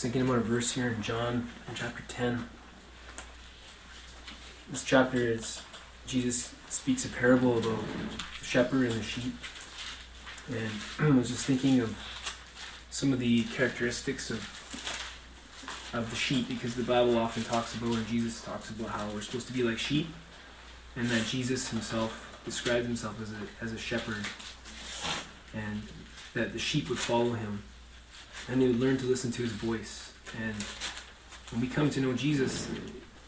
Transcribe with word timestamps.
thinking 0.00 0.22
about 0.22 0.38
a 0.38 0.40
verse 0.40 0.72
here 0.72 0.88
in 0.88 1.02
John 1.02 1.48
in 1.68 1.74
chapter 1.74 2.02
10. 2.08 2.48
This 4.70 4.82
chapter 4.82 5.18
is 5.18 5.62
Jesus 6.06 6.52
speaks 6.68 7.04
a 7.04 7.08
parable 7.08 7.58
about 7.58 7.78
the 8.38 8.44
shepherd 8.44 8.90
and 8.90 9.00
the 9.00 9.02
sheep. 9.02 9.34
And 10.48 11.12
I 11.14 11.16
was 11.16 11.28
just 11.28 11.46
thinking 11.46 11.80
of 11.80 11.96
some 12.90 13.12
of 13.12 13.18
the 13.18 13.44
characteristics 13.44 14.30
of 14.30 14.60
of 15.92 16.10
the 16.10 16.16
sheep 16.16 16.48
because 16.48 16.74
the 16.74 16.82
Bible 16.82 17.16
often 17.16 17.44
talks 17.44 17.76
about 17.76 17.96
or 17.96 18.02
Jesus 18.02 18.42
talks 18.42 18.70
about 18.70 18.88
how 18.88 19.08
we're 19.10 19.20
supposed 19.20 19.46
to 19.46 19.52
be 19.52 19.62
like 19.62 19.78
sheep 19.78 20.08
and 20.96 21.08
that 21.08 21.24
Jesus 21.26 21.68
himself 21.68 22.40
described 22.44 22.86
himself 22.86 23.20
as 23.22 23.30
a 23.30 23.64
as 23.64 23.72
a 23.72 23.78
shepherd 23.78 24.26
and 25.54 25.82
that 26.34 26.52
the 26.52 26.58
sheep 26.58 26.88
would 26.88 26.98
follow 26.98 27.34
him 27.34 27.62
and 28.48 28.60
would 28.60 28.80
learn 28.80 28.96
to 28.98 29.06
listen 29.06 29.30
to 29.32 29.42
his 29.42 29.52
voice. 29.52 30.12
And 30.42 30.54
when 31.50 31.60
we 31.60 31.68
come 31.68 31.90
to 31.90 32.00
know 32.00 32.12
Jesus, 32.12 32.68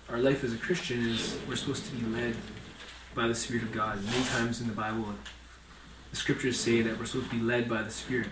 our 0.09 0.18
life 0.18 0.45
as 0.45 0.52
a 0.52 0.59
Christian 0.59 1.06
is 1.06 1.36
we're 1.48 1.56
supposed 1.56 1.86
to 1.86 1.95
be 1.96 2.06
led 2.06 2.36
by 3.14 3.28
the 3.28 3.34
Spirit 3.34 3.62
of 3.62 3.73
God. 3.73 4.02
Many 4.04 4.24
times 4.24 4.60
in 4.60 4.66
the 4.66 4.73
Bible, 4.73 5.06
the 6.10 6.16
scriptures 6.16 6.59
say 6.59 6.82
that 6.82 6.98
we're 6.98 7.06
supposed 7.06 7.30
to 7.30 7.37
be 7.37 7.42
led 7.42 7.68
by 7.68 7.82
the 7.82 7.90
Spirit. 7.90 8.28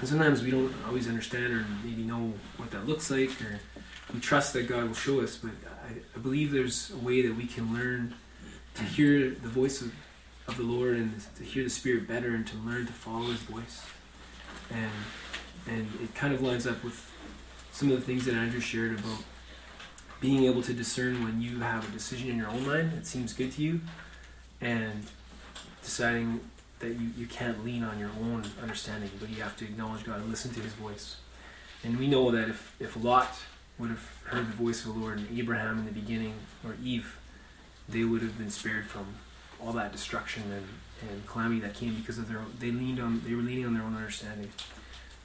And 0.00 0.08
sometimes 0.08 0.42
we 0.42 0.50
don't 0.50 0.72
always 0.86 1.08
understand 1.08 1.52
or 1.52 1.66
maybe 1.84 2.02
know 2.02 2.32
what 2.56 2.70
that 2.70 2.86
looks 2.86 3.10
like, 3.10 3.30
or 3.42 3.60
we 4.14 4.20
trust 4.20 4.52
that 4.54 4.68
God 4.68 4.84
will 4.84 4.94
show 4.94 5.20
us, 5.20 5.36
but 5.36 5.52
I, 5.84 6.00
I 6.14 6.18
believe 6.20 6.52
there's 6.52 6.90
a 6.90 6.96
way 6.96 7.22
that 7.22 7.36
we 7.36 7.46
can 7.46 7.72
learn 7.72 8.14
to 8.74 8.82
hear 8.84 9.30
the 9.30 9.48
voice 9.48 9.80
of, 9.80 9.92
of 10.48 10.56
the 10.56 10.62
Lord 10.62 10.96
and 10.96 11.12
to 11.36 11.44
hear 11.44 11.64
the 11.64 11.70
Spirit 11.70 12.08
better 12.08 12.34
and 12.34 12.46
to 12.46 12.56
learn 12.58 12.86
to 12.86 12.92
follow 12.92 13.26
His 13.26 13.40
voice. 13.40 13.84
And 14.70 14.90
and 15.68 15.88
it 16.02 16.14
kind 16.14 16.34
of 16.34 16.42
lines 16.42 16.66
up 16.66 16.82
with 16.82 17.10
some 17.72 17.90
of 17.90 17.98
the 17.98 18.04
things 18.04 18.24
that 18.26 18.34
Andrew 18.34 18.60
shared 18.60 18.98
about 18.98 19.24
being 20.20 20.44
able 20.44 20.62
to 20.62 20.72
discern 20.72 21.24
when 21.24 21.40
you 21.40 21.60
have 21.60 21.88
a 21.88 21.92
decision 21.92 22.30
in 22.30 22.36
your 22.36 22.48
own 22.48 22.66
mind 22.66 22.92
that 22.92 23.06
seems 23.06 23.32
good 23.32 23.50
to 23.52 23.62
you 23.62 23.80
and 24.60 25.06
deciding 25.82 26.40
that 26.78 26.90
you, 26.90 27.10
you 27.16 27.26
can't 27.26 27.64
lean 27.64 27.82
on 27.82 27.98
your 27.98 28.10
own 28.20 28.44
understanding, 28.60 29.10
but 29.18 29.30
you 29.30 29.42
have 29.42 29.56
to 29.56 29.64
acknowledge 29.64 30.04
God 30.04 30.20
and 30.20 30.30
listen 30.30 30.52
to 30.54 30.60
his 30.60 30.72
voice. 30.74 31.16
And 31.82 31.98
we 31.98 32.06
know 32.06 32.30
that 32.30 32.48
if, 32.48 32.76
if 32.78 33.02
Lot 33.02 33.34
would 33.78 33.90
have 33.90 34.08
heard 34.24 34.46
the 34.46 34.52
voice 34.52 34.84
of 34.84 34.94
the 34.94 35.00
Lord 35.00 35.18
and 35.18 35.38
Abraham 35.38 35.78
in 35.78 35.86
the 35.86 35.92
beginning, 35.92 36.34
or 36.64 36.76
Eve, 36.82 37.18
they 37.88 38.04
would 38.04 38.22
have 38.22 38.38
been 38.38 38.50
spared 38.50 38.86
from 38.86 39.06
all 39.60 39.72
that 39.72 39.92
destruction 39.92 40.44
and, 40.52 41.10
and 41.10 41.26
calamity 41.26 41.60
that 41.60 41.74
came 41.74 41.94
because 41.94 42.18
of 42.18 42.28
their 42.28 42.40
they 42.58 42.70
leaned 42.70 43.00
on 43.00 43.22
they 43.26 43.34
were 43.34 43.42
leaning 43.42 43.66
on 43.66 43.74
their 43.74 43.82
own 43.82 43.96
understanding. 43.96 44.50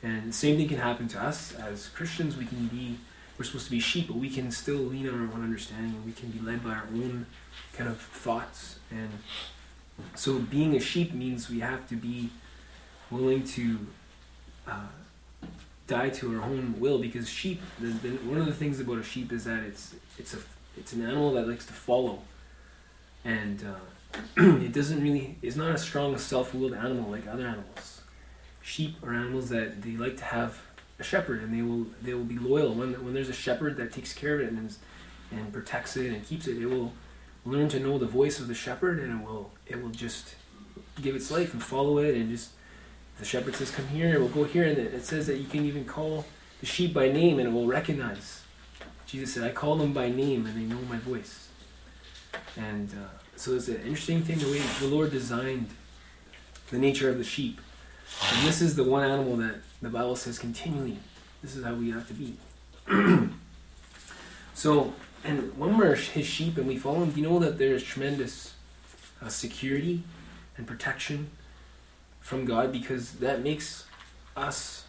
And 0.04 0.30
the 0.30 0.34
same 0.34 0.58
thing 0.58 0.68
can 0.68 0.78
happen 0.78 1.08
to 1.10 1.22
us 1.22 1.54
as 1.56 1.90
Christians. 1.90 2.38
We 2.38 2.46
can 2.46 2.68
be, 2.68 2.98
we're 3.38 3.46
supposed 3.46 3.66
to 3.66 3.72
be 3.72 3.80
sheep, 3.80 4.08
but 4.08 4.18
we 4.18 4.30
can 4.30 4.52
still 4.52 4.78
lean 4.78 5.08
on 5.08 5.16
our 5.16 5.34
own 5.34 5.44
understanding 5.44 5.96
and 5.96 6.06
we 6.06 6.12
can 6.12 6.30
be 6.30 6.40
led 6.40 6.64
by 6.64 6.72
our 6.72 6.88
own 6.94 7.26
kind 7.74 7.90
of 7.90 8.00
thoughts. 8.00 8.80
And 8.92 9.10
so 10.16 10.40
being 10.40 10.76
a 10.76 10.80
sheep 10.80 11.14
means 11.14 11.50
we 11.50 11.62
have 11.62 11.88
to 11.90 11.96
be 11.96 12.30
willing 13.10 13.44
to 13.44 13.88
uh, 14.68 14.88
die 15.88 16.10
to 16.10 16.36
our 16.36 16.44
own 16.44 16.76
will 16.80 17.00
because 17.00 17.28
sheep, 17.28 17.62
the, 17.80 17.88
the, 17.88 18.10
one 18.18 18.38
of 18.38 18.46
the 18.46 18.54
things 18.54 18.80
about 18.80 19.00
a 19.00 19.04
sheep 19.04 19.32
is 19.32 19.46
that 19.46 19.64
it's, 19.64 19.96
it's, 20.20 20.34
a, 20.36 20.40
it's 20.78 20.94
an 20.94 21.04
animal 21.04 21.34
that 21.34 21.48
likes 21.48 21.66
to 21.66 21.74
follow. 21.74 22.20
And 23.26 23.64
uh, 23.64 24.20
it 24.38 24.74
doesn't 24.74 25.02
really, 25.02 25.38
it's 25.42 25.56
not 25.56 25.72
a 25.72 25.78
strong 25.78 26.16
self-willed 26.20 26.74
animal 26.74 27.10
like 27.10 27.26
other 27.26 27.48
animals 27.48 27.97
sheep 28.68 28.98
are 29.02 29.14
animals 29.14 29.48
that 29.48 29.82
they 29.82 29.92
like 29.92 30.18
to 30.18 30.26
have 30.26 30.62
a 31.00 31.04
shepherd 31.04 31.42
and 31.42 31.54
they 31.54 31.62
will 31.62 31.86
they 32.02 32.14
will 32.14 32.26
be 32.26 32.38
loyal. 32.38 32.74
When 32.74 32.94
when 33.04 33.14
there's 33.14 33.30
a 33.30 33.34
shepherd 33.34 33.78
that 33.78 33.94
takes 33.94 34.14
care 34.14 34.36
of 34.36 34.42
it 34.42 34.52
and 34.52 34.76
and 35.32 35.54
protects 35.54 35.96
it 35.96 36.12
and 36.12 36.26
keeps 36.26 36.48
it 36.48 36.58
it 36.62 36.66
will 36.66 36.92
learn 37.46 37.70
to 37.70 37.80
know 37.80 37.98
the 37.98 38.06
voice 38.06 38.40
of 38.40 38.48
the 38.50 38.54
shepherd 38.54 39.00
and 39.00 39.22
it 39.22 39.26
will 39.26 39.52
it 39.66 39.82
will 39.82 39.90
just 39.90 40.36
give 41.02 41.16
its 41.16 41.32
life 41.32 41.54
and 41.54 41.64
follow 41.64 41.98
it 42.00 42.14
and 42.16 42.30
just 42.30 42.50
the 43.20 43.26
shepherd 43.26 43.56
says 43.56 43.72
come 43.72 43.88
here 43.88 44.14
it 44.16 44.20
will 44.20 44.28
go 44.28 44.44
here 44.44 44.66
and 44.66 44.78
it 44.78 45.06
says 45.06 45.28
that 45.28 45.38
you 45.38 45.46
can 45.46 45.64
even 45.66 45.86
call 45.86 46.26
the 46.60 46.66
sheep 46.66 46.94
by 46.94 47.08
name 47.10 47.40
and 47.40 47.48
it 47.48 47.52
will 47.52 47.68
recognize. 47.68 48.42
Jesus 49.06 49.34
said 49.34 49.44
i 49.44 49.52
call 49.52 49.78
them 49.78 49.94
by 49.94 50.10
name 50.10 50.46
and 50.46 50.58
they 50.58 50.68
know 50.74 50.82
my 50.90 50.98
voice. 50.98 51.48
And 52.58 52.90
uh, 52.90 53.08
so 53.38 53.54
it's 53.54 53.70
an 53.70 53.78
interesting 53.78 54.22
thing 54.24 54.40
the 54.40 54.52
way 54.52 54.62
the 54.82 54.88
lord 54.88 55.12
designed 55.12 55.70
the 56.70 56.78
nature 56.78 57.10
of 57.10 57.18
the 57.18 57.24
sheep 57.24 57.62
and 58.32 58.48
this 58.48 58.62
is 58.62 58.76
the 58.76 58.84
one 58.84 59.04
animal 59.04 59.38
that 59.38 59.56
the 59.82 59.90
Bible 59.90 60.16
says 60.16 60.40
continually, 60.40 60.98
this 61.42 61.56
is 61.56 61.64
how 61.64 61.74
we 61.74 61.92
have 61.92 62.08
to 62.08 62.14
be. 62.14 62.38
so, 64.54 64.94
and 65.24 65.58
when 65.58 65.78
we're 65.78 65.96
his 65.96 66.26
sheep 66.26 66.58
and 66.58 66.68
we 66.68 66.78
follow 66.78 67.04
him, 67.04 67.14
you 67.16 67.24
know 67.24 67.40
that 67.40 67.58
there's 67.58 67.84
tremendous 67.84 68.54
uh, 69.22 69.30
security 69.30 70.04
and 70.58 70.68
protection 70.68 71.30
from 72.20 72.46
God 72.46 72.72
because 72.72 73.14
that 73.14 73.42
makes 73.44 73.86
us, 74.36 74.86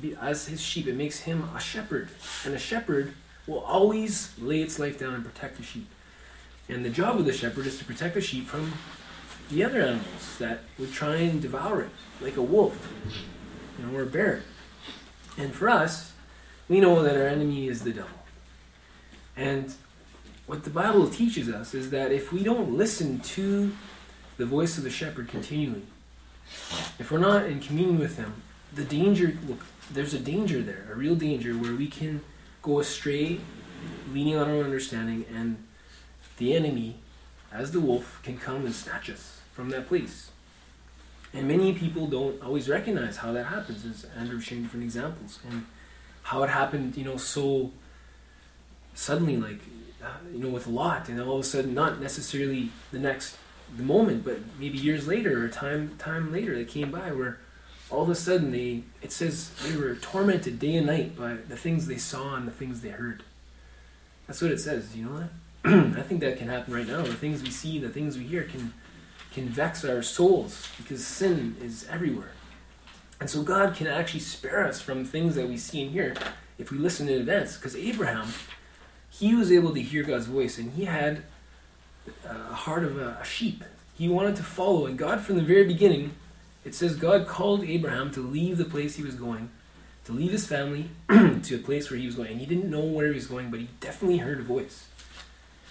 be, 0.00 0.16
as 0.20 0.46
his 0.46 0.60
sheep, 0.60 0.86
it 0.86 0.96
makes 0.96 1.20
him 1.20 1.48
a 1.54 1.60
shepherd. 1.60 2.08
And 2.44 2.54
a 2.54 2.58
shepherd 2.58 3.14
will 3.46 3.60
always 3.60 4.32
lay 4.38 4.62
its 4.62 4.78
life 4.78 4.98
down 4.98 5.14
and 5.14 5.24
protect 5.24 5.56
the 5.56 5.62
sheep. 5.62 5.88
And 6.68 6.84
the 6.84 6.90
job 6.90 7.18
of 7.18 7.26
the 7.26 7.32
shepherd 7.32 7.66
is 7.66 7.78
to 7.78 7.84
protect 7.84 8.14
the 8.14 8.20
sheep 8.20 8.46
from 8.46 8.72
the 9.50 9.64
other 9.64 9.82
animals 9.82 10.38
that 10.38 10.60
would 10.78 10.92
try 10.92 11.16
and 11.16 11.40
devour 11.40 11.82
it, 11.82 11.90
like 12.20 12.36
a 12.36 12.42
wolf, 12.42 12.92
you 13.78 13.86
know, 13.86 13.96
or 13.96 14.02
a 14.02 14.06
bear. 14.06 14.42
And 15.36 15.54
for 15.54 15.68
us, 15.68 16.12
we 16.68 16.80
know 16.80 17.02
that 17.02 17.16
our 17.16 17.26
enemy 17.26 17.68
is 17.68 17.82
the 17.82 17.92
devil. 17.92 18.10
And 19.36 19.74
what 20.46 20.64
the 20.64 20.70
Bible 20.70 21.08
teaches 21.08 21.48
us 21.48 21.74
is 21.74 21.90
that 21.90 22.12
if 22.12 22.32
we 22.32 22.42
don't 22.42 22.72
listen 22.72 23.20
to 23.20 23.72
the 24.36 24.46
voice 24.46 24.78
of 24.78 24.84
the 24.84 24.90
shepherd 24.90 25.28
continually, 25.28 25.82
if 26.98 27.10
we're 27.10 27.18
not 27.18 27.46
in 27.46 27.60
communion 27.60 27.98
with 27.98 28.16
him, 28.16 28.42
the 28.72 28.84
danger, 28.84 29.36
look, 29.46 29.60
there's 29.90 30.14
a 30.14 30.18
danger 30.18 30.62
there, 30.62 30.86
a 30.90 30.94
real 30.94 31.14
danger 31.14 31.52
where 31.52 31.74
we 31.74 31.86
can 31.86 32.20
go 32.62 32.80
astray, 32.80 33.40
leaning 34.12 34.36
on 34.36 34.48
our 34.48 34.62
understanding, 34.62 35.24
and 35.32 35.62
the 36.38 36.54
enemy, 36.54 36.96
as 37.52 37.72
the 37.72 37.80
wolf, 37.80 38.20
can 38.22 38.38
come 38.38 38.64
and 38.64 38.74
snatch 38.74 39.10
us 39.10 39.33
from 39.54 39.70
that 39.70 39.88
place. 39.88 40.30
And 41.32 41.48
many 41.48 41.72
people 41.72 42.06
don't 42.06 42.42
always 42.42 42.68
recognize 42.68 43.18
how 43.18 43.32
that 43.32 43.46
happens, 43.46 43.84
as 43.84 44.06
Andrew 44.16 44.36
was 44.36 44.44
sharing 44.44 44.64
different 44.64 44.84
examples, 44.84 45.38
and 45.48 45.66
how 46.24 46.42
it 46.42 46.50
happened, 46.50 46.96
you 46.96 47.04
know, 47.04 47.16
so 47.16 47.72
suddenly, 48.94 49.36
like, 49.36 49.60
uh, 50.02 50.08
you 50.32 50.38
know, 50.38 50.48
with 50.48 50.66
a 50.66 50.70
Lot, 50.70 51.08
and 51.08 51.20
all 51.20 51.36
of 51.36 51.40
a 51.40 51.44
sudden, 51.44 51.74
not 51.74 52.00
necessarily 52.00 52.70
the 52.92 52.98
next 52.98 53.36
the 53.76 53.82
moment, 53.82 54.24
but 54.24 54.38
maybe 54.58 54.78
years 54.78 55.06
later 55.08 55.44
or 55.44 55.48
time 55.48 55.96
time 55.98 56.30
later, 56.30 56.54
they 56.54 56.64
came 56.64 56.90
by 56.90 57.10
where 57.10 57.38
all 57.90 58.02
of 58.02 58.10
a 58.10 58.14
sudden 58.14 58.50
they 58.50 58.82
it 59.02 59.10
says 59.10 59.50
they 59.64 59.76
were 59.76 59.94
tormented 59.96 60.58
day 60.58 60.76
and 60.76 60.86
night 60.86 61.16
by 61.16 61.34
the 61.34 61.56
things 61.56 61.86
they 61.86 61.96
saw 61.96 62.36
and 62.36 62.46
the 62.46 62.52
things 62.52 62.82
they 62.82 62.90
heard. 62.90 63.22
That's 64.26 64.40
what 64.40 64.50
it 64.50 64.60
says. 64.60 64.94
You 64.94 65.06
know 65.06 65.18
that? 65.18 65.30
I 65.98 66.02
think 66.02 66.20
that 66.20 66.38
can 66.38 66.48
happen 66.48 66.74
right 66.74 66.86
now. 66.86 67.02
The 67.02 67.14
things 67.14 67.42
we 67.42 67.50
see, 67.50 67.78
the 67.78 67.88
things 67.88 68.16
we 68.16 68.24
hear, 68.24 68.44
can 68.44 68.72
can 69.34 69.48
vex 69.48 69.84
our 69.84 70.00
souls 70.00 70.68
because 70.78 71.04
sin 71.04 71.56
is 71.60 71.86
everywhere. 71.90 72.30
And 73.20 73.28
so 73.28 73.42
God 73.42 73.74
can 73.74 73.86
actually 73.86 74.20
spare 74.20 74.66
us 74.66 74.80
from 74.80 75.04
things 75.04 75.34
that 75.34 75.48
we 75.48 75.56
see 75.56 75.82
and 75.82 75.90
hear 75.90 76.14
if 76.56 76.70
we 76.70 76.78
listen 76.78 77.08
in 77.08 77.18
advance. 77.18 77.56
Because 77.56 77.74
Abraham, 77.74 78.28
he 79.10 79.34
was 79.34 79.50
able 79.50 79.74
to 79.74 79.82
hear 79.82 80.04
God's 80.04 80.26
voice 80.26 80.56
and 80.58 80.72
he 80.72 80.84
had 80.84 81.24
a 82.28 82.54
heart 82.54 82.84
of 82.84 82.96
a 82.96 83.24
sheep. 83.24 83.64
He 83.96 84.08
wanted 84.08 84.36
to 84.36 84.42
follow, 84.42 84.86
and 84.86 84.98
God, 84.98 85.20
from 85.20 85.36
the 85.36 85.42
very 85.42 85.64
beginning, 85.64 86.14
it 86.64 86.74
says 86.74 86.96
God 86.96 87.26
called 87.26 87.62
Abraham 87.64 88.10
to 88.12 88.20
leave 88.20 88.58
the 88.58 88.64
place 88.64 88.96
he 88.96 89.02
was 89.02 89.14
going, 89.14 89.50
to 90.04 90.12
leave 90.12 90.32
his 90.32 90.46
family 90.46 90.90
to 91.08 91.54
a 91.54 91.58
place 91.58 91.90
where 91.90 91.98
he 91.98 92.06
was 92.06 92.16
going. 92.16 92.32
And 92.32 92.40
he 92.40 92.46
didn't 92.46 92.70
know 92.70 92.80
where 92.80 93.08
he 93.08 93.14
was 93.14 93.26
going, 93.26 93.50
but 93.50 93.60
he 93.60 93.68
definitely 93.80 94.18
heard 94.18 94.40
a 94.40 94.42
voice. 94.42 94.88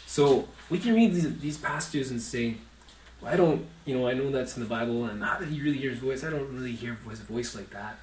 So 0.05 0.47
we 0.69 0.79
can 0.79 0.93
read 0.93 1.13
these, 1.13 1.39
these 1.39 1.57
passages 1.57 2.11
and 2.11 2.21
say, 2.21 2.57
I 3.25 3.35
don't, 3.35 3.65
you 3.85 3.97
know, 3.97 4.07
I 4.07 4.13
know 4.13 4.29
that's 4.31 4.57
in 4.57 4.63
the 4.63 4.69
Bible, 4.69 5.05
and 5.05 5.23
how 5.23 5.37
did 5.37 5.49
he 5.49 5.61
really 5.61 5.77
hear 5.77 5.91
his 5.91 5.99
voice? 5.99 6.23
I 6.23 6.29
don't 6.29 6.53
really 6.53 6.73
hear 6.73 6.97
his 7.09 7.19
voice 7.19 7.55
like 7.55 7.69
that. 7.71 7.97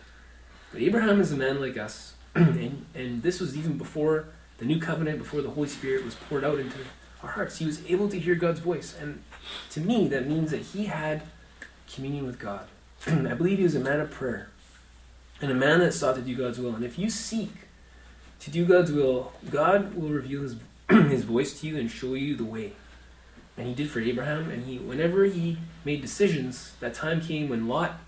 But 0.72 0.82
Abraham 0.82 1.20
is 1.20 1.32
a 1.32 1.36
man 1.36 1.60
like 1.60 1.76
us, 1.76 2.14
and, 2.34 2.86
and 2.94 3.22
this 3.22 3.40
was 3.40 3.56
even 3.56 3.76
before 3.76 4.26
the 4.58 4.64
new 4.64 4.80
covenant, 4.80 5.18
before 5.18 5.42
the 5.42 5.50
Holy 5.50 5.68
Spirit 5.68 6.04
was 6.04 6.14
poured 6.14 6.44
out 6.44 6.58
into 6.58 6.78
our 7.22 7.30
hearts. 7.30 7.58
He 7.58 7.66
was 7.66 7.84
able 7.88 8.08
to 8.08 8.18
hear 8.18 8.34
God's 8.34 8.60
voice, 8.60 8.96
and 8.98 9.22
to 9.70 9.80
me, 9.80 10.08
that 10.08 10.26
means 10.26 10.50
that 10.52 10.62
he 10.62 10.86
had 10.86 11.22
communion 11.92 12.24
with 12.24 12.38
God. 12.38 12.66
I 13.06 13.34
believe 13.34 13.58
he 13.58 13.64
was 13.64 13.74
a 13.74 13.80
man 13.80 14.00
of 14.00 14.10
prayer, 14.10 14.48
and 15.40 15.50
a 15.50 15.54
man 15.54 15.80
that 15.80 15.92
sought 15.92 16.16
to 16.16 16.22
do 16.22 16.36
God's 16.36 16.58
will. 16.58 16.74
And 16.74 16.84
if 16.84 16.98
you 16.98 17.10
seek 17.10 17.52
to 18.40 18.50
do 18.50 18.64
God's 18.64 18.92
will, 18.92 19.32
God 19.50 19.94
will 19.94 20.08
reveal 20.08 20.42
his, 20.42 20.56
his 20.88 21.24
voice 21.24 21.60
to 21.60 21.66
you 21.66 21.78
and 21.78 21.90
show 21.90 22.14
you 22.14 22.36
the 22.36 22.44
way 22.44 22.72
and 23.60 23.68
he 23.68 23.74
did 23.74 23.90
for 23.90 24.00
Abraham. 24.00 24.50
And 24.50 24.64
he, 24.64 24.78
whenever 24.78 25.24
he 25.24 25.58
made 25.84 26.00
decisions, 26.00 26.72
that 26.80 26.94
time 26.94 27.20
came 27.20 27.50
when 27.50 27.68
Lot 27.68 28.00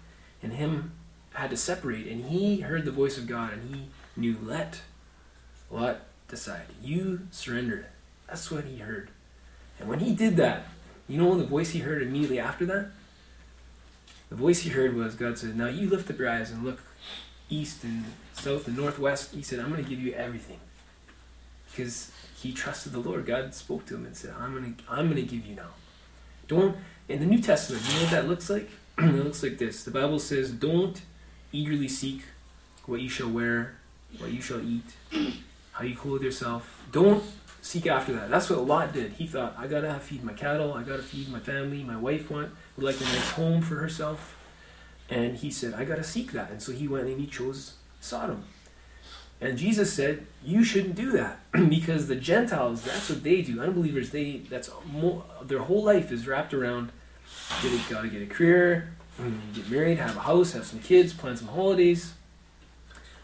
and 0.43 0.55
him 0.55 0.93
had 1.35 1.51
to 1.51 1.59
separate, 1.59 2.07
and 2.07 2.25
he 2.25 2.61
heard 2.61 2.87
the 2.87 2.91
voice 2.91 3.19
of 3.19 3.27
God, 3.27 3.53
and 3.53 3.75
he 3.75 3.85
knew, 4.17 4.39
let 4.43 4.81
Lot 5.71 6.01
decide. 6.27 6.67
You 6.83 7.29
surrender. 7.31 7.89
That's 8.27 8.51
what 8.51 8.65
he 8.65 8.79
heard. 8.79 9.11
And 9.79 9.91
when 9.91 10.01
he 10.01 10.15
did 10.15 10.37
that, 10.37 10.69
you 11.07 11.19
know 11.19 11.37
the 11.37 11.45
voice 11.45 11.71
he 11.71 11.81
heard 11.81 12.01
immediately 12.01 12.41
after 12.41 12.65
that? 12.67 12.89
The 14.31 14.37
voice 14.37 14.61
he 14.61 14.71
heard 14.71 14.95
was 14.95 15.15
God 15.15 15.37
said, 15.37 15.55
Now 15.55 15.69
you 15.69 15.89
lift 15.89 16.11
up 16.11 16.19
your 16.19 16.31
eyes 16.31 16.51
and 16.51 16.65
look 16.65 16.81
east 17.51 17.85
and 17.85 18.05
south 18.33 18.67
and 18.67 18.77
northwest. 18.77 19.35
He 19.35 19.43
said, 19.43 19.59
I'm 19.59 19.71
going 19.71 19.85
to 19.85 19.89
give 19.89 20.01
you 20.01 20.15
everything. 20.15 20.61
Because 21.73 22.13
he 22.41 22.53
trusted 22.53 22.93
the 22.93 23.01
Lord. 23.01 23.27
God 23.27 23.55
spoke 23.55 23.87
to 23.87 23.95
him 23.95 24.07
and 24.07 24.17
said, 24.17 24.35
I'm 24.39 24.77
to, 24.77 24.85
I'm 24.91 25.15
to 25.15 25.23
give 25.23 25.47
you 25.47 25.57
now. 25.57 25.71
Don't, 26.49 26.77
in 27.09 27.21
the 27.21 27.27
New 27.27 27.41
Testament, 27.41 27.83
you 27.89 27.95
know 27.95 28.03
what 28.03 28.11
that 28.11 28.29
looks 28.29 28.51
like? 28.51 28.71
it 28.99 29.25
looks 29.25 29.43
like 29.43 29.59
this. 29.59 29.85
The 29.85 29.91
Bible 29.91 30.19
says, 30.19 30.51
Don't 30.51 31.01
eagerly 31.53 31.89
seek 31.89 32.23
what 32.87 33.01
you 33.01 33.09
shall 33.09 33.31
wear, 33.31 33.77
what 34.19 34.31
you 34.31 34.43
shall 34.43 34.61
eat, 34.61 34.85
how 35.73 35.85
you 35.85 35.97
clothe 35.97 36.23
yourself. 36.23 36.85
Don't 36.91 37.23
seek 37.63 37.87
after 37.87 38.13
that. 38.15 38.31
That's 38.31 38.51
what 38.51 38.67
Lot 38.67 38.93
did. 38.93 39.13
He 39.13 39.27
thought, 39.27 39.55
I 39.57 39.67
gotta 39.67 39.99
feed 40.01 40.25
my 40.25 40.33
cattle, 40.33 40.75
I 40.75 40.83
gotta 40.83 41.03
feed 41.03 41.29
my 41.29 41.41
family, 41.41 41.83
my 41.83 41.97
wife 41.97 42.31
want 42.31 42.51
would 42.77 42.85
like 42.85 43.01
a 43.01 43.05
nice 43.05 43.31
home 43.31 43.63
for 43.63 43.77
herself. 43.77 44.37
And 45.09 45.37
he 45.37 45.51
said, 45.51 45.75
I 45.75 45.85
gotta 45.85 46.05
seek 46.05 46.33
that. 46.33 46.51
And 46.51 46.61
so 46.61 46.73
he 46.73 46.89
went 46.89 47.07
and 47.07 47.21
he 47.21 47.27
chose 47.27 47.75
Sodom. 48.01 48.45
And 49.43 49.59
Jesus 49.59 49.93
said, 49.93 50.27
You 50.43 50.65
shouldn't 50.65 50.95
do 50.95 51.13
that 51.13 51.41
because 51.69 52.07
the 52.07 52.17
Gentiles, 52.17 52.83
that's 52.83 53.11
what 53.11 53.23
they 53.23 53.43
do. 53.43 53.61
Unbelievers, 53.61 54.11
they 54.11 54.39
that's 54.49 54.71
more, 54.91 55.25
their 55.43 55.59
whole 55.59 55.83
life 55.83 56.11
is 56.11 56.27
wrapped 56.27 56.55
around 56.55 56.93
they 57.63 57.79
gotta 57.89 58.09
get 58.09 58.23
a 58.23 58.27
career, 58.27 58.93
get 59.55 59.71
married, 59.71 59.99
have 59.99 60.17
a 60.17 60.21
house, 60.21 60.53
have 60.53 60.65
some 60.67 60.81
kids, 60.81 61.13
plan 61.13 61.37
some 61.37 61.49
holidays. 61.49 62.15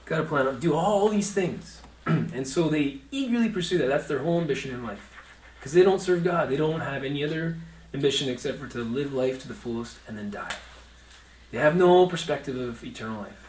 Gotta 0.05 0.25
plan, 0.25 0.59
do 0.61 0.75
all 0.75 1.09
these 1.09 1.33
things. 1.33 1.83
and 2.07 2.47
so 2.47 2.69
they 2.69 2.99
eagerly 3.11 3.49
pursue 3.49 3.79
that. 3.79 3.89
That's 3.89 4.07
their 4.07 4.21
whole 4.21 4.41
ambition 4.41 4.73
in 4.73 4.85
life. 4.85 5.15
Because 5.59 5.73
they 5.73 5.83
don't 5.83 6.01
serve 6.01 6.25
God. 6.25 6.49
They 6.49 6.57
don't 6.57 6.81
have 6.81 7.05
any 7.05 7.25
other 7.25 7.57
ambition 7.93 8.29
except 8.29 8.59
for 8.59 8.69
to 8.69 8.79
live 8.79 9.13
life 9.13 9.43
to 9.43 9.49
the 9.49 9.55
fullest 9.55 9.99
and 10.07 10.17
then 10.17 10.31
die. 10.31 10.55
They 11.51 11.59
have 11.59 11.77
no 11.77 12.07
perspective 12.07 12.57
of 12.57 12.85
eternal 12.85 13.23
life. 13.23 13.48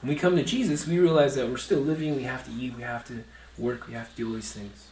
When 0.00 0.12
we 0.12 0.18
come 0.18 0.36
to 0.36 0.44
Jesus, 0.44 0.86
we 0.86 0.98
realize 0.98 1.34
that 1.36 1.48
we're 1.48 1.56
still 1.56 1.80
living, 1.80 2.16
we 2.16 2.24
have 2.24 2.44
to 2.44 2.52
eat, 2.52 2.76
we 2.76 2.82
have 2.82 3.04
to 3.06 3.24
work, 3.58 3.88
we 3.88 3.94
have 3.94 4.10
to 4.10 4.16
do 4.16 4.28
all 4.28 4.34
these 4.34 4.52
things. 4.52 4.88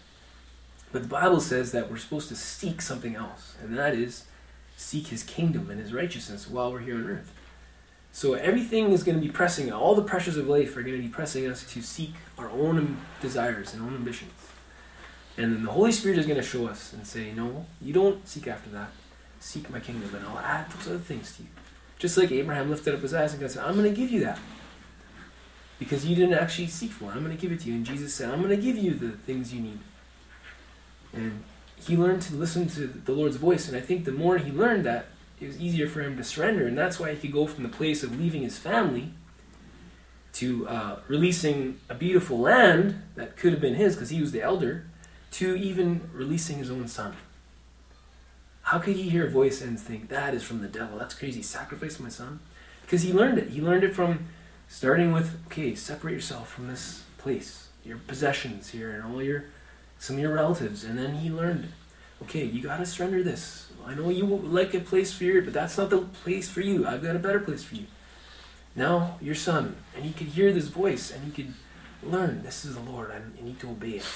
But 0.92 1.02
the 1.02 1.08
Bible 1.08 1.40
says 1.40 1.72
that 1.72 1.90
we're 1.90 1.98
supposed 1.98 2.28
to 2.28 2.36
seek 2.36 2.80
something 2.80 3.16
else, 3.16 3.54
and 3.60 3.76
that 3.76 3.94
is 3.94 4.24
seek 4.76 5.08
his 5.08 5.22
kingdom 5.22 5.70
and 5.70 5.80
his 5.80 5.92
righteousness 5.92 6.48
while 6.48 6.72
we're 6.72 6.80
here 6.80 6.96
on 6.96 7.06
earth. 7.08 7.32
So 8.12 8.34
everything 8.34 8.92
is 8.92 9.02
going 9.02 9.20
to 9.20 9.26
be 9.26 9.32
pressing, 9.32 9.72
all 9.72 9.96
the 9.96 10.02
pressures 10.02 10.36
of 10.36 10.46
life 10.46 10.76
are 10.76 10.82
going 10.82 10.96
to 10.96 11.02
be 11.02 11.08
pressing 11.08 11.48
us 11.48 11.64
to 11.72 11.82
seek 11.82 12.14
our 12.38 12.48
own 12.48 12.98
desires 13.20 13.74
and 13.74 13.82
own 13.82 13.94
ambitions. 13.94 14.30
And 15.36 15.52
then 15.52 15.64
the 15.64 15.72
Holy 15.72 15.90
Spirit 15.90 16.18
is 16.18 16.26
going 16.26 16.40
to 16.40 16.46
show 16.46 16.68
us 16.68 16.92
and 16.92 17.04
say, 17.06 17.32
No, 17.32 17.66
you 17.82 17.92
don't 17.92 18.26
seek 18.28 18.46
after 18.46 18.70
that. 18.70 18.90
Seek 19.40 19.68
my 19.68 19.80
kingdom, 19.80 20.14
and 20.14 20.24
I'll 20.24 20.38
add 20.38 20.70
those 20.70 20.86
other 20.86 20.98
things 20.98 21.36
to 21.36 21.42
you. 21.42 21.48
Just 21.98 22.16
like 22.16 22.30
Abraham 22.30 22.70
lifted 22.70 22.94
up 22.94 23.02
his 23.02 23.14
eyes 23.14 23.32
and 23.32 23.40
God 23.40 23.50
said, 23.50 23.64
I'm 23.64 23.74
going 23.74 23.92
to 23.92 24.00
give 24.00 24.10
you 24.10 24.20
that. 24.20 24.38
Because 25.78 26.06
you 26.06 26.14
didn't 26.14 26.34
actually 26.34 26.68
seek 26.68 26.92
for 26.92 27.06
it. 27.06 27.16
I'm 27.16 27.24
going 27.24 27.36
to 27.36 27.40
give 27.40 27.52
it 27.52 27.60
to 27.60 27.68
you. 27.68 27.74
And 27.74 27.84
Jesus 27.84 28.14
said, 28.14 28.30
I'm 28.30 28.42
going 28.42 28.54
to 28.54 28.62
give 28.62 28.76
you 28.76 28.94
the 28.94 29.10
things 29.10 29.52
you 29.52 29.60
need. 29.60 29.78
And 31.12 31.42
he 31.76 31.96
learned 31.96 32.22
to 32.22 32.34
listen 32.34 32.68
to 32.68 32.86
the 32.86 33.12
Lord's 33.12 33.36
voice. 33.36 33.68
And 33.68 33.76
I 33.76 33.80
think 33.80 34.04
the 34.04 34.12
more 34.12 34.38
he 34.38 34.50
learned 34.50 34.84
that, 34.86 35.06
it 35.40 35.48
was 35.48 35.60
easier 35.60 35.88
for 35.88 36.00
him 36.00 36.16
to 36.16 36.24
surrender. 36.24 36.66
And 36.66 36.78
that's 36.78 36.98
why 37.00 37.12
he 37.12 37.16
could 37.16 37.32
go 37.32 37.46
from 37.46 37.64
the 37.64 37.68
place 37.68 38.02
of 38.02 38.18
leaving 38.18 38.42
his 38.42 38.58
family 38.58 39.10
to 40.34 40.66
uh, 40.68 40.98
releasing 41.06 41.78
a 41.88 41.94
beautiful 41.94 42.38
land 42.38 43.02
that 43.14 43.36
could 43.36 43.52
have 43.52 43.60
been 43.60 43.74
his 43.74 43.94
because 43.94 44.10
he 44.10 44.20
was 44.20 44.32
the 44.32 44.42
elder 44.42 44.86
to 45.32 45.54
even 45.56 46.08
releasing 46.12 46.58
his 46.58 46.70
own 46.70 46.88
son. 46.88 47.16
How 48.62 48.78
could 48.78 48.96
he 48.96 49.10
hear 49.10 49.26
a 49.26 49.30
voice 49.30 49.60
and 49.60 49.78
think, 49.78 50.08
that 50.08 50.34
is 50.34 50.42
from 50.42 50.60
the 50.60 50.68
devil? 50.68 50.98
That's 50.98 51.14
crazy. 51.14 51.42
Sacrifice 51.42 52.00
my 52.00 52.08
son? 52.08 52.40
Because 52.82 53.02
he 53.02 53.12
learned 53.12 53.38
it. 53.38 53.50
He 53.50 53.60
learned 53.60 53.84
it 53.84 53.94
from 53.94 54.26
starting 54.74 55.12
with, 55.12 55.38
okay, 55.46 55.72
separate 55.72 56.12
yourself 56.12 56.50
from 56.50 56.66
this 56.66 57.04
place, 57.16 57.68
your 57.84 57.96
possessions 57.96 58.70
here, 58.70 58.90
and 58.90 59.04
all 59.04 59.22
your 59.22 59.44
some 60.00 60.16
of 60.16 60.22
your 60.22 60.34
relatives, 60.34 60.82
and 60.82 60.98
then 60.98 61.14
he 61.14 61.30
learned, 61.30 61.72
okay, 62.20 62.44
you 62.44 62.60
got 62.60 62.78
to 62.78 62.84
surrender 62.84 63.22
this. 63.22 63.68
I 63.86 63.94
know 63.94 64.10
you 64.10 64.26
like 64.26 64.74
a 64.74 64.80
place 64.80 65.12
for 65.12 65.22
you, 65.22 65.40
but 65.42 65.52
that's 65.52 65.78
not 65.78 65.90
the 65.90 65.98
place 65.98 66.50
for 66.50 66.60
you. 66.60 66.86
I've 66.86 67.04
got 67.04 67.14
a 67.14 67.20
better 67.20 67.38
place 67.38 67.62
for 67.62 67.76
you. 67.76 67.86
Now, 68.74 69.16
your 69.22 69.36
son, 69.36 69.76
and 69.94 70.04
he 70.04 70.12
could 70.12 70.26
hear 70.26 70.52
this 70.52 70.66
voice, 70.66 71.12
and 71.12 71.22
he 71.22 71.30
could 71.30 71.54
learn, 72.02 72.42
this 72.42 72.64
is 72.64 72.74
the 72.74 72.80
Lord, 72.80 73.12
I 73.12 73.20
need 73.42 73.60
to 73.60 73.70
obey 73.70 73.92
it. 73.92 74.06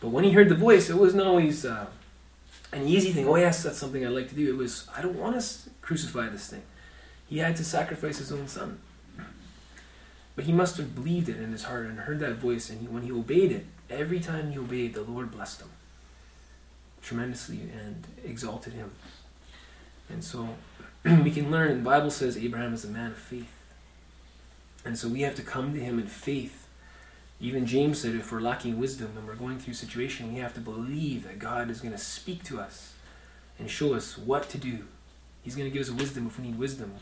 But 0.00 0.10
when 0.10 0.22
he 0.22 0.30
heard 0.30 0.48
the 0.48 0.54
voice, 0.54 0.90
it 0.90 0.96
wasn't 0.96 1.24
always 1.24 1.66
uh, 1.66 1.86
an 2.72 2.86
easy 2.86 3.12
thing. 3.12 3.26
Oh, 3.26 3.34
yes, 3.34 3.64
that's 3.64 3.78
something 3.78 4.06
I'd 4.06 4.12
like 4.12 4.28
to 4.28 4.36
do. 4.36 4.48
It 4.48 4.56
was, 4.56 4.86
I 4.96 5.02
don't 5.02 5.18
want 5.18 5.38
to 5.38 5.70
crucify 5.80 6.28
this 6.28 6.46
thing. 6.46 6.62
He 7.26 7.38
had 7.38 7.56
to 7.56 7.64
sacrifice 7.64 8.18
his 8.18 8.30
own 8.30 8.46
son. 8.46 8.78
But 10.34 10.46
he 10.46 10.52
must 10.52 10.76
have 10.78 10.94
believed 10.94 11.28
it 11.28 11.38
in 11.38 11.52
his 11.52 11.64
heart 11.64 11.86
and 11.86 12.00
heard 12.00 12.20
that 12.20 12.36
voice, 12.36 12.70
and 12.70 12.80
he, 12.80 12.86
when 12.86 13.02
he 13.02 13.12
obeyed 13.12 13.52
it, 13.52 13.66
every 13.90 14.20
time 14.20 14.50
he 14.50 14.58
obeyed, 14.58 14.94
the 14.94 15.02
Lord 15.02 15.30
blessed 15.30 15.60
him 15.60 15.68
tremendously 17.02 17.60
and 17.74 18.06
exalted 18.24 18.72
him. 18.72 18.92
And 20.08 20.22
so 20.24 20.50
we 21.04 21.30
can 21.30 21.50
learn, 21.50 21.78
the 21.78 21.90
Bible 21.90 22.10
says 22.10 22.36
Abraham 22.36 22.72
is 22.72 22.84
a 22.84 22.88
man 22.88 23.10
of 23.10 23.18
faith. 23.18 23.52
And 24.84 24.98
so 24.98 25.08
we 25.08 25.22
have 25.22 25.34
to 25.36 25.42
come 25.42 25.74
to 25.74 25.80
him 25.80 25.98
in 25.98 26.06
faith. 26.06 26.68
Even 27.40 27.66
James 27.66 28.00
said 28.00 28.14
if 28.14 28.30
we're 28.30 28.40
lacking 28.40 28.78
wisdom 28.78 29.12
and 29.16 29.26
we're 29.26 29.34
going 29.34 29.58
through 29.58 29.72
a 29.72 29.76
situation, 29.76 30.32
we 30.32 30.40
have 30.40 30.54
to 30.54 30.60
believe 30.60 31.24
that 31.24 31.38
God 31.38 31.70
is 31.70 31.80
going 31.80 31.92
to 31.92 31.98
speak 31.98 32.44
to 32.44 32.60
us 32.60 32.94
and 33.58 33.68
show 33.68 33.94
us 33.94 34.16
what 34.16 34.48
to 34.50 34.58
do. 34.58 34.84
He's 35.42 35.56
going 35.56 35.68
to 35.68 35.76
give 35.76 35.82
us 35.82 35.90
wisdom 35.90 36.26
if 36.28 36.38
we 36.38 36.46
need 36.46 36.58
wisdom. 36.58 36.94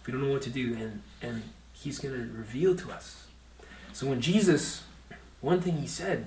If 0.00 0.06
we 0.06 0.12
don't 0.12 0.22
know 0.22 0.32
what 0.32 0.42
to 0.42 0.50
do, 0.50 0.74
and, 0.74 1.02
and 1.22 1.42
He's 1.82 1.98
going 1.98 2.14
to 2.14 2.36
reveal 2.36 2.74
to 2.76 2.90
us. 2.90 3.26
So 3.92 4.06
when 4.06 4.20
Jesus, 4.20 4.82
one 5.40 5.60
thing 5.60 5.78
He 5.78 5.86
said, 5.86 6.26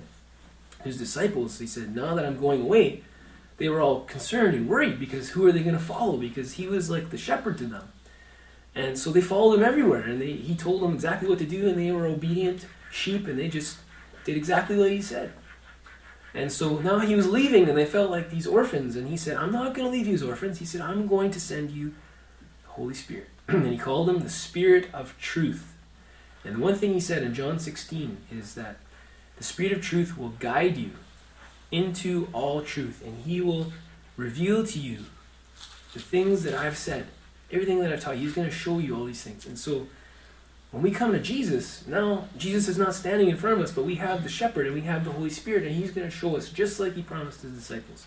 to 0.78 0.84
His 0.84 0.98
disciples, 0.98 1.58
He 1.58 1.66
said, 1.66 1.94
Now 1.94 2.14
that 2.14 2.24
I'm 2.24 2.38
going 2.38 2.62
away, 2.62 3.02
they 3.58 3.68
were 3.68 3.80
all 3.80 4.02
concerned 4.02 4.54
and 4.54 4.68
worried 4.68 4.98
because 4.98 5.30
who 5.30 5.46
are 5.46 5.52
they 5.52 5.62
going 5.62 5.76
to 5.76 5.82
follow? 5.82 6.16
Because 6.16 6.54
He 6.54 6.66
was 6.66 6.88
like 6.88 7.10
the 7.10 7.18
shepherd 7.18 7.58
to 7.58 7.66
them. 7.66 7.88
And 8.74 8.96
so 8.96 9.10
they 9.10 9.20
followed 9.20 9.58
Him 9.58 9.64
everywhere, 9.64 10.02
and 10.02 10.20
they, 10.20 10.32
He 10.32 10.54
told 10.54 10.82
them 10.82 10.94
exactly 10.94 11.28
what 11.28 11.38
to 11.38 11.46
do, 11.46 11.68
and 11.68 11.78
they 11.78 11.90
were 11.90 12.06
obedient 12.06 12.66
sheep, 12.90 13.26
and 13.26 13.38
they 13.38 13.48
just 13.48 13.78
did 14.24 14.36
exactly 14.36 14.76
what 14.76 14.90
He 14.90 15.02
said. 15.02 15.32
And 16.32 16.52
so 16.52 16.78
now 16.78 17.00
he 17.00 17.16
was 17.16 17.28
leaving, 17.28 17.68
and 17.68 17.76
they 17.76 17.86
felt 17.86 18.10
like 18.10 18.30
these 18.30 18.46
orphans. 18.46 18.94
And 18.94 19.08
he 19.08 19.16
said, 19.16 19.36
I'm 19.36 19.50
not 19.50 19.74
going 19.74 19.86
to 19.86 19.90
leave 19.90 20.06
you 20.06 20.14
as 20.14 20.22
orphans. 20.22 20.60
He 20.60 20.64
said, 20.64 20.80
I'm 20.80 21.08
going 21.08 21.30
to 21.32 21.40
send 21.40 21.72
you 21.72 21.94
the 22.62 22.68
Holy 22.68 22.94
Spirit. 22.94 23.29
and 23.48 23.66
he 23.66 23.78
called 23.78 24.08
him 24.08 24.20
the 24.20 24.30
Spirit 24.30 24.88
of 24.92 25.16
Truth. 25.18 25.74
And 26.44 26.56
the 26.56 26.60
one 26.60 26.74
thing 26.74 26.92
he 26.92 27.00
said 27.00 27.22
in 27.22 27.34
John 27.34 27.58
16 27.58 28.16
is 28.30 28.54
that 28.54 28.76
the 29.36 29.44
Spirit 29.44 29.72
of 29.72 29.82
Truth 29.82 30.16
will 30.16 30.30
guide 30.38 30.76
you 30.76 30.92
into 31.70 32.28
all 32.32 32.62
truth, 32.62 33.02
and 33.04 33.24
he 33.24 33.40
will 33.40 33.72
reveal 34.16 34.66
to 34.66 34.78
you 34.78 35.04
the 35.92 36.00
things 36.00 36.42
that 36.42 36.54
I've 36.54 36.76
said, 36.76 37.06
everything 37.50 37.80
that 37.80 37.92
I've 37.92 38.00
taught. 38.00 38.16
He's 38.16 38.34
going 38.34 38.48
to 38.48 38.54
show 38.54 38.78
you 38.78 38.96
all 38.96 39.04
these 39.04 39.22
things. 39.22 39.46
And 39.46 39.58
so 39.58 39.86
when 40.70 40.82
we 40.82 40.90
come 40.90 41.12
to 41.12 41.20
Jesus, 41.20 41.86
now 41.86 42.28
Jesus 42.36 42.68
is 42.68 42.78
not 42.78 42.94
standing 42.94 43.28
in 43.28 43.36
front 43.36 43.56
of 43.56 43.62
us, 43.62 43.72
but 43.72 43.84
we 43.84 43.96
have 43.96 44.22
the 44.22 44.28
shepherd 44.28 44.66
and 44.66 44.74
we 44.74 44.82
have 44.82 45.04
the 45.04 45.12
Holy 45.12 45.30
Spirit, 45.30 45.64
and 45.64 45.74
He's 45.74 45.90
going 45.90 46.08
to 46.08 46.14
show 46.14 46.36
us, 46.36 46.48
just 46.48 46.78
like 46.78 46.94
He 46.94 47.02
promised 47.02 47.42
His 47.42 47.52
disciples, 47.52 48.06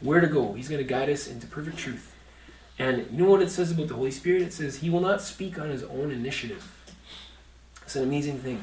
where 0.00 0.20
to 0.20 0.26
go. 0.26 0.52
He's 0.52 0.68
going 0.68 0.82
to 0.82 0.88
guide 0.88 1.08
us 1.08 1.26
into 1.26 1.46
perfect 1.46 1.78
truth. 1.78 2.11
And 2.78 3.06
you 3.10 3.18
know 3.18 3.30
what 3.30 3.42
it 3.42 3.50
says 3.50 3.70
about 3.70 3.88
the 3.88 3.94
Holy 3.94 4.10
Spirit? 4.10 4.42
It 4.42 4.52
says 4.52 4.76
He 4.76 4.90
will 4.90 5.00
not 5.00 5.20
speak 5.20 5.58
on 5.58 5.68
His 5.68 5.82
own 5.84 6.10
initiative. 6.10 6.94
It's 7.82 7.96
an 7.96 8.04
amazing 8.04 8.38
thing. 8.38 8.62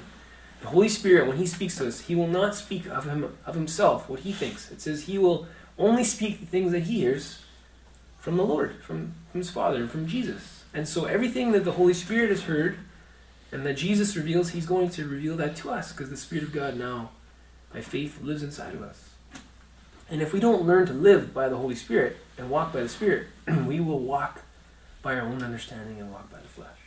The 0.61 0.67
Holy 0.67 0.89
Spirit, 0.89 1.27
when 1.27 1.37
He 1.37 1.45
speaks 1.45 1.77
to 1.77 1.87
us, 1.87 2.01
He 2.01 2.15
will 2.15 2.27
not 2.27 2.55
speak 2.55 2.87
of 2.87 3.05
Him 3.05 3.37
of 3.45 3.55
Himself, 3.55 4.09
what 4.09 4.21
He 4.21 4.33
thinks. 4.33 4.71
It 4.71 4.81
says 4.81 5.03
He 5.03 5.17
will 5.17 5.47
only 5.77 6.03
speak 6.03 6.39
the 6.39 6.45
things 6.45 6.71
that 6.71 6.81
He 6.81 7.01
hears 7.01 7.39
from 8.17 8.37
the 8.37 8.45
Lord, 8.45 8.81
from, 8.83 9.13
from 9.31 9.39
His 9.39 9.49
Father, 9.49 9.77
and 9.77 9.89
from 9.89 10.07
Jesus. 10.07 10.63
And 10.73 10.87
so 10.87 11.05
everything 11.05 11.51
that 11.53 11.65
the 11.65 11.73
Holy 11.73 11.93
Spirit 11.93 12.29
has 12.29 12.43
heard 12.43 12.77
and 13.51 13.65
that 13.65 13.77
Jesus 13.77 14.15
reveals, 14.15 14.51
he's 14.51 14.65
going 14.65 14.89
to 14.91 15.07
reveal 15.07 15.35
that 15.37 15.55
to 15.57 15.71
us 15.71 15.91
because 15.91 16.09
the 16.09 16.17
Spirit 16.17 16.43
of 16.43 16.51
God 16.51 16.77
now, 16.77 17.11
by 17.73 17.81
faith, 17.81 18.21
lives 18.21 18.43
inside 18.43 18.75
of 18.75 18.83
us. 18.83 19.08
And 20.11 20.21
if 20.21 20.33
we 20.33 20.39
don't 20.39 20.63
learn 20.63 20.85
to 20.87 20.93
live 20.93 21.33
by 21.33 21.49
the 21.49 21.57
Holy 21.57 21.75
Spirit 21.75 22.17
and 22.37 22.49
walk 22.49 22.73
by 22.73 22.81
the 22.81 22.89
Spirit, 22.89 23.27
we 23.67 23.79
will 23.79 23.99
walk 23.99 24.41
by 25.01 25.15
our 25.15 25.21
own 25.21 25.43
understanding 25.43 25.99
and 25.99 26.11
walk 26.11 26.31
by 26.31 26.39
the 26.39 26.47
flesh, 26.47 26.79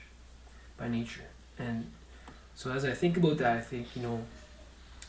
by 0.76 0.88
nature. 0.88 1.22
And 1.58 1.90
so 2.54 2.72
as 2.72 2.84
I 2.84 2.92
think 2.92 3.16
about 3.16 3.38
that, 3.38 3.56
I 3.56 3.60
think, 3.60 3.94
you 3.94 4.02
know, 4.02 4.24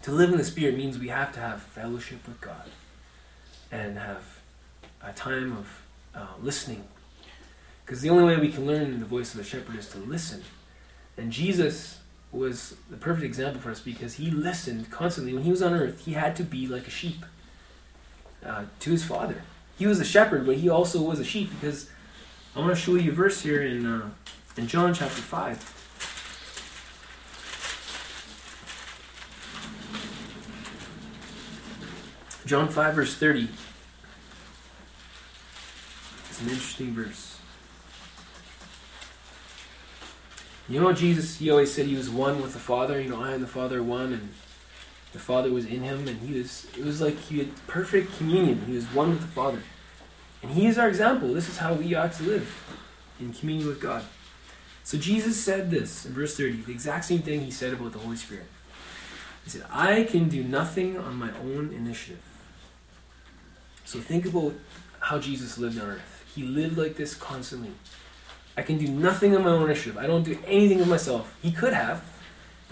to 0.04 0.12
live 0.12 0.32
in 0.32 0.38
the 0.38 0.46
Spirit 0.46 0.78
means 0.78 1.00
we 1.00 1.08
have 1.10 1.32
to 1.34 1.40
have 1.40 1.64
fellowship 1.64 2.28
with 2.28 2.40
God 2.40 2.70
and 3.72 3.98
have 3.98 4.40
a 5.02 5.12
time 5.14 5.52
of 5.54 5.82
uh, 6.14 6.28
listening. 6.42 6.84
Because 7.86 8.02
the 8.02 8.10
only 8.10 8.24
way 8.24 8.38
we 8.40 8.52
can 8.52 8.66
learn 8.66 9.00
the 9.00 9.06
voice 9.06 9.32
of 9.32 9.38
the 9.38 9.44
shepherd 9.44 9.76
is 9.76 9.90
to 9.90 9.98
listen 9.98 10.44
and 11.18 11.32
Jesus 11.32 12.00
was 12.32 12.76
the 12.90 12.98
perfect 12.98 13.26
example 13.26 13.62
for 13.62 13.70
us 13.70 13.80
because 13.80 14.16
he 14.16 14.32
listened 14.32 14.90
constantly. 14.90 15.34
When 15.34 15.44
he 15.44 15.52
was 15.52 15.62
on 15.62 15.74
earth, 15.74 16.06
he 16.06 16.14
had 16.14 16.36
to 16.38 16.44
be 16.44 16.68
like 16.68 16.88
a 16.88 16.92
sheep 16.92 17.26
uh, 18.46 18.66
to 18.80 18.92
his 18.92 19.04
father. 19.04 19.44
He 19.78 19.88
was 19.88 20.00
a 20.00 20.06
shepherd, 20.06 20.46
but 20.46 20.58
he 20.58 20.70
also 20.70 21.02
was 21.02 21.20
a 21.20 21.26
sheep 21.26 21.50
because 21.60 21.90
I 22.56 22.60
want 22.60 22.76
to 22.76 22.80
show 22.80 22.96
you 22.96 23.12
a 23.12 23.14
verse 23.14 23.42
here 23.42 23.64
in, 23.64 23.86
uh, 23.86 24.10
in 24.58 24.68
John 24.68 24.94
chapter 24.94 25.22
5. 25.22 25.80
John 32.46 32.68
5, 32.70 32.96
verse 32.96 33.16
30. 33.16 33.48
It's 36.30 36.42
an 36.42 36.50
interesting 36.50 36.94
verse. 36.94 37.40
You 40.70 40.80
know, 40.80 40.94
Jesus, 40.94 41.38
he 41.38 41.50
always 41.50 41.74
said 41.74 41.88
he 41.88 41.96
was 41.96 42.10
one 42.10 42.42
with 42.42 42.54
the 42.54 42.60
Father. 42.60 43.02
You 43.02 43.10
know, 43.10 43.22
I 43.22 43.32
and 43.34 43.44
the 43.44 43.48
Father 43.48 43.80
are 43.80 43.84
one, 43.84 44.14
and 44.14 44.34
the 45.14 45.20
Father 45.20 45.52
was 45.52 45.66
in 45.66 45.82
him, 45.82 46.08
and 46.08 46.20
he 46.20 46.38
was. 46.40 46.68
It 46.78 46.84
was 46.84 47.00
like 47.00 47.18
he 47.18 47.38
had 47.38 47.68
perfect 47.68 48.18
communion. 48.18 48.66
He 48.66 48.74
was 48.74 48.86
one 48.86 49.12
with 49.12 49.22
the 49.22 49.28
Father, 49.28 49.62
and 50.42 50.52
he 50.52 50.66
is 50.66 50.78
our 50.78 50.90
example. 50.90 51.34
This 51.34 51.48
is 51.48 51.58
how 51.58 51.74
we 51.74 51.96
ought 51.96 52.14
to 52.14 52.24
live 52.24 52.48
in 53.20 53.32
communion 53.32 53.68
with 53.68 53.80
God. 53.80 54.04
So 54.84 54.98
Jesus 54.98 55.42
said 55.42 55.72
this 55.72 56.06
in 56.06 56.14
verse 56.14 56.36
thirty, 56.36 56.62
the 56.62 56.72
exact 56.72 57.06
same 57.06 57.22
thing 57.22 57.42
he 57.42 57.52
said 57.52 57.74
about 57.74 57.94
the 57.94 58.00
Holy 58.00 58.18
Spirit. 58.18 58.48
He 59.44 59.50
said, 59.50 59.66
"I 59.72 60.04
can 60.04 60.30
do 60.30 60.44
nothing 60.44 60.98
on 60.98 61.16
my 61.16 61.32
own 61.40 61.72
initiative." 61.74 62.24
So 63.86 64.00
think 64.00 64.26
about 64.26 64.56
how 65.00 65.20
Jesus 65.20 65.58
lived 65.58 65.80
on 65.80 65.88
earth. 65.88 66.24
He 66.34 66.44
lived 66.44 66.78
like 66.78 66.96
this 66.96 67.14
constantly. 67.14 67.72
I 68.58 68.62
can 68.62 68.78
do 68.78 68.88
nothing 68.88 69.36
on 69.36 69.44
my 69.44 69.50
own 69.52 69.64
initiative. 69.64 69.98
I 69.98 70.08
don't 70.08 70.24
do 70.24 70.38
anything 70.46 70.82
of 70.82 70.88
myself. 70.88 71.36
He 71.42 71.52
could 71.52 71.74
have, 71.74 72.04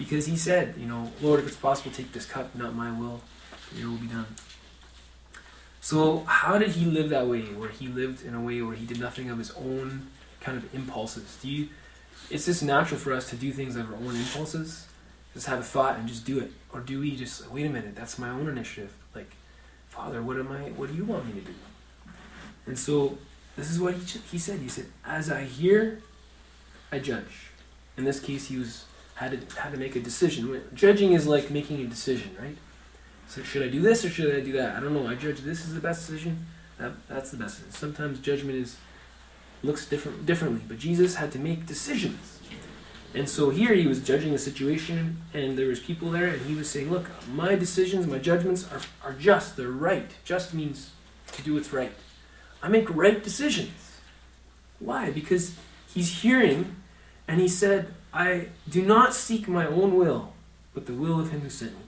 because 0.02 0.26
he 0.26 0.36
said, 0.36 0.74
you 0.76 0.86
know, 0.86 1.12
Lord, 1.20 1.38
if 1.38 1.46
it's 1.46 1.56
possible, 1.56 1.92
take 1.92 2.12
this 2.12 2.26
cup, 2.26 2.56
not 2.56 2.74
my 2.74 2.90
will, 2.90 3.20
your 3.76 3.90
will 3.90 3.98
be 3.98 4.08
done. 4.08 4.26
So, 5.80 6.24
how 6.26 6.58
did 6.58 6.70
he 6.70 6.84
live 6.84 7.08
that 7.10 7.28
way, 7.28 7.42
where 7.42 7.68
he 7.68 7.86
lived 7.86 8.24
in 8.24 8.34
a 8.34 8.40
way 8.40 8.60
where 8.62 8.74
he 8.74 8.84
did 8.84 8.98
nothing 8.98 9.30
of 9.30 9.38
his 9.38 9.52
own 9.52 10.08
kind 10.40 10.58
of 10.58 10.74
impulses? 10.74 11.38
Do 11.40 11.48
you? 11.48 11.68
It's 12.30 12.46
just 12.46 12.64
natural 12.64 12.98
for 12.98 13.12
us 13.12 13.30
to 13.30 13.36
do 13.36 13.52
things 13.52 13.76
of 13.76 13.92
our 13.92 13.96
own 13.96 14.16
impulses, 14.16 14.88
just 15.34 15.46
have 15.46 15.60
a 15.60 15.62
thought 15.62 15.98
and 15.98 16.08
just 16.08 16.24
do 16.24 16.40
it, 16.40 16.50
or 16.72 16.80
do 16.80 16.98
we 17.00 17.14
just 17.14 17.48
wait 17.50 17.64
a 17.64 17.70
minute? 17.70 17.94
That's 17.94 18.18
my 18.18 18.30
own 18.30 18.48
initiative. 18.48 18.92
Like, 19.14 19.30
Father, 19.88 20.20
what 20.20 20.36
am 20.36 20.50
I? 20.50 20.70
What 20.70 20.90
do 20.90 20.96
you 20.96 21.04
want 21.04 21.26
me 21.26 21.40
to 21.40 21.46
do? 21.46 21.54
And 22.66 22.76
so 22.76 23.18
this 23.56 23.70
is 23.70 23.80
what 23.80 23.94
he, 23.94 24.18
he 24.32 24.38
said. 24.38 24.58
He 24.58 24.68
said, 24.68 24.86
"As 25.04 25.30
I 25.30 25.44
hear, 25.44 26.00
I 26.90 26.98
judge." 26.98 27.50
In 27.96 28.04
this 28.04 28.18
case, 28.18 28.48
he 28.48 28.56
was 28.56 28.84
had 29.14 29.48
to 29.48 29.60
had 29.60 29.72
to 29.72 29.78
make 29.78 29.96
a 29.96 30.00
decision. 30.00 30.62
Judging 30.74 31.12
is 31.12 31.26
like 31.26 31.50
making 31.50 31.80
a 31.80 31.86
decision, 31.86 32.36
right? 32.40 32.56
So 33.28 33.42
should 33.42 33.62
I 33.62 33.68
do 33.68 33.80
this 33.80 34.04
or 34.04 34.10
should 34.10 34.34
I 34.34 34.40
do 34.40 34.52
that? 34.52 34.76
I 34.76 34.80
don't 34.80 34.94
know. 34.94 35.06
I 35.06 35.14
judge 35.14 35.40
this 35.40 35.64
is 35.64 35.74
the 35.74 35.80
best 35.80 36.06
decision. 36.06 36.46
That, 36.78 36.92
that's 37.08 37.30
the 37.30 37.36
best. 37.36 37.72
Sometimes 37.72 38.18
judgment 38.18 38.58
is 38.58 38.76
looks 39.62 39.86
different 39.86 40.26
differently, 40.26 40.62
but 40.66 40.78
Jesus 40.78 41.16
had 41.16 41.30
to 41.32 41.38
make 41.38 41.66
decisions. 41.66 42.40
And 43.14 43.28
so 43.28 43.50
here 43.50 43.74
he 43.74 43.86
was 43.86 44.00
judging 44.00 44.32
a 44.32 44.38
situation, 44.38 45.18
and 45.34 45.58
there 45.58 45.68
was 45.68 45.78
people 45.78 46.10
there, 46.10 46.28
and 46.28 46.40
he 46.42 46.54
was 46.54 46.68
saying, 46.68 46.90
"Look, 46.90 47.10
my 47.28 47.54
decisions, 47.54 48.06
my 48.06 48.18
judgments 48.18 48.66
are, 48.72 48.80
are 49.04 49.12
just. 49.12 49.56
They're 49.56 49.68
right. 49.68 50.10
Just 50.24 50.54
means 50.54 50.90
to 51.32 51.42
do 51.42 51.54
what's 51.54 51.72
right." 51.72 51.92
I 52.62 52.68
make 52.68 52.94
right 52.94 53.22
decisions. 53.22 53.98
Why? 54.78 55.10
Because 55.10 55.54
he's 55.92 56.22
hearing 56.22 56.76
and 57.26 57.40
he 57.40 57.48
said, 57.48 57.94
I 58.12 58.48
do 58.68 58.82
not 58.82 59.14
seek 59.14 59.48
my 59.48 59.66
own 59.66 59.96
will, 59.96 60.32
but 60.74 60.86
the 60.86 60.94
will 60.94 61.18
of 61.18 61.30
him 61.30 61.40
who 61.40 61.50
sent 61.50 61.72
me. 61.72 61.84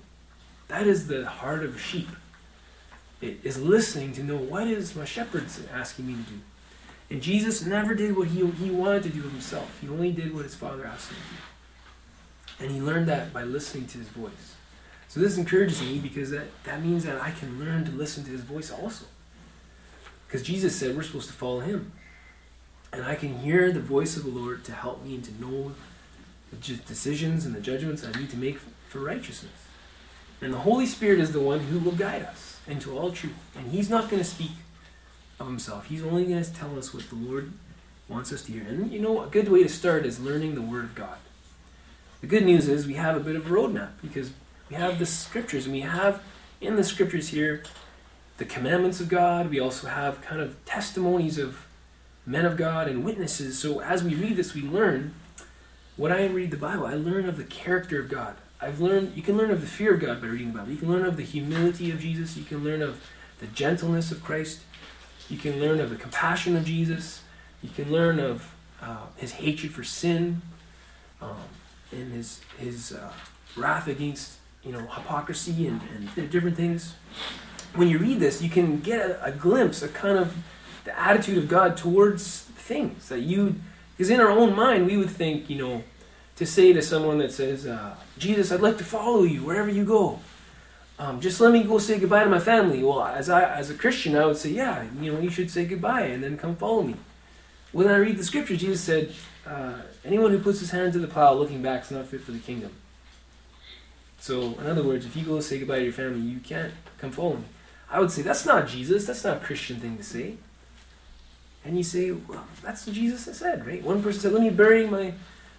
That 0.69 0.87
is 0.87 1.07
the 1.07 1.27
heart 1.27 1.65
of 1.65 1.77
a 1.77 1.79
sheep. 1.79 2.09
It 3.21 3.41
is 3.43 3.61
listening 3.61 4.13
to 4.15 4.23
know 4.23 4.37
what 4.37 4.67
is 4.67 4.97
my 4.97 5.05
shepherd 5.05 5.47
asking 5.73 6.07
me 6.07 6.15
to 6.15 6.31
do. 6.31 6.41
And 7.11 7.23
Jesus 7.23 7.65
never 7.65 7.95
did 7.95 8.17
what 8.17 8.29
he, 8.29 8.47
he 8.47 8.71
wanted 8.71 9.03
to 9.05 9.09
do 9.11 9.23
himself. 9.23 9.79
He 9.81 9.89
only 9.89 10.13
did 10.13 10.35
what 10.35 10.45
his 10.45 10.55
father 10.55 10.87
asked 10.87 11.11
him 11.11 11.17
to 11.17 12.65
do. 12.65 12.65
And 12.65 12.75
he 12.75 12.81
learned 12.81 13.09
that 13.09 13.33
by 13.33 13.45
listening 13.45 13.87
to 13.89 13.99
his 13.99 14.09
voice. 14.09 14.55
So 15.09 15.21
this 15.21 15.39
encourages 15.39 15.81
me 15.83 15.99
because 15.99 16.31
that, 16.31 16.47
that 16.65 16.83
means 16.83 17.05
that 17.05 17.21
I 17.21 17.31
can 17.31 17.59
learn 17.59 17.85
to 17.85 17.93
listen 17.93 18.25
to 18.25 18.31
his 18.31 18.41
voice 18.41 18.71
also. 18.71 19.05
Because 20.27 20.43
Jesus 20.43 20.75
said 20.75 20.97
we're 20.97 21.03
supposed 21.03 21.29
to 21.29 21.35
follow 21.35 21.61
him. 21.61 21.93
And 22.93 23.05
I 23.05 23.15
can 23.15 23.39
hear 23.39 23.71
the 23.73 23.81
voice 23.81 24.17
of 24.17 24.25
the 24.25 24.31
Lord 24.31 24.65
to 24.65 24.73
help 24.73 25.05
me 25.05 25.17
and 25.17 25.25
to 25.25 25.41
know 25.41 25.73
the 26.61 26.75
decisions 26.75 27.45
and 27.45 27.55
the 27.55 27.61
judgments 27.61 28.05
I 28.05 28.19
need 28.19 28.31
to 28.31 28.37
make 28.37 28.59
for 28.89 29.01
righteousness. 29.01 29.53
And 30.41 30.53
the 30.53 30.59
Holy 30.59 30.87
Spirit 30.87 31.21
is 31.21 31.33
the 31.33 31.41
one 31.41 31.61
who 31.61 31.79
will 31.79 31.93
guide 31.93 32.23
us 32.23 32.61
into 32.67 32.97
all 32.97 33.13
truth. 33.13 33.33
And 33.57 33.71
He's 33.71 33.91
not 33.91 34.11
going 34.11 34.23
to 34.23 34.29
speak 34.29 34.53
of 35.41 35.47
Himself, 35.47 35.87
He's 35.87 36.03
only 36.03 36.25
going 36.25 36.43
to 36.43 36.55
tell 36.55 36.79
us 36.79 36.95
what 36.95 37.09
the 37.09 37.17
Lord 37.17 37.53
wants 38.09 38.33
us 38.33 38.43
to 38.45 38.53
hear. 38.53 38.63
And 38.63 38.93
you 38.93 38.99
know, 38.99 39.23
a 39.23 39.27
good 39.27 39.49
way 39.49 39.63
to 39.63 39.69
start 39.69 40.05
is 40.05 40.21
learning 40.21 40.55
the 40.55 40.63
Word 40.63 40.85
of 40.85 40.95
God. 40.95 41.19
The 42.21 42.27
good 42.27 42.45
news 42.45 42.69
is 42.69 42.87
we 42.87 42.95
have 42.95 43.17
a 43.17 43.21
bit 43.21 43.37
of 43.37 43.47
a 43.47 43.51
roadmap 43.51 43.91
because 44.01 44.31
we 44.71 44.77
have 44.77 44.99
the 44.99 45.07
Scriptures, 45.07 45.67
and 45.67 45.75
we 45.75 45.81
have 45.81 46.23
in 46.61 46.77
the 46.77 46.85
Scriptures 46.85 47.29
here 47.29 47.63
the 48.39 48.45
commandments 48.45 49.01
of 49.01 49.09
God. 49.09 49.51
We 49.51 49.61
also 49.61 49.89
have 49.89 50.21
kind 50.23 50.41
of 50.41 50.63
testimonies 50.65 51.39
of 51.39 51.67
men 52.27 52.45
of 52.45 52.57
God 52.57 52.89
and 52.89 53.05
witnesses. 53.05 53.59
So 53.59 53.81
as 53.81 54.03
we 54.03 54.15
read 54.15 54.37
this, 54.37 54.55
we 54.55 54.63
learn. 54.63 55.15
When 55.97 56.13
I 56.13 56.27
read 56.27 56.51
the 56.51 56.57
Bible, 56.57 56.87
I 56.87 56.95
learn 56.95 57.29
of 57.29 57.37
the 57.37 57.45
character 57.45 58.01
of 58.01 58.09
God. 58.09 58.37
I've 58.61 58.81
learned 58.81 59.17
you 59.17 59.23
can 59.23 59.37
learn 59.37 59.51
of 59.51 59.61
the 59.61 59.67
fear 59.67 59.95
of 59.95 60.01
God 60.01 60.21
by 60.21 60.29
reading 60.29 60.53
the 60.53 60.59
Bible. 60.59 60.73
You 60.73 60.79
can 60.79 60.91
learn 60.91 61.05
of 61.05 61.17
the 61.17 61.23
humility 61.23 61.91
of 61.91 62.01
Jesus. 62.01 62.37
You 62.37 62.45
can 62.45 62.65
learn 62.65 62.83
of 62.83 63.01
the 63.39 63.47
gentleness 63.47 64.11
of 64.11 64.23
Christ. 64.23 64.61
You 65.29 65.39
can 65.39 65.61
learn 65.61 65.81
of 65.81 65.91
the 65.91 65.97
compassion 65.97 66.57
of 66.57 66.65
Jesus. 66.65 67.23
You 67.63 67.71
can 67.71 67.93
learn 67.93 68.19
of 68.19 68.55
uh, 68.83 69.07
his 69.17 69.33
hatred 69.33 69.73
for 69.73 69.85
sin 69.85 70.43
um, 71.23 71.37
and 71.93 72.13
his 72.13 72.41
his 72.59 72.93
uh, 72.93 73.13
wrath 73.57 73.87
against 73.87 74.39
you 74.63 74.73
know 74.73 74.81
hypocrisy 74.81 75.67
and, 75.67 75.81
and 75.95 76.31
different 76.31 76.57
things 76.57 76.95
when 77.75 77.89
you 77.89 77.99
read 77.99 78.21
this, 78.21 78.41
you 78.41 78.49
can 78.49 78.81
get 78.81 79.01
a, 79.01 79.25
a 79.25 79.33
glimpse 79.33 79.83
of 79.83 79.93
kind 79.95 80.19
of 80.19 80.37
the 80.85 80.99
attitude 80.99 81.39
of 81.39 81.49
God 81.49 81.77
towards 81.77 82.43
things 82.43 83.09
that 83.09 83.21
you, 83.21 83.57
because 83.97 84.11
in 84.11 84.21
our 84.21 84.31
own 84.31 84.55
mind, 84.57 84.87
we 84.87 84.97
would 84.97 85.11
think, 85.11 85.49
you 85.49 85.59
know, 85.59 85.85
to 86.37 86.45
say 86.45 86.73
to 86.73 86.83
someone 86.83 87.19
that 87.19 87.33
says, 87.33 87.67
uh, 87.67 87.95
Jesus, 88.19 88.51
I'd 88.51 88.61
like 88.61 88.79
to 88.79 88.85
follow 88.85 89.23
you 89.23 89.45
wherever 89.45 89.71
you 89.71 89.85
go. 89.85 90.19
Um, 90.99 91.21
just 91.21 91.41
let 91.41 91.53
me 91.53 91.63
go 91.63 91.79
say 91.79 91.99
goodbye 91.99 92.25
to 92.25 92.31
my 92.31 92.41
family. 92.41 92.83
Well, 92.83 93.05
as 93.05 93.29
I, 93.29 93.43
as 93.57 93.71
a 93.71 93.75
Christian, 93.75 94.17
I 94.17 94.27
would 94.27 94.37
say, 94.37 94.51
yeah, 94.51 94.85
you 95.01 95.13
know, 95.13 95.21
you 95.21 95.31
should 95.31 95.51
say 95.51 95.65
goodbye 95.65 96.03
and 96.03 96.23
then 96.23 96.37
come 96.37 96.57
follow 96.57 96.83
me. 96.83 96.97
When 97.73 97.89
I 97.89 97.97
read 97.97 98.17
the 98.17 98.25
scripture, 98.25 98.57
Jesus 98.57 98.81
said, 98.81 99.13
uh, 99.47 99.75
anyone 100.05 100.31
who 100.31 100.39
puts 100.39 100.61
his 100.61 100.71
hand 100.71 100.93
to 100.93 100.99
the 100.99 101.09
plow 101.09 101.35
looking 101.35 101.63
back 101.63 101.83
is 101.83 101.91
not 101.91 102.07
fit 102.07 102.21
for 102.21 102.33
the 102.33 102.39
kingdom. 102.39 102.73
So, 104.19 104.55
in 104.59 104.67
other 104.67 104.83
words, 104.83 105.05
if 105.05 105.17
you 105.17 105.25
go 105.25 105.41
say 105.41 105.59
goodbye 105.59 105.79
to 105.79 105.85
your 105.85 105.93
family, 105.93 106.21
you 106.21 106.39
can't 106.39 106.73
come 106.99 107.11
follow 107.11 107.37
me. 107.37 107.45
I 107.91 108.01
would 108.01 108.11
say, 108.11 108.23
that's 108.23 108.47
not 108.47 108.67
Jesus. 108.69 109.07
That's 109.07 109.23
not 109.23 109.37
a 109.39 109.41
Christian 109.41 109.81
thing 109.81 109.97
to 109.99 110.03
say. 110.03 110.37
And 111.65 111.77
you 111.77 111.83
say, 111.83 112.11
well, 112.11 112.45
that's 112.63 112.87
what 112.87 112.95
Jesus 112.95 113.37
said, 113.37 113.67
right? 113.67 113.83
One 113.83 114.03
person 114.03 114.21
said, 114.21 114.33
let 114.33 114.43
me 114.43 114.51
bury 114.51 114.87
my, 114.87 115.15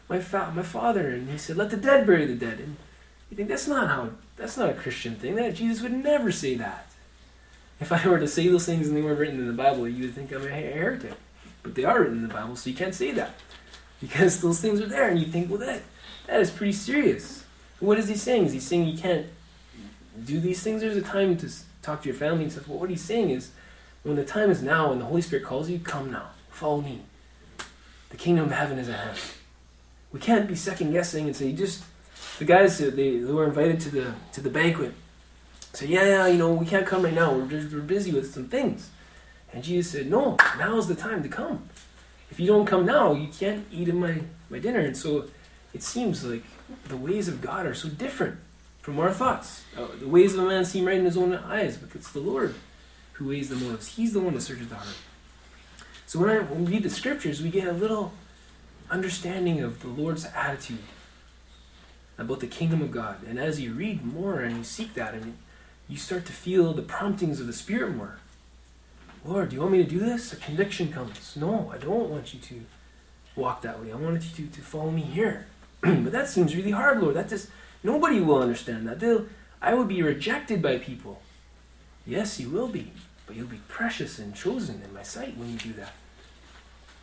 my, 0.07 0.19
fa- 0.19 0.53
my 0.55 0.61
father. 0.61 1.09
And 1.09 1.29
he 1.29 1.37
said, 1.37 1.57
let 1.57 1.71
the 1.71 1.77
dead 1.77 2.05
bury 2.05 2.25
the 2.25 2.35
dead. 2.35 2.59
And 2.59 2.75
you 3.29 3.37
think, 3.37 3.49
that's 3.49 3.67
not 3.67 3.87
how, 3.87 4.11
that's 4.35 4.55
not 4.55 4.69
a 4.69 4.73
Christian 4.73 5.15
thing. 5.15 5.35
That 5.35 5.55
Jesus 5.55 5.81
would 5.81 5.91
never 5.91 6.31
say 6.31 6.55
that. 6.55 6.87
If 7.79 7.91
I 7.91 8.07
were 8.07 8.19
to 8.19 8.27
say 8.27 8.47
those 8.47 8.65
things 8.65 8.87
and 8.87 8.95
they 8.95 9.01
weren't 9.01 9.19
written 9.19 9.39
in 9.39 9.47
the 9.47 9.53
Bible, 9.53 9.87
you 9.87 10.05
would 10.05 10.15
think 10.15 10.31
I'm 10.31 10.45
a 10.45 10.49
heretic. 10.49 11.13
But 11.63 11.73
they 11.75 11.83
are 11.83 11.99
written 11.99 12.17
in 12.17 12.27
the 12.27 12.33
Bible, 12.33 12.55
so 12.55 12.69
you 12.69 12.75
can't 12.75 12.93
say 12.93 13.11
that. 13.11 13.33
Because 13.99 14.41
those 14.41 14.61
things 14.61 14.79
are 14.81 14.87
there, 14.87 15.09
and 15.09 15.19
you 15.19 15.25
think, 15.25 15.49
well, 15.49 15.59
that, 15.59 15.81
that 16.27 16.39
is 16.39 16.51
pretty 16.51 16.73
serious. 16.73 17.43
What 17.79 17.97
is 17.97 18.07
he 18.07 18.15
saying? 18.15 18.45
Is 18.45 18.53
he 18.53 18.59
saying 18.59 18.87
you 18.87 18.97
can't 18.97 19.25
do 20.23 20.39
these 20.39 20.61
things? 20.61 20.81
There's 20.81 20.95
a 20.95 21.01
time 21.01 21.35
to 21.37 21.49
talk 21.81 22.03
to 22.03 22.09
your 22.09 22.17
family 22.17 22.43
and 22.43 22.51
stuff. 22.51 22.67
Well, 22.67 22.79
what 22.79 22.89
he's 22.89 23.03
saying 23.03 23.31
is, 23.31 23.51
when 24.05 24.17
the 24.17 24.23
time 24.23 24.51
is 24.51 24.61
now 24.61 24.91
and 24.91 25.01
the 25.01 25.05
Holy 25.05 25.21
Spirit 25.21 25.43
calls 25.43 25.67
you, 25.67 25.79
come 25.79 26.11
now, 26.11 26.27
follow 26.51 26.79
me. 26.79 27.01
The 28.11 28.17
kingdom 28.17 28.45
of 28.45 28.51
heaven 28.51 28.77
is 28.77 28.87
at 28.87 28.99
hand. 28.99 29.17
We 30.11 30.19
can't 30.19 30.47
be 30.47 30.55
second 30.55 30.91
guessing 30.91 31.25
and 31.25 31.35
say, 31.35 31.51
just 31.53 31.83
the 32.37 32.45
guys 32.45 32.77
they, 32.77 32.91
they 32.91 33.19
were 33.19 33.45
invited 33.45 33.79
to 33.81 33.89
the 33.89 34.13
to 34.33 34.41
the 34.41 34.51
banquet. 34.51 34.93
Say, 35.73 35.87
yeah, 35.87 36.05
yeah, 36.05 36.27
you 36.27 36.37
know, 36.37 36.53
we 36.53 36.67
can't 36.67 36.85
come 36.85 37.03
right 37.03 37.15
now. 37.15 37.33
We're 37.33 37.47
just, 37.47 37.73
we're 37.73 37.81
busy 37.81 38.11
with 38.11 38.31
some 38.31 38.47
things. 38.47 38.91
And 39.51 39.63
Jesus 39.63 39.91
said, 39.91 40.09
no, 40.09 40.37
now 40.59 40.77
is 40.77 40.87
the 40.87 40.95
time 40.95 41.23
to 41.23 41.29
come. 41.29 41.67
If 42.29 42.39
you 42.39 42.45
don't 42.45 42.65
come 42.65 42.85
now, 42.85 43.13
you 43.13 43.27
can't 43.27 43.65
eat 43.71 43.89
in 43.89 43.99
my, 43.99 44.21
my 44.51 44.59
dinner. 44.59 44.81
And 44.81 44.95
so 44.95 45.25
it 45.73 45.81
seems 45.81 46.23
like 46.23 46.43
the 46.87 46.95
ways 46.95 47.27
of 47.27 47.41
God 47.41 47.65
are 47.65 47.73
so 47.73 47.89
different 47.89 48.37
from 48.81 48.99
our 48.99 49.11
thoughts. 49.11 49.63
Uh, 49.75 49.87
the 49.99 50.07
ways 50.07 50.35
of 50.35 50.41
a 50.41 50.47
man 50.47 50.63
seem 50.63 50.85
right 50.85 50.97
in 50.97 51.05
his 51.05 51.17
own 51.17 51.33
eyes, 51.33 51.75
but 51.75 51.95
it's 51.95 52.11
the 52.11 52.19
Lord 52.19 52.53
who 53.15 53.29
weighs 53.29 53.49
the 53.49 53.55
motives. 53.55 53.95
He's 53.95 54.13
the 54.13 54.19
one 54.19 54.33
that 54.33 54.41
searches 54.41 54.67
the 54.67 54.75
heart. 54.75 54.95
So 56.05 56.19
when, 56.19 56.29
I, 56.29 56.39
when 56.39 56.65
we 56.65 56.73
read 56.73 56.83
the 56.83 56.89
scriptures, 56.89 57.41
we 57.41 57.49
get 57.49 57.67
a 57.67 57.73
little 57.73 58.13
understanding 58.89 59.61
of 59.61 59.81
the 59.81 59.87
Lord's 59.87 60.25
attitude. 60.35 60.79
about 62.17 62.39
the 62.39 62.47
kingdom 62.47 62.81
of 62.81 62.91
God. 62.91 63.23
And 63.27 63.39
as 63.39 63.59
you 63.59 63.73
read 63.73 64.05
more 64.05 64.41
and 64.41 64.57
you 64.57 64.63
seek 64.63 64.93
that, 64.93 65.13
and 65.13 65.37
you 65.87 65.97
start 65.97 66.25
to 66.25 66.33
feel 66.33 66.73
the 66.73 66.81
promptings 66.81 67.39
of 67.39 67.47
the 67.47 67.53
Spirit 67.53 67.95
more. 67.95 68.17
Lord, 69.23 69.49
do 69.49 69.55
you 69.55 69.61
want 69.61 69.73
me 69.73 69.83
to 69.83 69.89
do 69.89 69.99
this? 69.99 70.33
A 70.33 70.35
conviction 70.35 70.91
comes. 70.91 71.35
No, 71.35 71.71
I 71.73 71.77
don't 71.77 72.09
want 72.09 72.33
you 72.33 72.39
to 72.39 72.61
walk 73.35 73.61
that 73.63 73.81
way. 73.81 73.91
I 73.91 73.95
want 73.95 74.23
you 74.23 74.47
to, 74.47 74.55
to 74.55 74.61
follow 74.61 74.91
me 74.91 75.01
here. 75.01 75.47
but 75.81 76.11
that 76.11 76.29
seems 76.29 76.55
really 76.55 76.71
hard, 76.71 77.01
Lord. 77.01 77.15
That 77.15 77.29
just 77.29 77.49
nobody 77.83 78.19
will 78.19 78.41
understand 78.41 78.87
that. 78.87 78.99
They'll, 78.99 79.25
I 79.61 79.73
would 79.73 79.87
be 79.87 80.01
rejected 80.01 80.61
by 80.61 80.77
people. 80.77 81.21
Yes, 82.05 82.39
you 82.39 82.49
will 82.49 82.67
be, 82.67 82.91
but 83.25 83.35
you'll 83.35 83.47
be 83.47 83.61
precious 83.67 84.19
and 84.19 84.35
chosen 84.35 84.81
in 84.83 84.93
my 84.93 85.03
sight 85.03 85.37
when 85.37 85.51
you 85.51 85.57
do 85.57 85.73
that. 85.73 85.93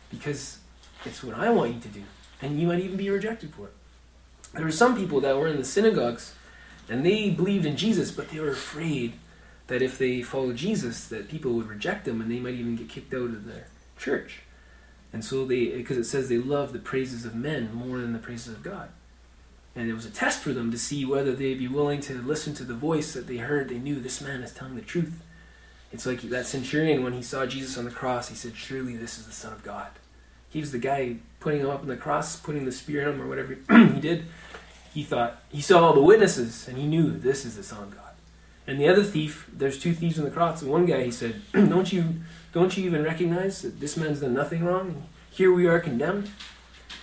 Because 0.09 0.59
it's 1.05 1.23
what 1.23 1.37
I 1.37 1.49
want 1.49 1.73
you 1.73 1.79
to 1.81 1.87
do. 1.87 2.03
And 2.41 2.59
you 2.59 2.67
might 2.67 2.79
even 2.79 2.97
be 2.97 3.09
rejected 3.09 3.53
for 3.53 3.67
it. 3.67 3.73
There 4.53 4.65
were 4.65 4.71
some 4.71 4.95
people 4.95 5.19
that 5.21 5.37
were 5.37 5.47
in 5.47 5.57
the 5.57 5.65
synagogues 5.65 6.33
and 6.89 7.05
they 7.05 7.29
believed 7.29 7.65
in 7.65 7.77
Jesus, 7.77 8.11
but 8.11 8.29
they 8.29 8.39
were 8.39 8.49
afraid 8.49 9.13
that 9.67 9.81
if 9.81 9.97
they 9.97 10.21
followed 10.21 10.57
Jesus, 10.57 11.07
that 11.07 11.29
people 11.29 11.53
would 11.53 11.67
reject 11.67 12.05
them 12.05 12.21
and 12.21 12.29
they 12.29 12.39
might 12.39 12.53
even 12.53 12.75
get 12.75 12.89
kicked 12.89 13.13
out 13.13 13.29
of 13.29 13.45
their 13.45 13.67
church. 13.97 14.41
And 15.11 15.23
so 15.23 15.45
they, 15.45 15.67
because 15.67 15.97
it 15.97 16.05
says 16.05 16.27
they 16.27 16.37
love 16.37 16.73
the 16.73 16.79
praises 16.79 17.25
of 17.25 17.35
men 17.35 17.73
more 17.73 17.99
than 17.99 18.13
the 18.13 18.19
praises 18.19 18.53
of 18.53 18.63
God. 18.63 18.89
And 19.75 19.89
it 19.89 19.93
was 19.93 20.05
a 20.05 20.11
test 20.11 20.41
for 20.41 20.53
them 20.53 20.71
to 20.71 20.77
see 20.77 21.05
whether 21.05 21.33
they'd 21.33 21.57
be 21.57 21.67
willing 21.67 22.01
to 22.01 22.21
listen 22.21 22.53
to 22.55 22.63
the 22.63 22.75
voice 22.75 23.13
that 23.13 23.27
they 23.27 23.37
heard. 23.37 23.69
They 23.69 23.79
knew 23.79 23.99
this 23.99 24.21
man 24.21 24.41
is 24.41 24.53
telling 24.53 24.75
the 24.75 24.81
truth. 24.81 25.21
It's 25.93 26.07
like 26.07 26.21
that 26.21 26.47
centurion 26.47 27.03
when 27.03 27.13
he 27.13 27.21
saw 27.21 27.45
Jesus 27.45 27.77
on 27.77 27.85
the 27.85 27.91
cross, 27.91 28.29
he 28.29 28.35
said, 28.35 28.55
Surely 28.55 28.97
this 28.97 29.19
is 29.19 29.27
the 29.27 29.31
Son 29.31 29.53
of 29.53 29.63
God. 29.63 29.89
He 30.49 30.59
was 30.59 30.71
the 30.71 30.79
guy 30.79 31.17
putting 31.39 31.61
him 31.61 31.69
up 31.69 31.81
on 31.81 31.87
the 31.87 31.95
cross, 31.95 32.35
putting 32.35 32.65
the 32.65 32.71
spear 32.71 33.03
in 33.03 33.09
him, 33.09 33.21
or 33.21 33.27
whatever 33.27 33.57
he 33.93 34.01
did. 34.01 34.25
He 34.91 35.03
thought, 35.03 35.41
he 35.49 35.61
saw 35.61 35.83
all 35.85 35.93
the 35.93 36.01
witnesses, 36.01 36.67
and 36.67 36.77
he 36.77 36.87
knew 36.87 37.11
this 37.11 37.45
is 37.45 37.55
the 37.55 37.63
Son 37.63 37.83
of 37.83 37.91
God. 37.91 38.13
And 38.65 38.79
the 38.79 38.87
other 38.87 39.03
thief, 39.03 39.49
there's 39.53 39.77
two 39.77 39.93
thieves 39.93 40.17
on 40.17 40.25
the 40.25 40.31
cross, 40.31 40.63
and 40.63 40.71
one 40.71 40.87
guy, 40.87 41.03
he 41.03 41.11
said, 41.11 41.41
Don't 41.53 41.93
you 41.93 42.15
don't 42.53 42.75
you 42.75 42.85
even 42.85 43.03
recognize 43.03 43.61
that 43.61 43.79
this 43.79 43.95
man's 43.95 44.21
done 44.21 44.33
nothing 44.33 44.63
wrong? 44.63 45.07
Here 45.29 45.51
we 45.51 45.67
are 45.67 45.79
condemned. 45.79 46.29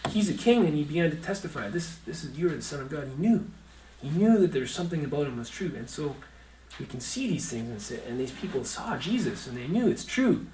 He's 0.09 0.29
a 0.31 0.35
king, 0.35 0.65
and 0.65 0.75
he 0.75 0.83
began 0.83 1.11
to 1.11 1.17
testify. 1.17 1.69
This, 1.69 1.97
this 2.07 2.25
is 2.25 2.37
you're 2.39 2.51
the 2.51 2.63
Son 2.63 2.81
of 2.81 2.89
God. 2.89 3.09
He 3.09 3.21
knew, 3.21 3.51
he 4.01 4.11
knew 4.11 4.39
that 4.39 4.53
there's 4.53 4.73
something 4.73 5.05
about 5.05 5.27
him 5.27 5.39
was 5.39 5.51
true, 5.51 5.73
and 5.77 5.91
so 5.91 6.17
we 6.79 6.87
can 6.87 7.01
see 7.01 7.29
these 7.29 7.51
things 7.51 7.69
and 7.69 7.83
say, 7.83 8.01
and 8.09 8.21
these 8.21 8.33
people 8.33 8.65
saw 8.65 8.97
Jesus, 8.97 9.47
and 9.47 9.57
they 9.57 9.67
knew 9.67 9.89
it's 9.89 10.05
true. 10.05 10.47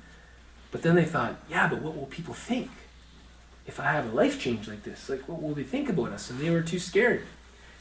But 0.70 0.82
then 0.82 0.94
they 0.94 1.04
thought, 1.04 1.36
yeah, 1.48 1.68
but 1.68 1.82
what 1.82 1.96
will 1.96 2.06
people 2.06 2.34
think 2.34 2.70
if 3.66 3.78
I 3.78 3.92
have 3.92 4.06
a 4.06 4.14
life 4.14 4.40
change 4.40 4.68
like 4.68 4.82
this? 4.82 5.08
Like, 5.08 5.28
what 5.28 5.42
will 5.42 5.54
they 5.54 5.62
think 5.62 5.88
about 5.88 6.12
us? 6.12 6.30
And 6.30 6.40
they 6.40 6.50
were 6.50 6.62
too 6.62 6.78
scared 6.78 7.24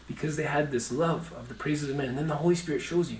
because 0.07 0.37
they 0.37 0.43
had 0.43 0.71
this 0.71 0.91
love 0.91 1.33
of 1.33 1.47
the 1.47 1.55
praises 1.55 1.89
of 1.89 1.95
men. 1.95 2.09
And 2.09 2.17
then 2.17 2.27
the 2.27 2.35
Holy 2.35 2.55
Spirit 2.55 2.81
shows 2.81 3.11
you, 3.11 3.19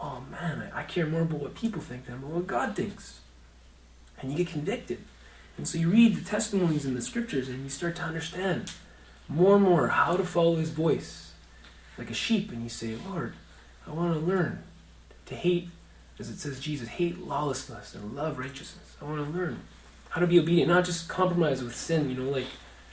oh 0.00 0.22
man, 0.30 0.70
I, 0.74 0.80
I 0.80 0.82
care 0.84 1.06
more 1.06 1.22
about 1.22 1.40
what 1.40 1.54
people 1.54 1.82
think 1.82 2.06
than 2.06 2.16
about 2.16 2.30
what 2.30 2.46
God 2.46 2.76
thinks. 2.76 3.20
And 4.20 4.30
you 4.30 4.38
get 4.38 4.48
convicted. 4.48 4.98
And 5.56 5.66
so 5.66 5.78
you 5.78 5.90
read 5.90 6.16
the 6.16 6.24
testimonies 6.24 6.86
in 6.86 6.94
the 6.94 7.02
scriptures 7.02 7.48
and 7.48 7.62
you 7.64 7.70
start 7.70 7.96
to 7.96 8.02
understand 8.02 8.72
more 9.28 9.56
and 9.56 9.64
more 9.64 9.88
how 9.88 10.16
to 10.16 10.24
follow 10.24 10.56
his 10.56 10.70
voice. 10.70 11.32
Like 11.98 12.10
a 12.10 12.14
sheep, 12.14 12.52
and 12.52 12.62
you 12.62 12.68
say, 12.68 12.96
Lord, 13.08 13.34
I 13.88 13.92
want 13.92 14.12
to 14.14 14.20
learn 14.20 14.62
to 15.26 15.34
hate, 15.34 15.68
as 16.18 16.28
it 16.28 16.38
says 16.38 16.60
Jesus, 16.60 16.88
hate 16.88 17.18
lawlessness 17.18 17.94
and 17.94 18.14
love 18.14 18.38
righteousness. 18.38 18.96
I 19.00 19.04
want 19.04 19.24
to 19.24 19.38
learn 19.38 19.60
how 20.10 20.20
to 20.20 20.26
be 20.26 20.38
obedient, 20.38 20.68
not 20.68 20.84
just 20.84 21.08
compromise 21.08 21.62
with 21.62 21.74
sin, 21.74 22.10
you 22.10 22.16
know, 22.16 22.30
like 22.30 22.46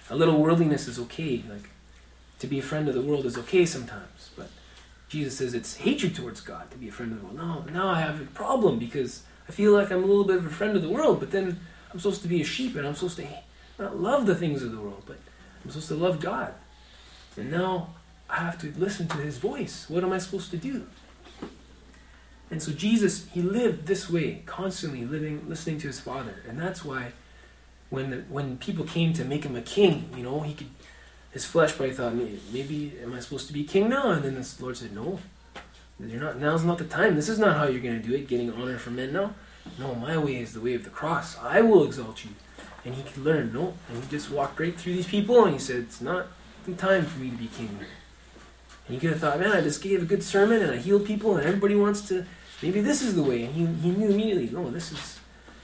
a 0.10 0.16
little 0.16 0.40
worldliness 0.40 0.88
is 0.88 1.00
okay. 1.00 1.44
Like 1.50 1.70
to 2.40 2.48
be 2.48 2.60
a 2.60 2.64
friend 2.64 2.88
of 2.88 2.96
the 2.96 3.02
world 3.02 3.26
is 3.26 3.38
okay 3.38 3.66
sometimes, 3.66 4.32
but 4.38 4.50
Jesus 5.10 5.38
says 5.38 5.54
it's 5.54 5.78
hatred 5.78 6.16
towards 6.16 6.42
God 6.42 6.72
to 6.72 6.78
be 6.78 6.90
a 6.90 6.92
friend 6.92 7.12
of 7.12 7.20
the 7.20 7.26
world. 7.26 7.38
No, 7.38 7.72
now 7.72 7.90
I 7.90 8.02
have 8.02 8.22
a 8.22 8.26
problem 8.26 8.80
because 8.80 9.24
I 9.48 9.52
feel 9.52 9.72
like 9.72 9.92
I'm 9.92 10.04
a 10.04 10.08
little 10.08 10.24
bit 10.24 10.38
of 10.38 10.46
a 10.46 10.50
friend 10.50 10.76
of 10.76 10.82
the 10.82 10.90
world, 10.90 11.20
but 11.20 11.32
then 11.32 11.60
I'm 11.92 12.00
supposed 12.00 12.22
to 12.24 12.28
be 12.28 12.42
a 12.42 12.46
sheep 12.46 12.76
and 12.76 12.86
I'm 12.86 12.96
supposed 12.96 13.18
to 13.18 13.28
not 13.80 13.98
love 13.98 14.26
the 14.26 14.36
things 14.36 14.64
of 14.64 14.72
the 14.72 14.80
world, 14.80 15.04
but 15.06 15.18
I'm 15.64 15.70
supposed 15.70 15.88
to 15.90 15.96
love 15.96 16.20
God. 16.20 16.54
And 17.38 17.52
now 17.52 17.95
I 18.30 18.38
have 18.38 18.58
to 18.60 18.74
listen 18.78 19.08
to 19.10 19.18
his 19.18 19.38
voice. 19.38 19.86
What 19.90 20.04
am 20.04 20.12
I 20.12 20.18
supposed 20.18 20.52
to 20.52 20.58
do? 20.58 20.88
And 22.52 22.62
so 22.62 22.72
Jesus, 22.72 23.28
he 23.30 23.42
lived 23.42 23.88
this 23.88 24.10
way, 24.10 24.44
constantly 24.46 25.06
living, 25.06 25.48
listening 25.50 25.80
to 25.80 25.88
his 25.88 26.00
Father. 26.00 26.44
And 26.48 26.60
that's 26.60 26.86
why 26.86 27.12
when 27.90 28.12
the, 28.12 28.18
when 28.30 28.58
people 28.58 28.86
came 28.86 29.14
to 29.14 29.26
make 29.26 29.44
him 29.44 29.56
a 29.56 29.62
king, 29.62 30.10
you 30.16 30.24
know, 30.24 30.42
he 30.42 30.54
could 30.54 30.68
his 31.36 31.44
flesh 31.44 31.76
probably 31.76 31.94
thought, 31.94 32.14
maybe 32.14 32.94
am 33.04 33.14
I 33.14 33.20
supposed 33.20 33.48
to 33.48 33.54
be 33.54 33.66
king 33.66 33.90
now? 33.90 34.12
And 34.12 34.24
then 34.24 34.36
the 34.36 34.56
Lord 34.62 34.78
said, 34.78 34.94
No, 34.94 35.20
you're 36.00 36.22
not. 36.22 36.40
Now's 36.40 36.64
not 36.64 36.78
the 36.78 36.86
time. 36.86 37.16
This 37.16 37.28
is 37.28 37.38
not 37.38 37.58
how 37.58 37.66
you're 37.66 37.82
going 37.82 38.02
to 38.02 38.08
do 38.08 38.16
it. 38.16 38.30
Getting 38.30 38.54
honor 38.54 38.78
from 38.78 38.96
men. 38.96 39.12
No, 39.12 39.34
no. 39.78 39.96
My 39.96 40.18
way 40.18 40.38
is 40.38 40.54
the 40.54 40.62
way 40.62 40.76
of 40.76 40.86
the 40.86 40.90
cross. 40.90 41.38
I 41.38 41.60
will 41.60 41.84
exalt 41.84 42.24
you. 42.24 42.32
And 42.86 42.96
he 42.96 43.04
could 43.04 43.18
learn. 43.18 43.52
No, 43.52 43.74
and 43.90 44.02
he 44.02 44.10
just 44.10 44.32
walked 44.32 44.62
right 44.62 44.74
through 44.80 44.94
these 44.94 45.08
people, 45.08 45.44
and 45.44 45.54
he 45.54 45.60
said, 45.60 45.78
It's 45.82 46.00
not 46.00 46.28
the 46.66 46.74
time 46.74 47.06
for 47.06 47.20
me 47.20 47.32
to 47.32 47.36
be 47.36 47.48
king. 47.48 47.80
And 48.88 48.96
he 48.96 49.00
could 49.00 49.12
have 49.12 49.20
thought, 49.20 49.40
Man, 49.40 49.52
I 49.52 49.62
just 49.62 49.82
gave 49.82 50.02
a 50.02 50.06
good 50.06 50.24
sermon 50.24 50.62
and 50.62 50.72
I 50.72 50.78
healed 50.78 51.06
people, 51.06 51.38
and 51.38 51.46
everybody 51.46 51.76
wants 51.76 52.08
to. 52.10 52.26
Maybe 52.62 52.82
this 52.82 53.02
is 53.02 53.16
the 53.16 53.24
way. 53.24 53.44
And 53.44 53.54
he, 53.54 53.66
he 53.66 53.96
knew 53.96 54.10
immediately, 54.10 54.50
No, 54.52 54.70
this 54.70 54.92
is. 54.92 55.20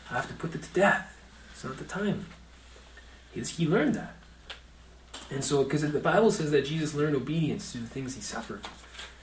I 0.10 0.16
have 0.16 0.28
to 0.28 0.34
put 0.34 0.54
it 0.56 0.64
to 0.64 0.70
death. 0.70 1.18
It's 1.52 1.64
not 1.64 1.78
the 1.78 1.86
time. 1.86 2.26
He, 3.34 3.42
he 3.42 3.68
learned 3.68 3.96
that. 3.96 4.16
And 5.30 5.44
so, 5.44 5.64
because 5.64 5.90
the 5.90 6.00
Bible 6.00 6.32
says 6.32 6.52
that 6.52 6.66
Jesus 6.66 6.94
learned 6.94 7.16
obedience 7.16 7.72
through 7.72 7.82
the 7.82 7.88
things 7.88 8.16
he 8.16 8.22
suffered. 8.22 8.62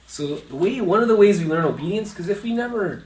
So, 0.07 0.37
the 0.37 0.57
way 0.57 0.81
one 0.81 1.03
of 1.03 1.09
the 1.09 1.17
ways 1.17 1.39
we 1.39 1.45
learn 1.45 1.67
obedience, 1.67 2.11
because 2.11 2.31
if 2.31 2.43
we 2.43 2.55
never 2.55 3.03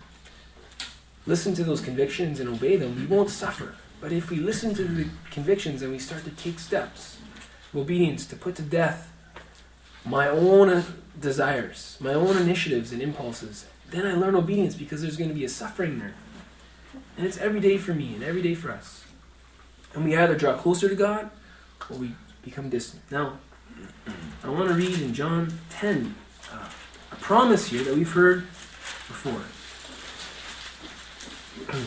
listen 1.26 1.55
to 1.55 1.64
those 1.64 1.81
convictions 1.81 2.38
and 2.38 2.48
obey 2.48 2.76
them, 2.76 2.94
we 2.96 3.07
won't 3.07 3.31
suffer. 3.31 3.74
But 4.00 4.12
if 4.12 4.31
we 4.31 4.37
listen 4.37 4.74
to 4.74 4.85
the 4.85 5.07
convictions 5.31 5.83
and 5.83 5.90
we 5.90 5.98
start 5.98 6.24
to 6.24 6.31
take 6.31 6.59
steps 6.59 7.18
obedience 7.74 8.26
to 8.26 8.37
put 8.37 8.55
to 8.57 8.62
death 8.62 9.12
my 10.04 10.28
own 10.28 10.84
desires, 11.18 11.96
my 12.00 12.14
own 12.14 12.36
initiatives 12.36 12.92
and 12.92 13.00
impulses, 13.00 13.66
then 13.90 14.06
I 14.06 14.14
learn 14.14 14.34
obedience 14.34 14.74
because 14.74 15.02
there's 15.02 15.16
going 15.16 15.30
to 15.30 15.34
be 15.34 15.44
a 15.44 15.48
suffering 15.48 15.98
there. 15.98 16.14
And 17.16 17.26
it's 17.26 17.38
every 17.38 17.60
day 17.60 17.78
for 17.78 17.94
me 17.94 18.14
and 18.14 18.24
every 18.24 18.42
day 18.42 18.54
for 18.54 18.70
us. 18.70 19.04
And 19.94 20.04
we 20.04 20.16
either 20.16 20.34
draw 20.34 20.56
closer 20.56 20.88
to 20.88 20.94
God 20.94 21.30
or 21.90 21.96
we 21.96 22.12
become 22.42 22.68
distant. 22.70 23.02
Now, 23.10 23.38
I 24.42 24.48
want 24.48 24.68
to 24.68 24.74
read 24.74 25.00
in 25.00 25.14
John 25.14 25.52
10 25.70 26.14
uh, 26.52 26.68
a 27.12 27.16
promise 27.16 27.66
here 27.66 27.84
that 27.84 27.94
we've 27.94 28.12
heard 28.12 28.40
before. 28.42 29.42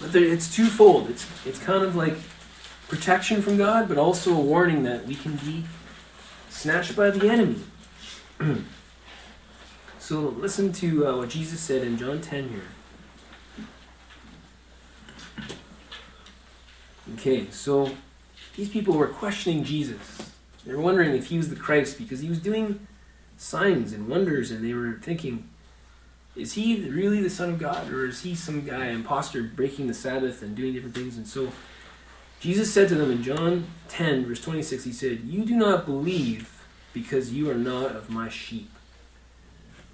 but 0.00 0.12
there, 0.12 0.24
it's 0.24 0.54
twofold. 0.54 1.10
It's, 1.10 1.26
it's 1.44 1.58
kind 1.58 1.84
of 1.84 1.94
like 1.94 2.16
protection 2.88 3.42
from 3.42 3.56
God, 3.56 3.88
but 3.88 3.98
also 3.98 4.34
a 4.34 4.40
warning 4.40 4.82
that 4.84 5.06
we 5.06 5.14
can 5.14 5.36
be 5.36 5.64
snatched 6.60 6.94
by 6.94 7.08
the 7.08 7.26
enemy. 7.26 7.56
so 9.98 10.20
listen 10.20 10.70
to 10.74 11.06
uh, 11.06 11.16
what 11.16 11.30
Jesus 11.30 11.58
said 11.58 11.82
in 11.82 11.96
John 11.96 12.20
10 12.20 12.50
here. 12.50 12.60
Okay, 17.14 17.50
so 17.50 17.90
these 18.56 18.68
people 18.68 18.92
were 18.92 19.06
questioning 19.08 19.64
Jesus. 19.64 20.32
They 20.66 20.74
were 20.74 20.82
wondering 20.82 21.14
if 21.14 21.28
he 21.28 21.38
was 21.38 21.48
the 21.48 21.56
Christ 21.56 21.96
because 21.96 22.20
he 22.20 22.28
was 22.28 22.38
doing 22.38 22.86
signs 23.38 23.94
and 23.94 24.06
wonders, 24.06 24.50
and 24.50 24.62
they 24.62 24.74
were 24.74 24.98
thinking, 25.02 25.48
is 26.36 26.52
he 26.52 26.86
really 26.90 27.22
the 27.22 27.30
Son 27.30 27.48
of 27.48 27.58
God, 27.58 27.90
or 27.90 28.04
is 28.04 28.20
he 28.20 28.34
some 28.34 28.66
guy, 28.66 28.88
impostor, 28.88 29.42
breaking 29.42 29.86
the 29.86 29.94
Sabbath 29.94 30.42
and 30.42 30.54
doing 30.54 30.74
different 30.74 30.94
things? 30.94 31.16
And 31.16 31.26
so 31.26 31.52
Jesus 32.40 32.72
said 32.72 32.88
to 32.88 32.94
them 32.94 33.10
in 33.10 33.22
John 33.22 33.66
10, 33.88 34.24
verse 34.24 34.40
26, 34.40 34.84
he 34.84 34.92
said, 34.92 35.20
You 35.24 35.44
do 35.44 35.56
not 35.56 35.84
believe 35.84 36.64
because 36.94 37.32
you 37.32 37.50
are 37.50 37.54
not 37.54 37.94
of 37.94 38.08
my 38.08 38.30
sheep. 38.30 38.70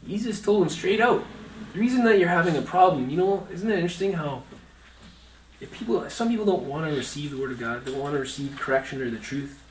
Jesus 0.06 0.40
told 0.40 0.62
them 0.62 0.68
straight 0.68 1.00
out, 1.00 1.24
the 1.72 1.80
reason 1.80 2.04
that 2.04 2.18
you're 2.18 2.28
having 2.28 2.56
a 2.56 2.62
problem, 2.62 3.10
you 3.10 3.16
know, 3.16 3.46
isn't 3.50 3.68
it 3.68 3.74
interesting 3.74 4.12
how 4.12 4.44
if 5.60 5.72
people, 5.72 6.08
some 6.08 6.28
people 6.28 6.44
don't 6.44 6.62
want 6.62 6.88
to 6.88 6.96
receive 6.96 7.32
the 7.32 7.36
word 7.36 7.50
of 7.50 7.58
God, 7.58 7.84
they 7.84 7.90
don't 7.90 8.00
want 8.00 8.14
to 8.14 8.20
receive 8.20 8.56
correction 8.56 9.02
or 9.02 9.10
the 9.10 9.18
truth, 9.18 9.62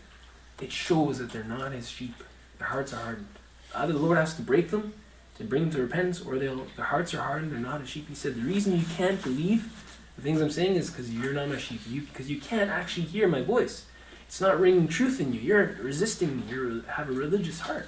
it 0.61 0.71
shows 0.71 1.19
that 1.19 1.31
they're 1.31 1.43
not 1.43 1.71
His 1.71 1.89
sheep. 1.89 2.15
Their 2.57 2.67
hearts 2.67 2.93
are 2.93 2.97
hardened. 2.97 3.27
Either 3.73 3.93
the 3.93 3.99
Lord 3.99 4.17
has 4.17 4.33
to 4.35 4.41
break 4.41 4.71
them 4.71 4.93
to 5.37 5.43
bring 5.43 5.63
them 5.63 5.71
to 5.71 5.81
repentance, 5.81 6.21
or 6.21 6.37
they'll, 6.37 6.65
their 6.75 6.85
hearts 6.85 7.13
are 7.13 7.21
hardened. 7.21 7.51
They're 7.51 7.59
not 7.59 7.81
His 7.81 7.89
sheep. 7.89 8.07
He 8.07 8.15
said, 8.15 8.35
the 8.35 8.41
reason 8.41 8.77
you 8.77 8.85
can't 8.95 9.21
believe 9.21 9.84
the 10.15 10.21
things 10.21 10.41
I'm 10.41 10.51
saying 10.51 10.75
is 10.75 10.89
because 10.89 11.11
you're 11.13 11.33
not 11.33 11.49
my 11.49 11.57
sheep. 11.57 11.81
You 11.89 12.01
because 12.01 12.29
you 12.29 12.39
can't 12.39 12.69
actually 12.69 13.05
hear 13.07 13.27
my 13.27 13.41
voice. 13.41 13.85
It's 14.27 14.41
not 14.41 14.59
ringing 14.59 14.87
truth 14.87 15.19
in 15.19 15.33
you. 15.33 15.39
You're 15.39 15.77
resisting 15.81 16.37
me. 16.37 16.43
You 16.49 16.83
have 16.87 17.09
a 17.09 17.13
religious 17.13 17.61
heart. 17.61 17.87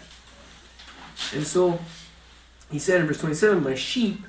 And 1.34 1.48
so 1.48 1.80
he 2.72 2.78
said 2.80 3.02
in 3.02 3.08
verse 3.08 3.20
27, 3.20 3.64
My 3.64 3.74
sheep, 3.74 4.24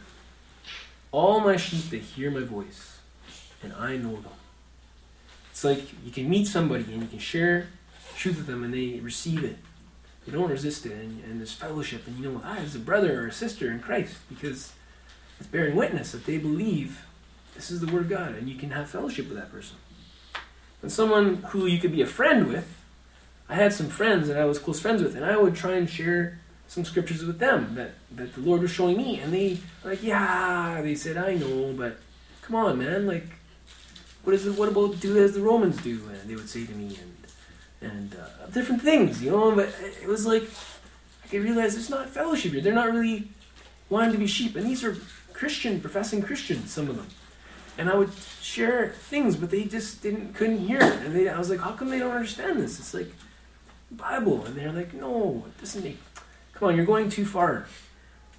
all 1.13 1.41
my 1.41 1.57
sheep, 1.57 1.91
they 1.91 1.99
hear 1.99 2.31
my 2.31 2.41
voice 2.41 2.99
and 3.63 3.73
I 3.73 3.97
know 3.97 4.15
them. 4.17 4.33
It's 5.51 5.65
like 5.65 5.83
you 6.05 6.11
can 6.11 6.29
meet 6.29 6.47
somebody 6.47 6.85
and 6.85 7.03
you 7.03 7.09
can 7.09 7.19
share 7.19 7.69
truth 8.17 8.37
with 8.37 8.47
them 8.47 8.65
and 8.65 8.73
they 8.73 9.01
receive 9.01 9.45
it. 9.45 9.57
They 10.27 10.33
don't 10.33 10.51
resist 10.51 10.85
it, 10.85 10.93
and, 10.93 11.25
and 11.25 11.41
there's 11.41 11.55
fellowship, 11.55 12.07
and 12.07 12.19
you 12.19 12.31
know, 12.31 12.43
ah, 12.45 12.59
as 12.59 12.75
a 12.75 12.79
brother 12.79 13.23
or 13.23 13.29
a 13.29 13.33
sister 13.33 13.73
in 13.73 13.81
Christ, 13.81 14.17
because 14.29 14.75
it's 15.41 15.49
bearing 15.49 15.75
witness 15.75 16.13
that 16.13 16.27
they 16.27 16.37
believe 16.37 17.07
this 17.59 17.73
is 17.73 17.81
the 17.81 17.92
Word 17.92 18.03
of 18.03 18.09
God, 18.09 18.37
and 18.37 18.49
you 18.49 18.55
can 18.55 18.71
have 18.71 18.88
fellowship 18.88 19.29
with 19.29 19.37
that 19.37 19.51
person. 19.51 19.77
And 20.81 20.92
someone 20.92 21.42
who 21.49 21.66
you 21.66 21.81
could 21.81 21.90
be 21.90 22.03
a 22.03 22.07
friend 22.07 22.47
with, 22.47 22.85
I 23.49 23.57
had 23.57 23.73
some 23.73 23.88
friends 23.88 24.29
that 24.29 24.38
I 24.38 24.44
was 24.44 24.61
close 24.61 24.79
friends 24.79 25.03
with, 25.03 25.16
and 25.16 25.25
I 25.25 25.37
would 25.37 25.57
try 25.57 25.73
and 25.73 25.90
share 25.90 26.38
some 26.68 26.85
scriptures 26.85 27.25
with 27.25 27.40
them 27.40 27.75
that, 27.75 27.94
that 28.12 28.35
the 28.35 28.40
Lord 28.42 28.61
was 28.61 28.71
showing 28.71 28.97
me, 28.97 29.18
and 29.18 29.33
they 29.33 29.59
like, 29.83 30.05
yeah, 30.05 30.81
they 30.83 30.94
said, 30.94 31.16
I 31.16 31.35
know, 31.35 31.73
but 31.73 31.99
come 32.42 32.55
on, 32.55 32.79
man, 32.79 33.09
like, 33.09 33.27
what 34.23 34.35
is 34.35 34.47
it? 34.47 34.57
What 34.57 34.68
about 34.68 35.01
do 35.01 35.18
as 35.18 35.33
the 35.33 35.40
Romans 35.40 35.79
do? 35.79 36.01
And 36.12 36.31
they 36.31 36.37
would 36.37 36.49
say 36.49 36.64
to 36.64 36.73
me, 36.73 36.97
and 37.03 37.18
and 37.81 38.14
uh, 38.14 38.47
different 38.53 38.83
things, 38.83 39.21
you 39.21 39.33
know. 39.33 39.51
But 39.53 39.75
it 40.01 40.07
was 40.07 40.27
like 40.27 40.44
I 41.25 41.29
could 41.29 41.42
realize 41.42 41.75
there's 41.75 41.90
not 41.90 42.09
fellowship 42.09 42.53
here. 42.53 42.61
They're 42.61 42.73
not 42.73 42.92
really 42.92 43.29
wanting 43.88 44.12
to 44.12 44.18
be 44.18 44.29
sheep, 44.29 44.55
and 44.55 44.64
these 44.64 44.85
are 44.85 44.97
Christian, 45.33 45.81
professing 45.81 46.23
Christians, 46.23 46.71
some 46.71 46.88
of 46.88 46.97
them. 46.97 47.09
And 47.79 47.88
I 47.88 47.95
would 47.95 48.12
share 48.43 48.88
things, 48.88 49.37
but 49.37 49.51
they 49.51 49.64
just 49.64 50.03
didn't 50.03 50.35
couldn't 50.35 50.59
hear 50.59 50.81
it. 50.81 50.97
And 51.05 51.14
they, 51.14 51.29
I 51.29 51.38
was 51.38 51.49
like, 51.49 51.61
how 51.61 51.73
come 51.73 51.91
they 51.91 52.01
don't 52.01 52.11
understand 52.11 52.61
this? 52.61 52.79
It's 52.79 52.93
like 52.93 53.12
Bible, 53.91 54.45
and 54.45 54.57
they're 54.57 54.73
like, 54.73 54.93
no, 54.93 55.45
it 55.47 55.59
doesn't 55.61 55.85
make. 55.85 55.99
Come 56.53 56.69
on, 56.69 56.77
you're 56.77 56.85
going 56.85 57.09
too 57.09 57.25
far. 57.25 57.67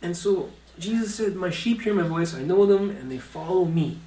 And 0.01 0.15
so 0.15 0.51
Jesus 0.77 1.15
said, 1.15 1.35
My 1.35 1.49
sheep 1.49 1.81
hear 1.81 1.93
my 1.93 2.03
voice, 2.03 2.33
I 2.35 2.41
know 2.41 2.65
them, 2.65 2.89
and 2.89 3.11
they 3.11 3.17
follow 3.17 3.65
me. 3.65 3.99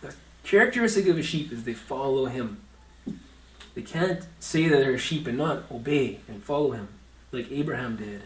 The 0.00 0.14
characteristic 0.44 1.06
of 1.08 1.18
a 1.18 1.22
sheep 1.22 1.52
is 1.52 1.64
they 1.64 1.74
follow 1.74 2.26
him. 2.26 2.58
They 3.74 3.82
can't 3.82 4.26
say 4.38 4.68
that 4.68 4.76
they're 4.76 4.94
a 4.94 4.98
sheep 4.98 5.26
and 5.26 5.38
not 5.38 5.70
obey 5.70 6.20
and 6.28 6.42
follow 6.42 6.72
him, 6.72 6.88
like 7.32 7.50
Abraham 7.50 7.96
did. 7.96 8.22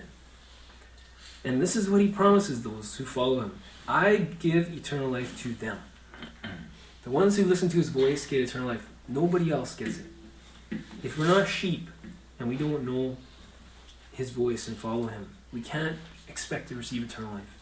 And 1.45 1.63
this 1.63 1.77
is 1.77 1.89
what 1.89 2.01
he 2.01 2.09
promises 2.09 2.63
those 2.63 2.97
who 2.97 3.05
follow 3.05 3.41
him 3.41 3.61
I 3.89 4.17
give 4.41 4.77
eternal 4.77 5.09
life 5.09 5.41
to 5.43 5.53
them. 5.53 5.79
The 7.07 7.13
ones 7.13 7.37
who 7.37 7.45
listen 7.45 7.69
to 7.69 7.77
his 7.77 7.89
voice 7.89 8.27
get 8.27 8.41
eternal 8.41 8.67
life. 8.67 8.91
Nobody 9.07 9.53
else 9.53 9.77
gets 9.77 9.99
it. 9.99 10.07
If 11.05 11.17
we're 11.17 11.29
not 11.29 11.47
sheep 11.47 11.89
and 12.41 12.49
we 12.49 12.57
don't 12.57 12.85
know 12.85 13.17
his 14.11 14.31
voice 14.31 14.67
and 14.67 14.77
follow 14.77 15.07
him. 15.07 15.29
We 15.53 15.61
can't 15.61 15.99
expect 16.27 16.67
to 16.71 16.75
receive 16.75 17.05
eternal 17.05 17.35
life. 17.35 17.59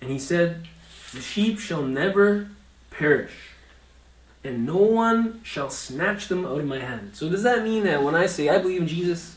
And 0.00 0.10
he 0.10 0.18
said, 0.18 0.66
The 1.12 1.20
sheep 1.20 1.60
shall 1.60 1.82
never 1.82 2.48
perish, 2.90 3.50
and 4.42 4.66
no 4.66 4.78
one 4.78 5.40
shall 5.44 5.70
snatch 5.70 6.26
them 6.26 6.44
out 6.44 6.58
of 6.58 6.66
my 6.66 6.80
hand. 6.80 7.12
So, 7.14 7.28
does 7.28 7.44
that 7.44 7.62
mean 7.62 7.84
that 7.84 8.02
when 8.02 8.16
I 8.16 8.26
say 8.26 8.48
I 8.48 8.58
believe 8.58 8.80
in 8.80 8.88
Jesus, 8.88 9.36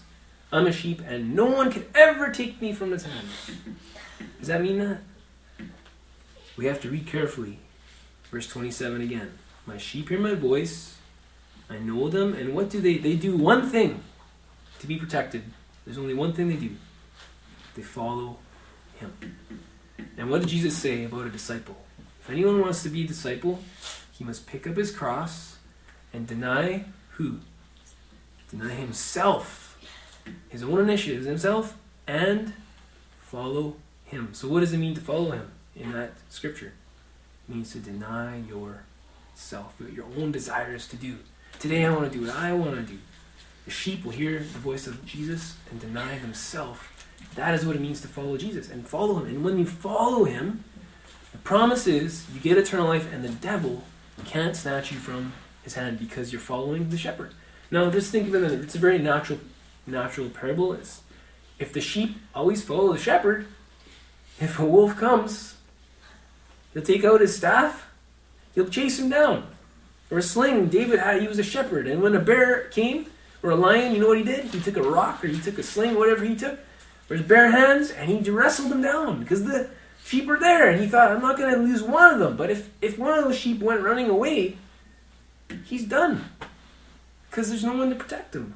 I'm 0.52 0.66
a 0.66 0.72
sheep, 0.72 1.00
and 1.06 1.36
no 1.36 1.46
one 1.46 1.72
can 1.72 1.86
ever 1.94 2.32
take 2.32 2.60
me 2.60 2.74
from 2.74 2.90
his 2.90 3.04
hand? 3.06 3.28
Does 4.40 4.48
that 4.48 4.64
mean 4.64 4.80
that? 4.80 5.02
We 6.58 6.66
have 6.66 6.82
to 6.82 6.90
read 6.90 7.06
carefully. 7.06 7.60
Verse 8.34 8.48
27 8.48 9.00
again. 9.00 9.32
My 9.66 9.78
sheep 9.78 10.10
hear 10.10 10.20
my 10.20 10.34
voice, 10.34 10.98
I 11.70 11.78
know 11.78 12.10
them, 12.10 12.34
and 12.34 12.54
what 12.54 12.70
do 12.70 12.82
they? 12.82 12.98
They 12.98 13.16
do 13.16 13.38
one 13.38 13.70
thing 13.70 14.04
to 14.80 14.88
be 14.88 14.98
protected 14.98 15.44
there's 15.86 15.98
only 15.98 16.14
one 16.14 16.34
thing 16.34 16.48
they 16.50 16.56
do 16.56 16.76
they 17.76 17.82
follow 17.82 18.38
him. 19.00 19.14
And 20.18 20.30
what 20.30 20.42
did 20.42 20.50
Jesus 20.50 20.78
say 20.78 21.06
about 21.06 21.26
a 21.26 21.30
disciple? 21.30 21.76
If 22.22 22.30
anyone 22.30 22.62
wants 22.62 22.84
to 22.84 22.90
be 22.90 23.04
a 23.04 23.08
disciple, 23.08 23.60
he 24.12 24.24
must 24.24 24.46
pick 24.46 24.68
up 24.68 24.78
his 24.78 24.92
cross 24.92 25.58
and 26.14 26.28
deny 26.28 26.86
who? 27.12 27.40
Deny 28.52 28.76
himself, 28.76 29.80
his 30.50 30.62
own 30.62 30.80
initiatives, 30.80 31.26
himself, 31.26 31.76
and 32.06 32.54
follow 33.20 33.78
him. 34.06 34.30
So, 34.34 34.48
what 34.48 34.60
does 34.60 34.72
it 34.72 34.78
mean 34.78 34.94
to 34.94 35.02
follow 35.02 35.32
him 35.32 35.50
in 35.76 35.92
that 35.94 36.12
scripture? 36.30 36.74
Means 37.48 37.74
to 37.74 37.80
deny 37.80 38.38
yourself, 38.38 39.76
your 39.94 40.06
own 40.18 40.32
desires 40.32 40.88
to 40.88 40.96
do. 40.96 41.18
Today, 41.60 41.86
I 41.86 41.90
want 41.92 42.12
to 42.12 42.18
do 42.18 42.26
what 42.26 42.36
I 42.36 42.54
want 42.54 42.76
to 42.76 42.82
do. 42.82 43.00
The 43.66 43.72
sheep 43.72 44.06
will 44.06 44.12
hear 44.12 44.40
the 44.40 44.60
voice 44.60 44.88
of 44.88 45.06
Jesus 45.06 45.56
and 45.70 45.80
deny 45.80 46.20
themselves. 46.20 46.80
That 47.36 47.54
is 47.54 47.66
what 47.66 47.76
it 47.76 47.82
means 47.82 48.02
to 48.02 48.08
follow 48.08 48.38
Jesus 48.38 48.70
and 48.70 48.88
follow 48.88 49.20
him. 49.20 49.28
And 49.28 49.44
when 49.44 49.60
you 49.60 49.66
follow 49.66 50.24
him, 50.24 50.64
the 51.32 51.38
promise 51.40 51.88
is 51.88 52.26
you 52.34 52.40
get 52.40 52.58
eternal 52.58 52.88
life, 52.88 53.12
and 53.12 53.24
the 53.24 53.30
devil 53.30 53.84
can't 54.26 54.56
snatch 54.56 54.92
you 54.92 54.98
from 55.00 55.34
his 55.64 55.74
hand 55.74 56.00
because 56.00 56.32
you're 56.32 56.42
following 56.42 56.90
the 56.90 56.98
shepherd. 56.98 57.34
Now, 57.72 57.90
just 57.90 58.12
think 58.12 58.34
of 58.34 58.36
it. 58.36 58.52
It's 58.52 58.76
a 58.76 58.80
very 58.80 59.00
natural, 59.00 59.40
natural 59.88 60.30
parable. 60.30 60.74
It's, 60.74 61.02
if 61.60 61.74
the 61.74 61.82
sheep 61.82 62.18
always 62.34 62.64
follow 62.64 62.94
the 62.94 63.00
shepherd, 63.00 63.48
if 64.40 64.60
a 64.60 64.66
wolf 64.66 64.96
comes, 64.96 65.56
he'll 66.74 66.84
take 66.84 67.04
out 67.04 67.22
his 67.22 67.36
staff, 67.36 67.90
he'll 68.56 68.70
chase 68.70 69.00
him 69.00 69.10
down. 69.10 69.48
Or 70.12 70.20
a 70.20 70.22
sling. 70.22 70.68
David 70.68 71.00
had 71.00 71.22
he 71.22 71.28
was 71.28 71.40
a 71.40 71.44
shepherd, 71.44 71.88
and 71.88 72.02
when 72.02 72.16
a 72.16 72.20
bear 72.20 72.68
came, 72.70 73.08
or 73.44 73.52
a 73.52 73.56
lion, 73.56 73.94
you 73.94 74.00
know 74.00 74.08
what 74.08 74.18
he 74.18 74.24
did? 74.24 74.46
He 74.46 74.62
took 74.62 74.78
a 74.78 74.82
rock 74.82 75.24
or 75.24 75.28
he 75.28 75.40
took 75.40 75.58
a 75.58 75.64
sling, 75.64 75.96
whatever 75.96 76.24
he 76.24 76.36
took, 76.36 76.60
or 77.10 77.18
his 77.18 77.26
bare 77.26 77.52
hands, 77.52 77.92
and 77.92 78.10
he 78.10 78.30
wrestled 78.30 78.72
them 78.72 78.82
down 78.82 79.20
because 79.20 79.44
the 79.44 79.70
sheep 80.04 80.26
were 80.26 80.40
there. 80.40 80.70
And 80.70 80.80
he 80.80 80.88
thought, 80.88 81.12
I'm 81.12 81.22
not 81.22 81.38
going 81.38 81.54
to 81.54 81.60
lose 81.60 81.84
one 81.84 82.14
of 82.14 82.20
them. 82.20 82.38
But 82.38 82.50
if, 82.50 82.70
if 82.82 82.98
one 82.98 83.18
of 83.20 83.26
those 83.26 83.38
sheep 83.38 83.60
went 83.60 83.82
running 83.82 84.10
away, 84.10 84.58
he's 85.66 85.84
done 85.84 86.30
because 87.30 87.50
there's 87.50 87.64
no 87.64 87.76
one 87.76 87.90
to 87.90 87.96
protect 87.96 88.34
him. 88.34 88.56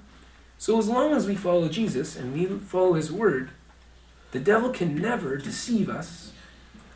So 0.58 0.80
as 0.80 0.88
long 0.88 1.14
as 1.14 1.28
we 1.28 1.36
follow 1.36 1.68
Jesus 1.68 2.16
and 2.16 2.34
we 2.34 2.46
follow 2.46 2.94
his 2.94 3.12
word, 3.12 3.52
the 4.32 4.40
devil 4.40 4.70
can 4.70 4.96
never 4.96 5.36
deceive 5.36 5.90
us 5.90 6.32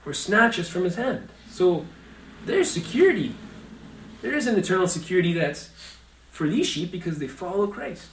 or 0.05 0.13
snatch 0.13 0.59
us 0.59 0.67
from 0.67 0.83
his 0.83 0.95
hand. 0.95 1.29
So 1.49 1.85
there's 2.45 2.69
security. 2.69 3.35
There 4.21 4.33
is 4.33 4.47
an 4.47 4.57
eternal 4.57 4.87
security 4.87 5.33
that's 5.33 5.69
for 6.31 6.47
these 6.47 6.67
sheep 6.67 6.91
because 6.91 7.19
they 7.19 7.27
follow 7.27 7.67
Christ. 7.67 8.07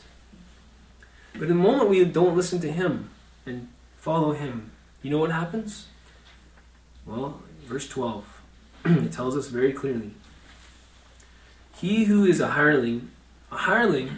But 1.39 1.49
the 1.49 1.55
moment 1.55 1.89
we 1.89 2.05
don't 2.05 2.37
listen 2.37 2.61
to 2.61 2.73
Him 2.73 3.11
and 3.47 3.69
follow 3.97 4.33
Him, 4.33 4.73
you 5.03 5.11
know 5.11 5.19
what 5.19 5.31
happens? 5.31 5.87
Well, 7.07 7.41
verse 7.65 7.89
12, 7.89 8.43
it 8.85 9.13
tells 9.13 9.37
us 9.37 9.49
very 9.49 9.73
clearly 9.73 10.13
He 11.77 12.05
who 12.05 12.25
is 12.25 12.41
a 12.41 12.49
hireling, 12.49 13.11
a 13.53 13.57
hireling 13.57 14.11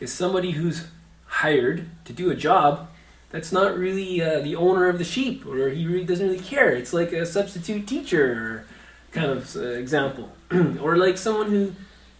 is 0.00 0.12
somebody 0.12 0.52
who's 0.52 0.88
hired 1.26 1.86
to 2.04 2.12
do 2.12 2.30
a 2.30 2.34
job 2.34 2.88
that's 3.32 3.50
not 3.50 3.76
really 3.76 4.22
uh, 4.22 4.40
the 4.40 4.54
owner 4.54 4.88
of 4.88 4.98
the 4.98 5.04
sheep, 5.04 5.44
or 5.46 5.70
he 5.70 5.86
really 5.86 6.04
doesn't 6.04 6.26
really 6.26 6.38
care. 6.38 6.70
It's 6.70 6.92
like 6.92 7.12
a 7.12 7.26
substitute 7.26 7.88
teacher 7.88 8.66
kind 9.10 9.30
of 9.30 9.56
uh, 9.56 9.60
example, 9.60 10.30
or 10.80 10.96
like 10.96 11.18
someone 11.18 11.50
who 11.50 11.72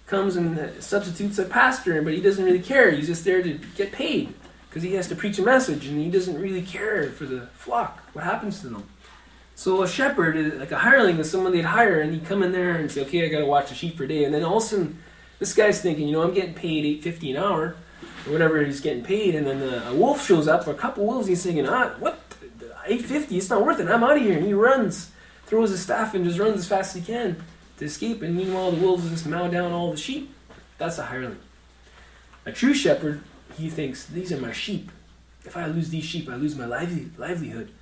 comes 0.07 0.37
and 0.37 0.83
substitutes 0.83 1.39
a 1.39 1.45
pastor, 1.45 2.03
but 2.03 2.15
he 2.15 2.21
doesn't 2.21 2.45
really 2.45 2.61
care. 2.61 2.91
He's 2.91 3.07
just 3.07 3.25
there 3.25 3.43
to 3.43 3.59
get 3.77 3.93
paid 3.93 4.35
because 4.69 4.83
he 4.83 4.95
has 4.95 5.07
to 5.09 5.15
preach 5.15 5.39
a 5.39 5.43
message 5.43 5.87
and 5.87 6.01
he 6.01 6.11
doesn't 6.11 6.41
really 6.41 6.63
care 6.63 7.11
for 7.11 7.27
the 7.27 7.43
flock. 7.55 8.01
What 8.15 8.25
happens 8.25 8.61
to 8.61 8.69
them? 8.69 8.89
So 9.55 9.83
a 9.83 9.89
shepherd, 9.89 10.59
like 10.59 10.73
a 10.73 10.79
hireling, 10.79 11.19
is 11.19 11.31
someone 11.31 11.53
they'd 11.53 11.65
hire 11.65 12.01
and 12.01 12.13
he'd 12.13 12.25
come 12.25 12.43
in 12.43 12.53
there 12.53 12.75
and 12.75 12.91
say, 12.91 13.03
"Okay, 13.03 13.25
I 13.25 13.29
got 13.29 13.41
to 13.41 13.47
watch 13.47 13.69
the 13.69 13.75
sheep 13.75 13.97
for 13.99 14.05
a 14.05 14.09
day," 14.09 14.25
and 14.25 14.33
then 14.35 14.43
all 14.43 14.57
of 14.57 14.63
a 14.63 14.67
sudden, 14.67 14.99
this 15.39 15.53
guy's 15.55 15.83
thinking, 15.83 16.09
you 16.09 16.13
know, 16.13 16.23
I'm 16.23 16.33
getting 16.33 16.55
paid 16.55 16.87
eight 16.87 17.03
fifty 17.03 17.31
an 17.31 17.37
hour, 17.37 17.77
whatever 18.27 18.63
he's 18.65 18.81
getting 18.81 19.05
paid, 19.05 19.35
and 19.35 19.47
then 19.47 19.61
the, 19.61 19.89
a 19.89 19.95
wolf 19.95 20.25
shows 20.25 20.49
up, 20.49 20.67
or 20.67 20.71
a 20.71 20.75
couple 20.75 21.07
wolves, 21.07 21.27
he's 21.27 21.43
thinking, 21.43 21.67
ah, 21.67 21.95
what, 21.99 22.19
eight 22.87 23.03
fifty? 23.03 23.37
It's 23.37 23.51
not 23.51 23.65
worth 23.65 23.81
it. 23.81 23.89
I'm 23.89 24.05
out 24.05 24.17
of 24.17 24.23
here, 24.23 24.37
and 24.37 24.47
he 24.47 24.53
runs, 24.53 25.11
throws 25.47 25.71
his 25.71 25.83
staff, 25.83 26.15
and 26.15 26.25
just 26.25 26.39
runs 26.39 26.59
as 26.59 26.69
fast 26.69 26.97
as 26.97 27.07
he 27.07 27.13
can 27.13 27.43
to 27.79 27.85
escape, 27.85 28.23
and 28.23 28.37
meanwhile 28.37 28.71
the 28.71 28.81
wolves 28.81 29.09
just 29.11 29.27
mow 29.27 29.49
down 29.49 29.73
all 29.73 29.91
the 29.91 29.97
sheep. 29.97 30.35
That's 30.79 30.99
a 30.99 31.05
hireling. 31.05 31.41
A 32.45 32.53
true 32.53 32.75
shepherd, 32.75 33.23
he 33.57 33.71
thinks, 33.71 34.05
these 34.07 34.33
are 34.33 34.41
my 34.41 34.53
sheep. 34.53 34.91
If 35.45 35.57
I 35.57 35.67
lose 35.67 35.91
these 35.91 36.05
sheep, 36.05 36.29
I 36.29 36.37
lose 36.37 36.57
my 36.57 36.67
livelihood. 36.67 37.73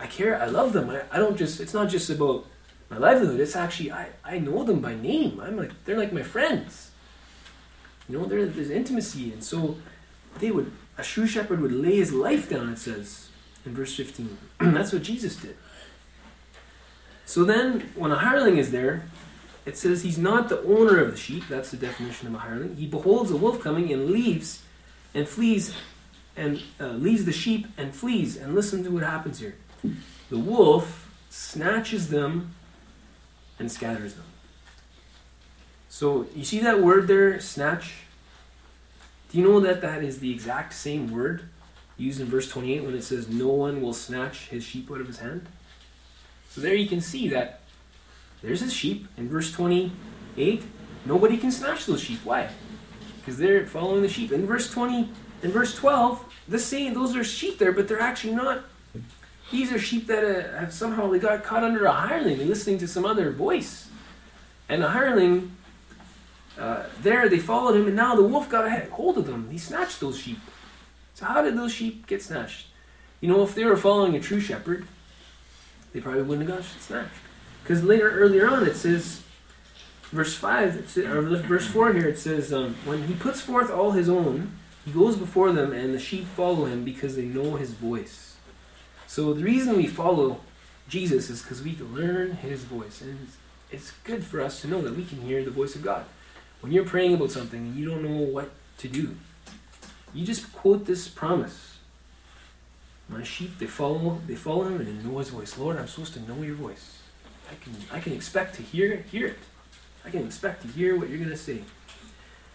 I 0.00 0.06
care, 0.06 0.40
I 0.40 0.46
love 0.46 0.72
them. 0.72 0.90
I, 0.90 1.02
I 1.10 1.18
don't 1.18 1.36
just, 1.36 1.60
it's 1.60 1.74
not 1.74 1.88
just 1.88 2.08
about 2.08 2.46
my 2.90 2.96
livelihood, 2.96 3.40
it's 3.40 3.56
actually, 3.56 3.92
I, 3.92 4.08
I 4.24 4.38
know 4.38 4.62
them 4.64 4.80
by 4.80 4.94
name. 4.94 5.40
I'm 5.40 5.56
like, 5.56 5.72
they're 5.84 5.98
like 5.98 6.12
my 6.12 6.22
friends. 6.22 6.87
You 8.08 8.18
know, 8.18 8.24
there's 8.24 8.70
intimacy. 8.70 9.32
And 9.32 9.42
so 9.42 9.76
they 10.38 10.50
would, 10.50 10.72
a 10.96 11.02
true 11.02 11.26
shepherd 11.26 11.60
would 11.60 11.72
lay 11.72 11.96
his 11.96 12.12
life 12.12 12.48
down, 12.48 12.70
it 12.70 12.78
says 12.78 13.28
in 13.64 13.74
verse 13.74 13.94
15. 13.94 14.38
That's 14.60 14.92
what 14.92 15.02
Jesus 15.02 15.36
did. 15.36 15.56
So 17.24 17.44
then, 17.44 17.90
when 17.94 18.10
a 18.10 18.16
hireling 18.16 18.56
is 18.56 18.70
there, 18.70 19.02
it 19.66 19.76
says 19.76 20.02
he's 20.02 20.16
not 20.16 20.48
the 20.48 20.62
owner 20.62 20.98
of 20.98 21.10
the 21.10 21.16
sheep. 21.16 21.44
That's 21.46 21.70
the 21.70 21.76
definition 21.76 22.26
of 22.26 22.34
a 22.34 22.38
hireling. 22.38 22.76
He 22.76 22.86
beholds 22.86 23.30
a 23.30 23.36
wolf 23.36 23.60
coming 23.60 23.92
and 23.92 24.10
leaves 24.10 24.62
and 25.14 25.28
flees 25.28 25.74
and 26.36 26.62
uh, 26.80 26.92
leaves 26.92 27.26
the 27.26 27.32
sheep 27.32 27.66
and 27.76 27.94
flees. 27.94 28.36
And 28.38 28.54
listen 28.54 28.82
to 28.84 28.90
what 28.90 29.02
happens 29.02 29.40
here. 29.40 29.56
The 30.30 30.38
wolf 30.38 31.12
snatches 31.28 32.08
them 32.08 32.54
and 33.58 33.70
scatters 33.70 34.14
them. 34.14 34.24
So 35.88 36.26
you 36.34 36.44
see 36.44 36.60
that 36.60 36.80
word 36.80 37.08
there, 37.08 37.40
snatch? 37.40 37.94
Do 39.30 39.38
you 39.38 39.44
know 39.44 39.60
that 39.60 39.80
that 39.80 40.02
is 40.02 40.20
the 40.20 40.30
exact 40.30 40.72
same 40.72 41.10
word 41.10 41.48
used 41.96 42.20
in 42.20 42.26
verse 42.26 42.48
28 42.48 42.84
when 42.84 42.94
it 42.94 43.02
says, 43.02 43.28
No 43.28 43.48
one 43.48 43.82
will 43.82 43.92
snatch 43.92 44.48
his 44.48 44.64
sheep 44.64 44.90
out 44.90 45.00
of 45.00 45.06
his 45.06 45.18
hand? 45.18 45.46
So 46.50 46.60
there 46.60 46.74
you 46.74 46.88
can 46.88 47.00
see 47.00 47.28
that 47.28 47.60
there's 48.42 48.60
his 48.60 48.72
sheep 48.72 49.08
in 49.16 49.28
verse 49.28 49.52
28. 49.52 50.62
Nobody 51.04 51.36
can 51.36 51.50
snatch 51.50 51.86
those 51.86 52.00
sheep. 52.00 52.20
Why? 52.24 52.48
Because 53.18 53.38
they're 53.38 53.66
following 53.66 54.02
the 54.02 54.08
sheep. 54.08 54.32
In 54.32 54.46
verse 54.46 54.70
20, 54.70 55.10
in 55.42 55.50
verse 55.50 55.74
12, 55.74 56.24
the 56.48 56.58
same, 56.58 56.94
those 56.94 57.14
are 57.16 57.24
sheep 57.24 57.58
there, 57.58 57.72
but 57.72 57.88
they're 57.88 58.00
actually 58.00 58.34
not. 58.34 58.64
These 59.50 59.72
are 59.72 59.78
sheep 59.78 60.06
that 60.06 60.24
uh, 60.24 60.58
have 60.58 60.72
somehow 60.72 61.10
they 61.10 61.18
got 61.18 61.42
caught 61.42 61.64
under 61.64 61.84
a 61.84 61.92
hireling, 61.92 62.40
and 62.40 62.48
listening 62.48 62.78
to 62.78 62.88
some 62.88 63.04
other 63.04 63.30
voice. 63.30 63.88
And 64.68 64.82
the 64.82 64.88
hireling, 64.88 65.56
uh, 66.58 66.86
there 67.02 67.28
they 67.28 67.38
followed 67.38 67.76
him, 67.76 67.86
and 67.86 67.96
now 67.96 68.14
the 68.14 68.22
wolf 68.22 68.48
got 68.48 68.66
a 68.66 68.90
hold 68.90 69.18
of 69.18 69.26
them. 69.26 69.48
He 69.50 69.58
snatched 69.58 70.00
those 70.00 70.18
sheep. 70.18 70.38
So 71.14 71.26
how 71.26 71.42
did 71.42 71.56
those 71.56 71.72
sheep 71.72 72.06
get 72.06 72.22
snatched? 72.22 72.66
You 73.20 73.28
know, 73.28 73.42
if 73.42 73.54
they 73.54 73.64
were 73.64 73.76
following 73.76 74.14
a 74.14 74.20
true 74.20 74.40
shepherd, 74.40 74.86
they 75.92 76.00
probably 76.00 76.22
wouldn't 76.22 76.48
have 76.48 76.58
got 76.58 76.66
snatched. 76.80 77.10
Because 77.62 77.82
later, 77.82 78.10
earlier 78.10 78.48
on, 78.48 78.66
it 78.66 78.76
says, 78.76 79.22
verse 80.10 80.34
five, 80.34 80.96
or 80.96 81.22
verse 81.22 81.66
four 81.66 81.92
here, 81.92 82.08
it 82.08 82.18
says, 82.18 82.52
um, 82.52 82.76
when 82.84 83.04
he 83.04 83.14
puts 83.14 83.40
forth 83.40 83.70
all 83.70 83.90
his 83.92 84.08
own, 84.08 84.52
he 84.84 84.92
goes 84.92 85.16
before 85.16 85.52
them, 85.52 85.72
and 85.72 85.92
the 85.92 85.98
sheep 85.98 86.26
follow 86.26 86.64
him 86.64 86.84
because 86.84 87.16
they 87.16 87.24
know 87.24 87.56
his 87.56 87.72
voice. 87.72 88.36
So 89.06 89.34
the 89.34 89.44
reason 89.44 89.76
we 89.76 89.86
follow 89.86 90.40
Jesus 90.88 91.28
is 91.28 91.42
because 91.42 91.62
we 91.62 91.74
can 91.74 91.94
learn 91.94 92.32
his 92.36 92.64
voice, 92.64 93.02
and 93.02 93.28
it's 93.70 93.92
good 94.04 94.24
for 94.24 94.40
us 94.40 94.62
to 94.62 94.68
know 94.68 94.80
that 94.80 94.96
we 94.96 95.04
can 95.04 95.20
hear 95.20 95.44
the 95.44 95.50
voice 95.50 95.74
of 95.74 95.82
God. 95.82 96.06
When 96.60 96.72
you're 96.72 96.84
praying 96.84 97.14
about 97.14 97.30
something 97.30 97.58
and 97.60 97.76
you 97.76 97.88
don't 97.88 98.02
know 98.02 98.22
what 98.24 98.50
to 98.78 98.88
do, 98.88 99.16
you 100.12 100.24
just 100.24 100.52
quote 100.52 100.86
this 100.86 101.08
promise. 101.08 101.78
My 103.08 103.22
sheep, 103.22 103.58
they 103.58 103.66
follow, 103.66 104.20
they 104.26 104.34
follow 104.34 104.64
him 104.64 104.80
and 104.80 104.86
they 104.86 105.08
know 105.08 105.18
his 105.18 105.30
voice. 105.30 105.56
Lord, 105.56 105.76
I'm 105.76 105.86
supposed 105.86 106.14
to 106.14 106.20
know 106.20 106.42
your 106.42 106.56
voice. 106.56 106.98
I 107.50 107.54
can, 107.62 107.72
I 107.92 108.00
can 108.00 108.12
expect 108.12 108.56
to 108.56 108.62
hear, 108.62 109.04
hear 109.10 109.28
it. 109.28 109.38
I 110.04 110.10
can 110.10 110.24
expect 110.24 110.62
to 110.62 110.68
hear 110.68 110.98
what 110.98 111.08
you're 111.08 111.18
going 111.18 111.30
to 111.30 111.36
say. 111.36 111.62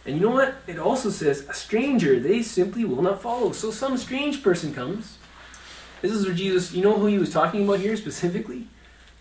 And 0.06 0.16
you 0.16 0.22
know 0.22 0.32
what? 0.32 0.56
It 0.68 0.78
also 0.78 1.10
says, 1.10 1.48
a 1.50 1.54
stranger 1.54 2.20
they 2.20 2.42
simply 2.42 2.84
will 2.84 3.02
not 3.02 3.22
follow. 3.22 3.52
So 3.54 3.72
some 3.72 3.98
strange 3.98 4.44
person 4.44 4.74
comes. 4.74 5.18
This 6.02 6.12
is 6.12 6.26
where 6.26 6.36
Jesus, 6.36 6.74
you 6.74 6.84
know 6.84 6.98
who 6.98 7.06
he 7.06 7.18
was 7.18 7.32
talking 7.32 7.63
about 7.63 7.80
here 7.80 7.96
specifically? 7.96 8.68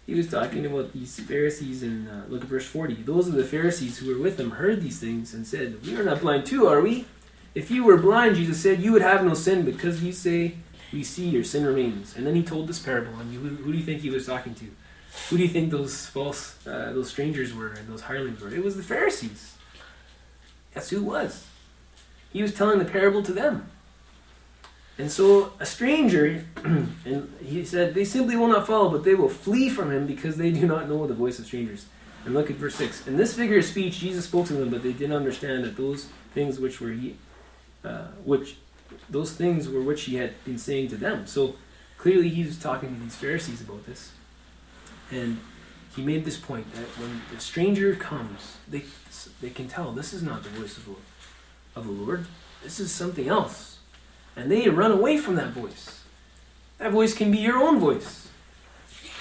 He 0.06 0.14
was 0.14 0.28
talking 0.28 0.66
about 0.66 0.92
these 0.92 1.18
Pharisees 1.20 1.82
in, 1.82 2.08
uh, 2.08 2.24
look 2.28 2.42
at 2.42 2.48
verse 2.48 2.66
40. 2.66 2.94
Those 3.02 3.28
of 3.28 3.34
the 3.34 3.44
Pharisees 3.44 3.98
who 3.98 4.12
were 4.12 4.20
with 4.20 4.38
him 4.38 4.52
heard 4.52 4.82
these 4.82 4.98
things 4.98 5.32
and 5.32 5.46
said, 5.46 5.84
We 5.84 5.96
are 5.96 6.02
not 6.02 6.20
blind 6.20 6.44
too, 6.44 6.66
are 6.66 6.80
we? 6.80 7.06
If 7.54 7.70
you 7.70 7.84
were 7.84 7.96
blind, 7.96 8.36
Jesus 8.36 8.60
said, 8.60 8.80
you 8.80 8.92
would 8.92 9.02
have 9.02 9.24
no 9.24 9.34
sin 9.34 9.64
because 9.64 10.02
you 10.02 10.12
say, 10.12 10.56
We 10.92 11.04
see 11.04 11.28
your 11.28 11.44
sin 11.44 11.64
remains. 11.64 12.16
And 12.16 12.26
then 12.26 12.34
he 12.34 12.42
told 12.42 12.66
this 12.66 12.80
parable. 12.80 13.14
And 13.20 13.32
who, 13.32 13.48
who 13.48 13.72
do 13.72 13.78
you 13.78 13.84
think 13.84 14.00
he 14.00 14.10
was 14.10 14.26
talking 14.26 14.54
to? 14.56 14.64
Who 15.28 15.36
do 15.36 15.42
you 15.42 15.48
think 15.48 15.70
those 15.70 16.06
false, 16.06 16.66
uh, 16.66 16.92
those 16.92 17.10
strangers 17.10 17.54
were 17.54 17.68
and 17.68 17.88
those 17.88 18.02
hirelings 18.02 18.40
were? 18.40 18.52
It 18.52 18.64
was 18.64 18.76
the 18.76 18.82
Pharisees. 18.82 19.54
That's 20.74 20.90
who 20.90 20.98
it 20.98 21.04
was. 21.04 21.46
He 22.32 22.42
was 22.42 22.54
telling 22.54 22.78
the 22.78 22.84
parable 22.86 23.22
to 23.22 23.32
them. 23.32 23.70
And 25.02 25.10
so 25.10 25.52
a 25.58 25.66
stranger, 25.66 26.44
and 26.64 27.34
he 27.44 27.64
said, 27.64 27.92
they 27.92 28.04
simply 28.04 28.36
will 28.36 28.46
not 28.46 28.68
follow, 28.68 28.88
but 28.88 29.02
they 29.02 29.16
will 29.16 29.28
flee 29.28 29.68
from 29.68 29.90
him 29.90 30.06
because 30.06 30.36
they 30.36 30.52
do 30.52 30.64
not 30.64 30.88
know 30.88 31.08
the 31.08 31.12
voice 31.12 31.40
of 31.40 31.46
strangers. 31.46 31.86
And 32.24 32.34
look 32.34 32.52
at 32.52 32.56
verse 32.56 32.76
6. 32.76 33.08
In 33.08 33.16
this 33.16 33.34
figure 33.34 33.58
of 33.58 33.64
speech, 33.64 33.98
Jesus 33.98 34.26
spoke 34.26 34.46
to 34.46 34.52
them, 34.52 34.70
but 34.70 34.84
they 34.84 34.92
didn't 34.92 35.16
understand 35.16 35.64
that 35.64 35.76
those 35.76 36.06
things 36.34 36.60
which 36.60 36.80
were 36.80 36.92
he, 36.92 37.16
uh, 37.82 38.04
which 38.24 38.58
those 39.10 39.32
things 39.32 39.68
were 39.68 39.82
which 39.82 40.04
he 40.04 40.14
had 40.14 40.34
been 40.44 40.56
saying 40.56 40.86
to 40.90 40.96
them. 40.96 41.26
So 41.26 41.56
clearly 41.98 42.28
he 42.28 42.44
was 42.44 42.56
talking 42.56 42.94
to 42.94 43.00
these 43.02 43.16
Pharisees 43.16 43.60
about 43.60 43.84
this. 43.86 44.12
And 45.10 45.40
he 45.96 46.02
made 46.04 46.24
this 46.24 46.38
point 46.38 46.72
that 46.76 46.86
when 47.00 47.22
the 47.34 47.40
stranger 47.40 47.96
comes, 47.96 48.56
they, 48.68 48.84
they 49.40 49.50
can 49.50 49.66
tell 49.66 49.90
this 49.90 50.12
is 50.12 50.22
not 50.22 50.44
the 50.44 50.50
voice 50.50 50.76
of 50.76 50.88
of 51.74 51.86
the 51.86 51.92
Lord. 51.92 52.26
This 52.62 52.78
is 52.78 52.92
something 52.92 53.26
else. 53.26 53.72
And 54.37 54.51
they 54.51 54.68
run 54.68 54.92
away 54.92 55.18
from 55.18 55.37
that 55.37 55.51
voice. 55.51 56.01
That 56.79 56.92
voice 56.92 57.14
can 57.14 57.31
be 57.31 57.38
your 57.38 57.59
own 57.59 57.79
voice. 57.79 58.29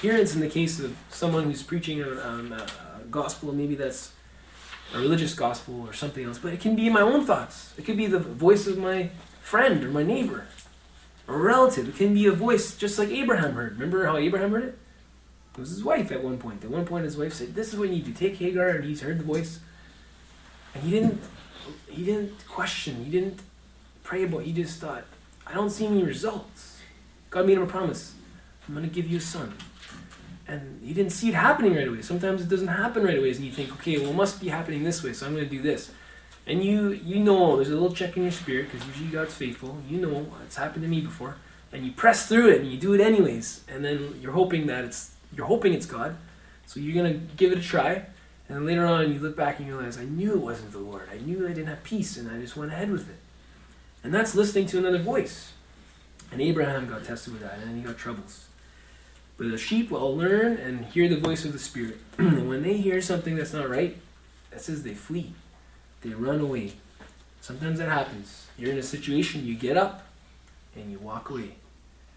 Here 0.01 0.15
it's 0.15 0.33
in 0.33 0.41
the 0.41 0.49
case 0.49 0.79
of 0.79 0.97
someone 1.09 1.43
who's 1.43 1.61
preaching 1.61 2.01
a, 2.01 2.09
a, 2.09 2.67
a 3.01 3.03
gospel, 3.11 3.53
maybe 3.53 3.75
that's 3.75 4.13
a 4.93 4.99
religious 4.99 5.33
gospel 5.33 5.81
or 5.81 5.93
something 5.93 6.25
else, 6.25 6.39
but 6.39 6.53
it 6.53 6.59
can 6.59 6.75
be 6.75 6.89
my 6.89 7.01
own 7.01 7.25
thoughts. 7.25 7.73
It 7.77 7.85
could 7.85 7.97
be 7.97 8.07
the 8.07 8.19
voice 8.19 8.67
of 8.67 8.77
my 8.77 9.09
friend 9.41 9.83
or 9.83 9.89
my 9.89 10.03
neighbor 10.03 10.47
or 11.27 11.37
relative. 11.37 11.87
It 11.89 11.95
can 11.95 12.13
be 12.13 12.25
a 12.25 12.31
voice 12.31 12.75
just 12.75 12.97
like 12.97 13.09
Abraham 13.09 13.53
heard. 13.53 13.73
Remember 13.73 14.05
how 14.05 14.17
Abraham 14.17 14.51
heard 14.51 14.63
it? 14.63 14.77
It 15.53 15.59
was 15.59 15.69
his 15.69 15.83
wife 15.83 16.11
at 16.11 16.23
one 16.23 16.37
point. 16.37 16.63
At 16.63 16.69
one 16.69 16.85
point, 16.85 17.03
his 17.03 17.17
wife 17.17 17.33
said, 17.33 17.55
"This 17.55 17.73
is 17.73 17.79
what 17.79 17.89
you 17.89 17.95
need 17.95 18.05
to 18.05 18.13
take 18.13 18.37
Hagar," 18.37 18.69
and 18.69 18.85
he's 18.85 19.01
heard 19.01 19.19
the 19.19 19.23
voice, 19.23 19.59
and 20.73 20.83
he 20.83 20.91
didn't. 20.91 21.21
He 21.87 22.05
didn't 22.05 22.47
question. 22.47 23.03
He 23.03 23.11
didn't 23.11 23.41
pray. 24.11 24.23
It. 24.23 24.43
He 24.43 24.51
just 24.51 24.79
thought, 24.81 25.03
"I 25.47 25.53
don't 25.53 25.69
see 25.69 25.85
any 25.87 26.03
results." 26.03 26.79
God 27.29 27.47
made 27.47 27.57
him 27.57 27.63
a 27.63 27.73
promise. 27.77 28.13
I'm 28.67 28.75
going 28.75 28.87
to 28.87 28.93
give 28.93 29.07
you 29.07 29.17
a 29.17 29.21
son. 29.21 29.53
And 30.47 30.81
he 30.83 30.93
didn't 30.93 31.13
see 31.13 31.29
it 31.29 31.35
happening 31.35 31.75
right 31.75 31.87
away. 31.87 32.01
Sometimes 32.01 32.41
it 32.41 32.49
doesn't 32.49 32.67
happen 32.67 33.03
right 33.03 33.17
away, 33.17 33.31
and 33.31 33.45
you 33.49 33.53
think, 33.53 33.71
okay, 33.77 33.97
well, 33.97 34.09
it 34.09 34.15
must 34.23 34.41
be 34.41 34.49
happening 34.49 34.83
this 34.83 35.01
way, 35.03 35.13
so 35.13 35.25
I'm 35.25 35.33
going 35.33 35.47
to 35.47 35.55
do 35.57 35.61
this. 35.61 35.91
And 36.47 36.63
you 36.63 36.91
you 37.11 37.19
know 37.19 37.55
there's 37.55 37.69
a 37.69 37.73
little 37.73 37.93
check 37.93 38.17
in 38.17 38.23
your 38.23 38.31
spirit 38.31 38.69
because 38.69 38.85
usually 38.87 39.09
God's 39.09 39.33
faithful. 39.33 39.77
You 39.87 39.97
know 39.99 40.27
it's 40.45 40.57
happened 40.57 40.83
to 40.83 40.89
me 40.89 40.99
before, 41.01 41.35
and 41.71 41.85
you 41.85 41.91
press 41.91 42.27
through 42.27 42.49
it 42.49 42.61
and 42.61 42.71
you 42.71 42.77
do 42.77 42.93
it 42.93 43.01
anyways, 43.01 43.63
and 43.67 43.85
then 43.85 43.97
you're 44.21 44.37
hoping 44.41 44.65
that 44.67 44.83
it's 44.83 45.01
you're 45.35 45.45
hoping 45.45 45.73
it's 45.73 45.85
God, 45.85 46.17
so 46.65 46.79
you're 46.79 46.97
gonna 46.99 47.19
give 47.37 47.51
it 47.53 47.59
a 47.59 47.61
try, 47.61 48.07
and 48.49 48.65
later 48.65 48.85
on 48.85 49.13
you 49.13 49.19
look 49.19 49.37
back 49.37 49.59
and 49.59 49.67
you 49.67 49.77
realize 49.77 49.97
I 49.97 50.05
knew 50.05 50.33
it 50.33 50.41
wasn't 50.41 50.71
the 50.71 50.79
Lord. 50.79 51.07
I 51.13 51.19
knew 51.19 51.45
I 51.45 51.53
didn't 51.53 51.67
have 51.67 51.83
peace, 51.83 52.17
and 52.17 52.29
I 52.29 52.39
just 52.41 52.57
went 52.57 52.71
ahead 52.71 52.89
with 52.91 53.07
it. 53.07 53.20
And 54.03 54.13
that's 54.13 54.35
listening 54.35 54.65
to 54.67 54.77
another 54.77 54.99
voice. 54.99 55.53
And 56.31 56.41
Abraham 56.41 56.87
got 56.87 57.03
tested 57.03 57.33
with 57.33 57.41
that, 57.41 57.59
and 57.59 57.77
he 57.77 57.83
got 57.83 57.97
troubles. 57.97 58.47
But 59.37 59.49
the 59.49 59.57
sheep 59.57 59.91
will 59.91 60.15
learn 60.15 60.57
and 60.57 60.85
hear 60.85 61.09
the 61.09 61.19
voice 61.19 61.45
of 61.45 61.53
the 61.53 61.59
Spirit. 61.59 61.99
and 62.17 62.47
when 62.47 62.63
they 62.63 62.77
hear 62.77 63.01
something 63.01 63.35
that's 63.35 63.53
not 63.53 63.69
right, 63.69 63.97
that 64.51 64.61
says 64.61 64.83
they 64.83 64.93
flee. 64.93 65.33
They 66.01 66.11
run 66.11 66.39
away. 66.39 66.73
Sometimes 67.41 67.79
that 67.79 67.89
happens. 67.89 68.47
You're 68.57 68.71
in 68.71 68.77
a 68.77 68.83
situation, 68.83 69.45
you 69.45 69.55
get 69.55 69.77
up 69.77 70.07
and 70.75 70.91
you 70.91 70.99
walk 70.99 71.29
away. 71.29 71.55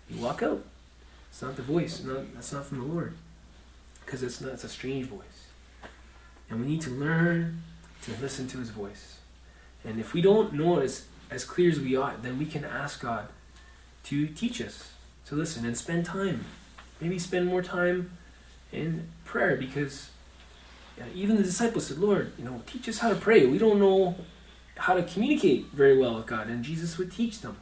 You 0.09 0.20
walk 0.20 0.42
out. 0.42 0.64
It's 1.31 1.42
not 1.42 1.57
the 1.57 1.62
voice. 1.62 2.03
Not, 2.05 2.35
that's 2.35 2.53
not 2.53 2.66
from 2.66 2.81
the 2.81 2.85
Lord. 2.85 3.14
Because 4.05 4.23
it's 4.23 4.40
not. 4.40 4.53
It's 4.53 4.64
a 4.64 4.68
strange 4.68 5.07
voice. 5.07 5.49
And 6.49 6.61
we 6.61 6.66
need 6.66 6.83
to 6.83 6.90
learn 6.90 7.62
to 8.03 8.12
listen 8.20 8.47
to 8.49 8.59
His 8.59 8.70
voice. 8.70 9.18
And 9.83 9.99
if 9.99 10.12
we 10.12 10.20
don't 10.20 10.53
know 10.53 10.79
as, 11.35 11.44
clear 11.44 11.70
as 11.70 11.81
we 11.81 11.97
ought, 11.97 12.23
then 12.23 12.38
we 12.38 12.47
can 12.47 12.64
ask 12.64 13.01
God 13.01 13.27
to 14.05 14.27
teach 14.27 14.61
us 14.61 14.92
to 15.27 15.35
listen 15.35 15.64
and 15.64 15.77
spend 15.77 16.05
time. 16.05 16.44
Maybe 17.01 17.18
spend 17.18 17.47
more 17.47 17.62
time 17.62 18.12
in 18.73 19.09
prayer 19.25 19.57
because 19.57 20.11
even 21.14 21.37
the 21.37 21.42
disciples 21.42 21.87
said, 21.87 21.99
Lord, 21.99 22.33
you 22.38 22.44
know, 22.44 22.62
teach 22.66 22.88
us 22.88 22.99
how 22.99 23.09
to 23.09 23.16
pray. 23.16 23.47
We 23.47 23.59
don't 23.59 23.79
know 23.79 24.16
how 24.77 24.94
to 24.94 25.03
communicate 25.03 25.66
very 25.73 25.99
well 25.99 26.14
with 26.16 26.27
God. 26.27 26.49
And 26.49 26.64
Jesus 26.64 26.99
would 26.99 27.12
teach 27.12 27.40
them. 27.40 27.57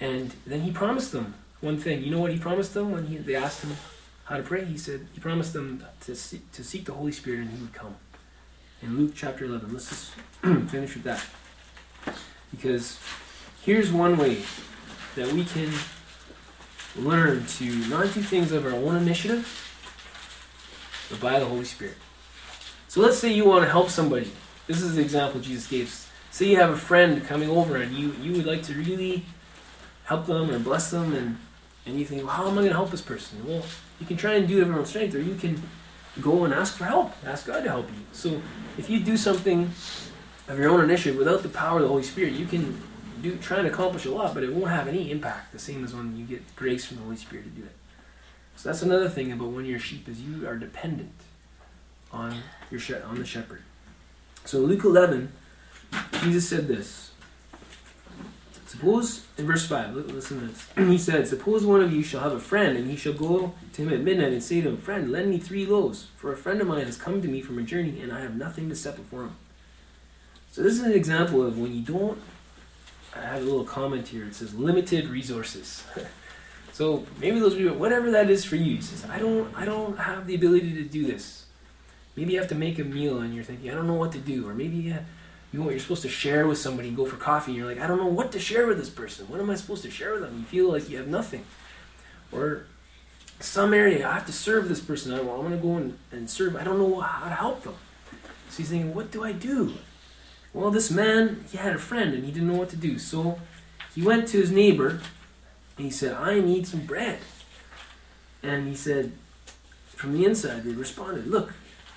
And 0.00 0.34
then 0.46 0.62
he 0.62 0.70
promised 0.70 1.12
them 1.12 1.34
one 1.60 1.78
thing. 1.78 2.02
You 2.02 2.10
know 2.10 2.20
what 2.20 2.32
he 2.32 2.38
promised 2.38 2.74
them 2.74 2.92
when 2.92 3.06
he, 3.06 3.18
they 3.18 3.34
asked 3.34 3.62
him 3.62 3.76
how 4.24 4.36
to 4.36 4.42
pray? 4.42 4.64
He 4.64 4.78
said 4.78 5.06
he 5.12 5.20
promised 5.20 5.52
them 5.52 5.84
to 6.00 6.14
seek, 6.14 6.50
to 6.52 6.64
seek 6.64 6.86
the 6.86 6.92
Holy 6.92 7.12
Spirit 7.12 7.40
and 7.40 7.50
he 7.50 7.60
would 7.60 7.72
come. 7.72 7.96
In 8.82 8.96
Luke 8.96 9.12
chapter 9.14 9.44
11. 9.44 9.72
Let's 9.72 9.88
just 9.88 10.12
finish 10.70 10.94
with 10.94 11.04
that. 11.04 11.22
Because 12.50 12.98
here's 13.62 13.92
one 13.92 14.16
way 14.16 14.42
that 15.14 15.32
we 15.32 15.44
can 15.44 15.72
learn 16.96 17.46
to 17.46 17.64
not 17.88 18.12
do 18.14 18.22
things 18.22 18.52
of 18.52 18.66
our 18.66 18.72
own 18.72 18.96
initiative, 18.96 19.46
but 21.10 21.20
by 21.20 21.38
the 21.38 21.46
Holy 21.46 21.64
Spirit. 21.64 21.96
So 22.88 23.00
let's 23.00 23.18
say 23.18 23.32
you 23.32 23.44
want 23.44 23.64
to 23.64 23.70
help 23.70 23.88
somebody. 23.88 24.32
This 24.66 24.82
is 24.82 24.96
the 24.96 25.02
example 25.02 25.40
Jesus 25.40 25.66
gave. 25.68 26.08
Say 26.30 26.46
you 26.46 26.56
have 26.56 26.70
a 26.70 26.76
friend 26.76 27.24
coming 27.24 27.48
over 27.48 27.76
and 27.76 27.92
you, 27.96 28.14
you 28.20 28.32
would 28.32 28.46
like 28.46 28.62
to 28.64 28.74
really 28.74 29.24
help 30.04 30.26
them 30.26 30.50
or 30.50 30.58
bless 30.58 30.90
them 30.90 31.14
and 31.14 31.38
and 31.86 31.98
you 31.98 32.04
think, 32.04 32.22
well, 32.22 32.32
how 32.32 32.46
am 32.46 32.52
I 32.52 32.56
going 32.56 32.68
to 32.68 32.74
help 32.74 32.90
this 32.90 33.00
person? 33.00 33.44
Well, 33.46 33.62
you 33.98 34.06
can 34.06 34.16
try 34.16 34.34
and 34.34 34.46
do 34.46 34.58
it 34.58 34.62
of 34.62 34.68
your 34.68 34.78
own 34.78 34.86
strength, 34.86 35.14
or 35.14 35.20
you 35.20 35.34
can 35.34 35.60
go 36.20 36.44
and 36.44 36.52
ask 36.52 36.76
for 36.76 36.84
help. 36.84 37.12
Ask 37.24 37.46
God 37.46 37.64
to 37.64 37.70
help 37.70 37.88
you. 37.88 38.04
So 38.12 38.40
if 38.78 38.90
you 38.90 39.00
do 39.00 39.16
something 39.16 39.70
of 40.50 40.58
your 40.58 40.70
own 40.70 40.82
initiative 40.82 41.16
without 41.16 41.42
the 41.42 41.48
power 41.48 41.76
of 41.76 41.82
the 41.82 41.88
Holy 41.88 42.02
Spirit, 42.02 42.32
you 42.32 42.44
can 42.44 42.80
do 43.22 43.36
try 43.36 43.58
and 43.58 43.68
accomplish 43.68 44.04
a 44.04 44.10
lot, 44.10 44.34
but 44.34 44.42
it 44.42 44.52
won't 44.52 44.70
have 44.70 44.88
any 44.88 45.10
impact. 45.10 45.52
The 45.52 45.58
same 45.58 45.84
as 45.84 45.94
when 45.94 46.16
you 46.16 46.24
get 46.24 46.56
grace 46.56 46.84
from 46.84 46.96
the 46.96 47.04
Holy 47.04 47.16
Spirit 47.16 47.44
to 47.44 47.50
do 47.50 47.62
it. 47.62 47.72
So 48.56 48.68
that's 48.68 48.82
another 48.82 49.08
thing 49.08 49.30
about 49.30 49.50
when 49.50 49.64
you're 49.64 49.78
sheep 49.78 50.08
is 50.08 50.20
you 50.20 50.48
are 50.48 50.56
dependent 50.56 51.12
on 52.12 52.42
your 52.70 52.80
on 53.04 53.18
the 53.18 53.24
shepherd. 53.24 53.62
So 54.44 54.58
Luke 54.58 54.84
11, 54.84 55.32
Jesus 56.22 56.48
said 56.48 56.66
this. 56.66 57.10
Suppose, 58.66 59.26
in 59.36 59.46
verse 59.46 59.66
5, 59.66 59.94
listen 59.94 60.40
to 60.40 60.46
this. 60.46 60.66
He 60.76 60.98
said, 60.98 61.26
Suppose 61.26 61.66
one 61.66 61.82
of 61.82 61.92
you 61.92 62.02
shall 62.02 62.20
have 62.20 62.32
a 62.32 62.40
friend, 62.40 62.76
and 62.76 62.88
he 62.88 62.96
shall 62.96 63.12
go 63.12 63.52
to 63.72 63.82
him 63.82 63.92
at 63.92 64.00
midnight 64.00 64.32
and 64.32 64.42
say 64.42 64.60
to 64.60 64.68
him, 64.68 64.76
Friend, 64.76 65.10
lend 65.10 65.28
me 65.28 65.38
three 65.38 65.66
loaves, 65.66 66.06
for 66.16 66.32
a 66.32 66.36
friend 66.36 66.60
of 66.60 66.68
mine 66.68 66.86
has 66.86 66.96
come 66.96 67.20
to 67.20 67.28
me 67.28 67.40
from 67.40 67.58
a 67.58 67.62
journey, 67.62 68.00
and 68.00 68.12
I 68.12 68.20
have 68.20 68.36
nothing 68.36 68.68
to 68.68 68.76
set 68.76 68.96
before 68.96 69.22
him. 69.22 69.36
So, 70.50 70.62
this 70.62 70.74
is 70.74 70.82
an 70.82 70.92
example 70.92 71.46
of 71.46 71.58
when 71.58 71.74
you 71.74 71.82
don't. 71.82 72.18
I 73.14 73.20
have 73.20 73.42
a 73.42 73.44
little 73.44 73.64
comment 73.64 74.08
here. 74.08 74.26
It 74.26 74.34
says 74.34 74.54
limited 74.54 75.08
resources. 75.08 75.84
so 76.72 77.04
maybe 77.18 77.40
those 77.40 77.54
people, 77.54 77.76
whatever 77.76 78.10
that 78.12 78.30
is 78.30 78.44
for 78.44 78.56
you, 78.56 78.76
he 78.76 78.82
says, 78.82 79.04
I 79.10 79.18
don't, 79.18 79.52
I 79.56 79.64
don't 79.64 79.98
have 79.98 80.26
the 80.26 80.34
ability 80.34 80.74
to 80.74 80.84
do 80.84 81.06
this. 81.06 81.46
Maybe 82.16 82.34
you 82.34 82.38
have 82.38 82.48
to 82.48 82.54
make 82.54 82.78
a 82.78 82.84
meal, 82.84 83.18
and 83.18 83.34
you're 83.34 83.44
thinking, 83.44 83.70
I 83.70 83.74
don't 83.74 83.86
know 83.86 83.94
what 83.94 84.12
to 84.12 84.18
do, 84.18 84.48
or 84.48 84.54
maybe 84.54 84.76
you 84.76 84.98
you 85.52 85.58
know, 85.58 85.70
you're 85.70 85.80
supposed 85.80 86.02
to 86.02 86.08
share 86.08 86.46
with 86.46 86.58
somebody 86.58 86.88
and 86.88 86.96
go 86.96 87.04
for 87.04 87.16
coffee, 87.16 87.50
and 87.50 87.58
you're 87.58 87.66
like, 87.66 87.80
I 87.80 87.86
don't 87.86 87.98
know 87.98 88.06
what 88.06 88.30
to 88.32 88.38
share 88.38 88.66
with 88.66 88.78
this 88.78 88.90
person. 88.90 89.28
What 89.28 89.40
am 89.40 89.50
I 89.50 89.56
supposed 89.56 89.82
to 89.82 89.90
share 89.90 90.12
with 90.12 90.22
them? 90.22 90.38
You 90.38 90.44
feel 90.44 90.70
like 90.70 90.88
you 90.88 90.96
have 90.98 91.08
nothing. 91.08 91.44
Or 92.30 92.66
some 93.40 93.74
area, 93.74 94.08
I 94.08 94.14
have 94.14 94.26
to 94.26 94.32
serve 94.32 94.68
this 94.68 94.80
person. 94.80 95.12
I, 95.12 95.18
am 95.18 95.26
going 95.26 95.50
to 95.50 95.56
go 95.56 95.76
and, 95.76 95.98
and 96.12 96.30
serve. 96.30 96.54
I 96.54 96.62
don't 96.62 96.78
know 96.78 97.00
how 97.00 97.28
to 97.28 97.34
help 97.34 97.64
them. 97.64 97.74
So 98.50 98.58
he's 98.58 98.68
thinking, 98.68 98.94
what 98.94 99.10
do 99.10 99.24
I 99.24 99.32
do? 99.32 99.74
Well, 100.52 100.70
this 100.70 100.90
man, 100.90 101.44
he 101.50 101.58
had 101.58 101.74
a 101.74 101.78
friend 101.78 102.14
and 102.14 102.24
he 102.24 102.32
didn't 102.32 102.48
know 102.48 102.58
what 102.58 102.70
to 102.70 102.76
do. 102.76 102.98
So 102.98 103.38
he 103.94 104.02
went 104.02 104.28
to 104.28 104.38
his 104.38 104.50
neighbor 104.50 105.00
and 105.76 105.86
he 105.86 105.90
said, 105.90 106.14
I 106.14 106.40
need 106.40 106.66
some 106.66 106.86
bread. 106.86 107.18
And 108.42 108.68
he 108.68 108.74
said, 108.74 109.12
from 109.86 110.14
the 110.14 110.24
inside, 110.24 110.64
they 110.64 110.72
responded, 110.72 111.26
Look, 111.26 111.52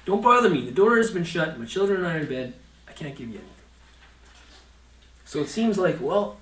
don't 0.06 0.22
bother 0.22 0.50
me. 0.50 0.66
The 0.66 0.72
door 0.72 0.98
has 0.98 1.10
been 1.10 1.24
shut. 1.24 1.58
My 1.58 1.66
children 1.66 2.00
and 2.00 2.08
I 2.08 2.16
are 2.16 2.20
in 2.20 2.28
bed. 2.28 2.54
I 2.88 2.92
can't 2.92 3.16
give 3.16 3.30
you 3.30 3.36
anything. 3.36 3.50
So 5.26 5.40
it 5.40 5.48
seems 5.48 5.78
like, 5.78 6.02
well, 6.02 6.38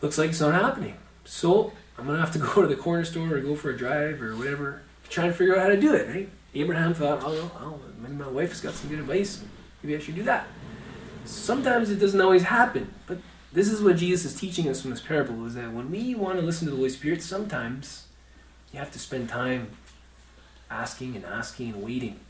looks 0.00 0.18
like 0.18 0.30
it's 0.30 0.40
not 0.40 0.54
happening. 0.54 0.96
So 1.24 1.72
I'm 1.98 2.06
going 2.06 2.18
to 2.18 2.24
have 2.24 2.32
to 2.32 2.38
go 2.54 2.62
to 2.62 2.66
the 2.66 2.76
corner 2.76 3.04
store 3.04 3.34
or 3.34 3.40
go 3.40 3.54
for 3.54 3.70
a 3.70 3.76
drive 3.76 4.22
or 4.22 4.34
whatever, 4.36 4.82
trying 5.10 5.30
to 5.30 5.36
figure 5.36 5.54
out 5.54 5.62
how 5.62 5.68
to 5.68 5.80
do 5.80 5.94
it, 5.94 6.08
right? 6.08 6.28
Abraham 6.54 6.94
thought, 6.94 7.20
oh, 7.22 7.50
well, 7.60 7.80
maybe 8.00 8.14
my 8.14 8.28
wife 8.28 8.48
has 8.48 8.60
got 8.60 8.74
some 8.74 8.88
good 8.88 9.00
advice. 9.00 9.44
Maybe 9.82 9.96
I 9.96 9.98
should 9.98 10.16
do 10.16 10.22
that. 10.24 10.46
Sometimes 11.24 11.90
it 11.90 11.96
doesn't 11.96 12.20
always 12.20 12.44
happen, 12.44 12.92
but 13.06 13.18
this 13.52 13.70
is 13.70 13.82
what 13.82 13.96
Jesus 13.96 14.32
is 14.32 14.40
teaching 14.40 14.68
us 14.68 14.82
from 14.82 14.90
this 14.90 15.00
parable 15.00 15.46
is 15.46 15.54
that 15.54 15.72
when 15.72 15.90
we 15.90 16.14
want 16.14 16.38
to 16.38 16.44
listen 16.44 16.66
to 16.66 16.70
the 16.70 16.76
Holy 16.76 16.90
Spirit, 16.90 17.22
sometimes 17.22 18.06
you 18.72 18.78
have 18.78 18.90
to 18.92 18.98
spend 18.98 19.28
time 19.28 19.70
asking 20.70 21.16
and 21.16 21.24
asking 21.24 21.70
and 21.70 21.82
waiting. 21.82 22.20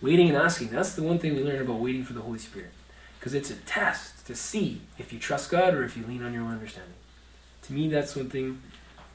Waiting 0.00 0.28
and 0.28 0.36
asking. 0.36 0.68
That's 0.70 0.94
the 0.94 1.02
one 1.02 1.18
thing 1.18 1.34
we 1.34 1.42
learn 1.42 1.60
about 1.60 1.80
waiting 1.80 2.04
for 2.04 2.12
the 2.12 2.20
Holy 2.20 2.38
Spirit. 2.38 2.70
Because 3.18 3.34
it's 3.34 3.50
a 3.50 3.56
test 3.56 4.26
to 4.26 4.36
see 4.36 4.80
if 4.96 5.12
you 5.12 5.18
trust 5.18 5.50
God 5.50 5.74
or 5.74 5.82
if 5.82 5.96
you 5.96 6.06
lean 6.06 6.22
on 6.22 6.32
your 6.32 6.42
own 6.42 6.52
understanding. 6.52 6.94
To 7.62 7.72
me, 7.72 7.88
that's 7.88 8.14
one 8.14 8.30
thing 8.30 8.62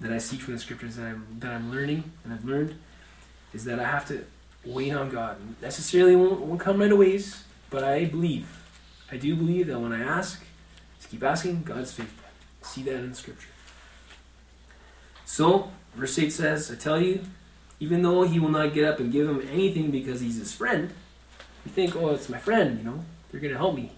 that 0.02 0.12
I 0.12 0.18
see 0.18 0.38
from 0.38 0.56
the 0.56 0.60
scriptures 0.60 0.98
that 0.98 1.06
I'm, 1.06 1.26
that 1.40 1.52
I'm 1.52 1.72
learning 1.72 2.12
and 2.24 2.34
I've 2.34 2.44
learned 2.44 2.76
is 3.54 3.64
that 3.64 3.80
I 3.80 3.86
have 3.86 4.06
to 4.08 4.26
wait 4.66 4.94
on 4.94 5.10
God. 5.10 5.38
Necessarily 5.62 6.16
won't, 6.16 6.42
won't 6.42 6.60
come 6.60 6.80
right 6.80 6.92
away, 6.92 7.22
but 7.70 7.84
I 7.84 8.06
believe. 8.06 8.64
I 9.12 9.18
do 9.18 9.36
believe 9.36 9.68
that 9.68 9.80
when 9.80 9.92
I 9.92 10.02
ask, 10.02 10.44
just 10.98 11.10
keep 11.10 11.24
asking, 11.24 11.64
God's 11.64 11.92
faithful. 11.92 12.30
See 12.62 12.84
that 12.84 12.96
in 12.96 13.14
scripture. 13.14 13.50
So, 15.26 15.72
verse 15.96 16.18
8 16.18 16.32
says, 16.32 16.72
I 16.72 16.76
tell 16.76 17.00
you, 17.02 17.22
even 17.80 18.02
though 18.02 18.24
he 18.24 18.40
will 18.40 18.50
not 18.50 18.74
get 18.74 18.86
up 18.86 19.00
and 19.00 19.12
give 19.12 19.28
him 19.28 19.46
anything 19.52 19.92
because 19.92 20.22
he's 20.22 20.38
his 20.38 20.54
friend, 20.54 20.94
you 21.66 21.72
think, 21.72 21.96
oh, 21.96 22.10
it's 22.10 22.30
my 22.30 22.38
friend, 22.38 22.78
you 22.78 22.84
know, 22.84 23.04
they're 23.32 23.42
gonna 23.42 23.58
help 23.58 23.76
me. 23.76 23.92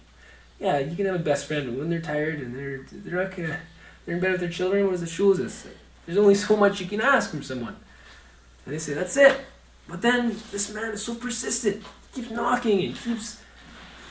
Yeah, 0.58 0.78
you 0.78 0.96
can 0.96 1.06
have 1.06 1.14
a 1.14 1.18
best 1.20 1.46
friend, 1.46 1.66
but 1.66 1.78
when 1.78 1.90
they're 1.90 2.00
tired 2.00 2.40
and 2.40 2.54
they're 2.54 2.80
they're 2.90 3.22
not 3.24 3.36
gonna, 3.36 3.60
they're 4.04 4.14
in 4.14 4.20
bed 4.20 4.32
with 4.32 4.40
their 4.40 4.50
children, 4.50 4.84
what 4.84 4.92
does 4.92 5.02
the 5.02 5.06
shows 5.06 5.38
us? 5.40 5.66
There's 6.06 6.18
only 6.18 6.34
so 6.34 6.56
much 6.56 6.80
you 6.80 6.86
can 6.86 7.00
ask 7.00 7.30
from 7.30 7.42
someone. 7.42 7.76
And 8.64 8.74
they 8.74 8.78
say, 8.78 8.94
that's 8.94 9.16
it. 9.16 9.38
But 9.88 10.02
then 10.02 10.36
this 10.50 10.72
man 10.72 10.92
is 10.92 11.04
so 11.04 11.14
persistent. 11.14 11.82
He 12.12 12.22
keeps 12.22 12.30
knocking 12.30 12.84
and 12.84 12.96
keeps. 12.96 13.40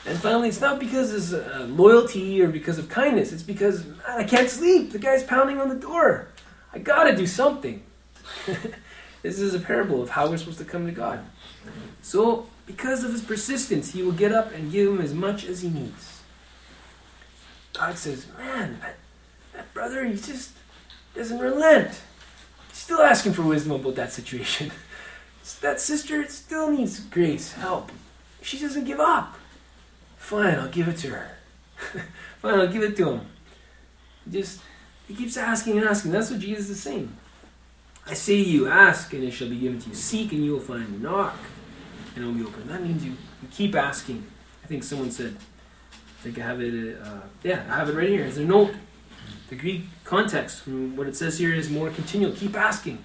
And 0.06 0.18
finally, 0.18 0.48
it's 0.48 0.60
not 0.60 0.78
because 0.78 1.32
of 1.32 1.46
uh, 1.46 1.64
loyalty 1.64 2.40
or 2.40 2.48
because 2.48 2.78
of 2.78 2.88
kindness. 2.88 3.32
It's 3.32 3.42
because, 3.42 3.84
man, 3.84 4.00
I 4.06 4.24
can't 4.24 4.48
sleep. 4.48 4.92
The 4.92 4.98
guy's 4.98 5.24
pounding 5.24 5.58
on 5.58 5.68
the 5.68 5.74
door. 5.74 6.28
I 6.72 6.78
gotta 6.78 7.16
do 7.16 7.26
something. 7.26 7.82
This 9.26 9.40
is 9.40 9.54
a 9.54 9.58
parable 9.58 10.00
of 10.00 10.10
how 10.10 10.30
we're 10.30 10.36
supposed 10.36 10.58
to 10.58 10.64
come 10.64 10.86
to 10.86 10.92
God. 10.92 11.18
So, 12.00 12.46
because 12.64 13.02
of 13.02 13.10
his 13.10 13.22
persistence, 13.22 13.92
he 13.92 14.04
will 14.04 14.12
get 14.12 14.30
up 14.30 14.52
and 14.54 14.70
give 14.70 14.88
him 14.88 15.00
as 15.00 15.12
much 15.12 15.44
as 15.44 15.62
he 15.62 15.68
needs. 15.68 16.20
God 17.72 17.98
says, 17.98 18.28
Man, 18.38 18.78
that, 18.80 18.94
that 19.52 19.74
brother, 19.74 20.04
he 20.04 20.14
just 20.14 20.52
doesn't 21.16 21.40
relent. 21.40 22.00
He's 22.68 22.78
still 22.78 23.00
asking 23.00 23.32
for 23.32 23.42
wisdom 23.42 23.72
about 23.72 23.96
that 23.96 24.12
situation. 24.12 24.70
that 25.54 25.80
sister 25.80 26.26
still 26.28 26.70
needs 26.70 27.00
grace, 27.00 27.52
help. 27.52 27.92
She 28.42 28.58
doesn't 28.58 28.84
give 28.84 29.00
up. 29.00 29.36
Fine, 30.18 30.56
I'll 30.56 30.68
give 30.68 30.88
it 30.88 30.96
to 30.98 31.08
her. 31.10 31.30
Fine, 32.38 32.60
I'll 32.60 32.72
give 32.72 32.82
it 32.82 32.96
to 32.96 33.10
him. 33.10 33.20
Just 34.30 34.60
he 35.06 35.14
keeps 35.14 35.36
asking 35.36 35.78
and 35.78 35.86
asking. 35.86 36.10
That's 36.12 36.30
what 36.30 36.40
Jesus 36.40 36.70
is 36.70 36.82
saying. 36.82 37.12
I 38.06 38.14
say 38.14 38.42
to 38.42 38.48
you, 38.48 38.68
ask 38.68 39.12
and 39.12 39.24
it 39.24 39.32
shall 39.32 39.48
be 39.48 39.58
given 39.58 39.80
to 39.80 39.88
you. 39.88 39.94
Seek 39.94 40.32
and 40.32 40.44
you 40.44 40.52
will 40.52 40.60
find. 40.60 41.02
Knock 41.02 41.36
and 42.14 42.24
it 42.24 42.26
will 42.26 42.34
be 42.34 42.44
open. 42.44 42.66
That 42.66 42.82
means 42.82 43.04
you, 43.04 43.12
you 43.12 43.48
keep 43.50 43.74
asking. 43.74 44.26
I 44.64 44.66
think 44.66 44.82
someone 44.82 45.10
said, 45.10 45.36
I 45.92 46.22
think 46.22 46.38
I 46.38 46.42
have 46.42 46.60
it, 46.60 47.00
uh, 47.00 47.20
yeah, 47.44 47.64
I 47.68 47.76
have 47.76 47.88
it 47.88 47.94
right 47.94 48.08
here. 48.08 48.24
Is 48.24 48.36
there 48.36 48.46
note? 48.46 48.74
The 49.48 49.54
Greek 49.54 49.82
context 50.04 50.62
from 50.62 50.96
what 50.96 51.06
it 51.06 51.14
says 51.14 51.38
here 51.38 51.54
is 51.54 51.70
more 51.70 51.90
continual. 51.90 52.32
Keep 52.32 52.56
asking. 52.56 52.98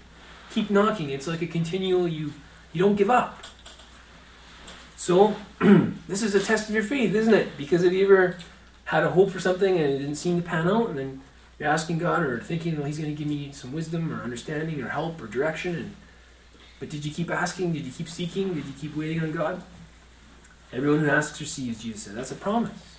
Keep 0.52 0.70
knocking. 0.70 1.10
It's 1.10 1.28
like 1.28 1.42
a 1.42 1.48
continual, 1.48 2.08
you, 2.08 2.34
you 2.74 2.82
don't 2.82 2.96
give 2.96 3.10
up. 3.10 3.46
So, 4.98 5.36
this 6.08 6.22
is 6.22 6.36
a 6.36 6.40
test 6.40 6.70
of 6.70 6.76
your 6.76 6.84
faith, 6.84 7.16
isn't 7.16 7.34
it? 7.34 7.58
Because 7.58 7.84
have 7.84 7.94
you 7.94 8.06
ever 8.06 8.38
had 8.86 9.04
a 9.04 9.10
hope 9.10 9.32
for 9.32 9.40
something 9.40 9.78
and 9.78 9.94
it 9.94 10.00
didn't 10.00 10.16
seem 10.16 10.42
to 10.42 10.48
pan 10.48 10.68
out, 10.68 10.90
and 10.90 11.00
then 11.00 11.22
you're 11.58 11.70
asking 11.70 11.98
God 11.98 12.24
or 12.24 12.40
thinking, 12.40 12.76
well, 12.78 12.86
He's 12.86 13.00
going 13.00 13.10
to 13.10 13.18
give 13.18 13.28
me 13.28 13.52
some 13.52 13.72
wisdom 13.72 14.12
or 14.14 14.22
understanding 14.22 14.82
or 14.82 14.90
help 14.90 15.22
or 15.22 15.28
direction. 15.28 15.76
And 15.76 15.96
but 16.80 16.90
did 16.90 17.06
you 17.06 17.12
keep 17.12 17.30
asking? 17.30 17.74
Did 17.74 17.86
you 17.86 17.92
keep 17.92 18.10
seeking? 18.10 18.54
Did 18.54 18.66
you 18.66 18.74
keep 18.80 18.96
waiting 18.98 19.22
on 19.22 19.32
God? 19.32 19.62
Everyone 20.74 21.00
who 21.00 21.10
asks 21.10 21.40
receives, 21.40 21.84
Jesus 21.84 22.04
said. 22.04 22.16
That's 22.16 22.32
a 22.32 22.36
promise. 22.36 22.98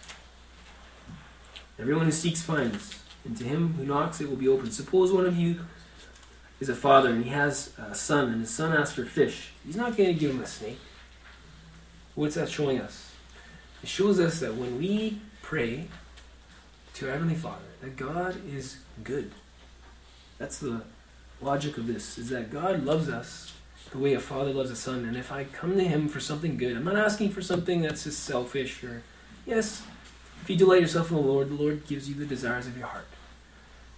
Everyone 1.78 2.04
who 2.04 2.12
seeks 2.12 2.42
finds, 2.42 3.00
and 3.24 3.36
to 3.36 3.44
him 3.44 3.74
who 3.74 3.84
knocks 3.84 4.20
it 4.20 4.28
will 4.28 4.36
be 4.36 4.46
opened. 4.46 4.72
Suppose 4.72 5.12
one 5.12 5.26
of 5.26 5.36
you 5.36 5.60
is 6.62 6.68
a 6.68 6.77
father 6.77 7.11
and 7.11 7.25
he 7.25 7.31
has 7.31 7.72
a 7.77 7.92
son, 7.92 8.29
and 8.29 8.40
his 8.40 8.51
son 8.51 8.72
asks 8.72 8.94
for 8.94 9.05
fish. 9.05 9.51
He's 9.66 9.77
not 9.77 9.96
going 9.96 10.14
to 10.14 10.18
give 10.18 10.31
him 10.31 10.40
a 10.40 10.46
snake. 10.46 10.79
What's 12.14 12.37
that 12.37 12.48
showing 12.48 12.81
us? 12.81 13.11
It 13.83 13.88
shows 13.88 14.20
us 14.20 14.38
that 14.38 14.55
when 14.55 14.79
we 14.79 15.20
pray 15.42 15.88
to 16.94 17.07
our 17.07 17.12
Heavenly 17.14 17.35
Father, 17.35 17.64
that 17.81 17.96
God 17.96 18.37
is 18.48 18.79
good. 19.03 19.33
That's 20.38 20.59
the 20.59 20.83
logic 21.40 21.79
of 21.79 21.88
this, 21.88 22.16
is 22.16 22.29
that 22.29 22.53
God 22.53 22.85
loves 22.85 23.09
us 23.09 23.53
the 23.90 23.98
way 23.98 24.14
a 24.14 24.20
father 24.20 24.53
loves 24.53 24.70
a 24.70 24.77
son. 24.77 25.05
And 25.05 25.16
if 25.16 25.33
I 25.33 25.42
come 25.42 25.77
to 25.77 25.85
him 25.85 26.07
for 26.09 26.20
something 26.20 26.57
good, 26.57 26.77
I'm 26.77 26.85
not 26.85 26.96
asking 26.96 27.31
for 27.31 27.42
something 27.42 27.83
that's 27.83 28.05
just 28.05 28.22
selfish 28.22 28.85
or, 28.85 29.03
yes, 29.44 29.83
if 30.42 30.48
you 30.48 30.57
delight 30.57 30.83
yourself 30.83 31.11
in 31.11 31.16
the 31.16 31.22
Lord, 31.22 31.51
the 31.51 31.55
Lord 31.55 31.87
gives 31.88 32.09
you 32.09 32.14
the 32.14 32.25
desires 32.25 32.68
of 32.68 32.79
your 32.79 32.87
heart. 32.87 33.07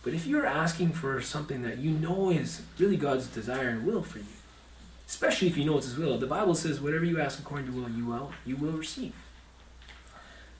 But 0.04 0.12
if 0.12 0.26
you're 0.26 0.46
asking 0.46 0.92
for 0.92 1.20
something 1.22 1.62
that 1.62 1.78
you 1.78 1.90
know 1.90 2.30
is 2.30 2.60
really 2.78 2.98
God's 2.98 3.26
desire 3.26 3.70
and 3.70 3.86
will 3.86 4.02
for 4.02 4.18
you, 4.18 4.26
especially 5.08 5.48
if 5.48 5.56
you 5.56 5.64
know 5.64 5.78
it's 5.78 5.86
His 5.86 5.96
will, 5.96 6.18
the 6.18 6.26
Bible 6.26 6.54
says, 6.54 6.80
whatever 6.80 7.06
you 7.06 7.18
ask 7.18 7.38
according 7.38 7.66
to 7.66 7.72
will, 7.72 7.88
you 7.88 8.04
will, 8.04 8.30
you 8.44 8.56
will 8.56 8.72
receive. 8.72 9.14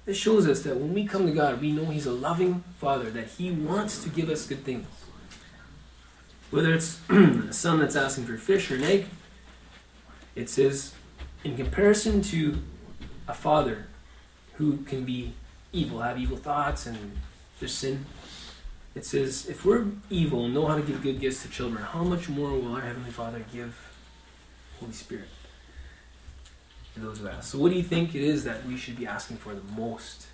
This 0.07 0.17
shows 0.17 0.49
us 0.49 0.63
that 0.63 0.77
when 0.77 0.95
we 0.95 1.07
come 1.07 1.27
to 1.27 1.33
God, 1.33 1.61
we 1.61 1.73
know 1.73 1.85
He's 1.87 2.07
a 2.07 2.13
loving 2.13 2.65
Father, 2.79 3.11
that 3.11 3.29
He 3.29 3.51
wants 3.51 4.03
to 4.03 4.09
give 4.09 4.31
us 4.31 4.47
good 4.47 4.65
things. 4.65 4.87
Whether 6.51 6.73
it's 6.73 7.01
a 7.11 7.53
son 7.53 7.81
that's 7.81 7.97
asking 7.97 8.25
for 8.25 8.37
fish 8.39 8.71
or 8.71 8.77
an 8.77 8.85
egg, 8.85 9.07
it 10.35 10.49
says, 10.49 10.95
in 11.43 11.57
comparison 11.57 12.23
to 12.23 12.63
a 13.29 13.35
father 13.35 13.87
who 14.55 14.79
can 14.79 15.05
be 15.05 15.35
evil, 15.73 16.01
have 16.01 16.19
evil 16.19 16.37
thoughts, 16.37 16.87
and 16.87 17.13
there's 17.59 17.75
sin, 17.75 18.07
it 18.95 19.05
says, 19.05 19.47
if 19.49 19.65
we're 19.65 19.87
evil 20.09 20.45
and 20.45 20.55
know 20.55 20.67
how 20.67 20.77
to 20.77 20.83
give 20.83 21.03
good 21.03 21.21
gifts 21.21 21.43
to 21.43 21.49
children, 21.49 21.83
how 21.83 22.05
much 22.05 22.29
more 22.29 22.51
will 22.51 22.75
our 22.75 22.81
Heavenly 22.81 23.11
Father 23.11 23.45
give 23.53 23.77
Holy 24.79 24.93
Spirit? 24.93 25.29
To 26.95 27.01
those 27.01 27.19
who 27.19 27.27
ask. 27.27 27.51
So, 27.51 27.59
what 27.59 27.71
do 27.71 27.77
you 27.77 27.83
think 27.83 28.15
it 28.15 28.23
is 28.23 28.45
that 28.45 28.65
we 28.67 28.77
should 28.77 28.97
be 28.97 29.05
asking 29.05 29.39
for 29.39 29.53
the 29.53 29.65
most? 29.77 30.29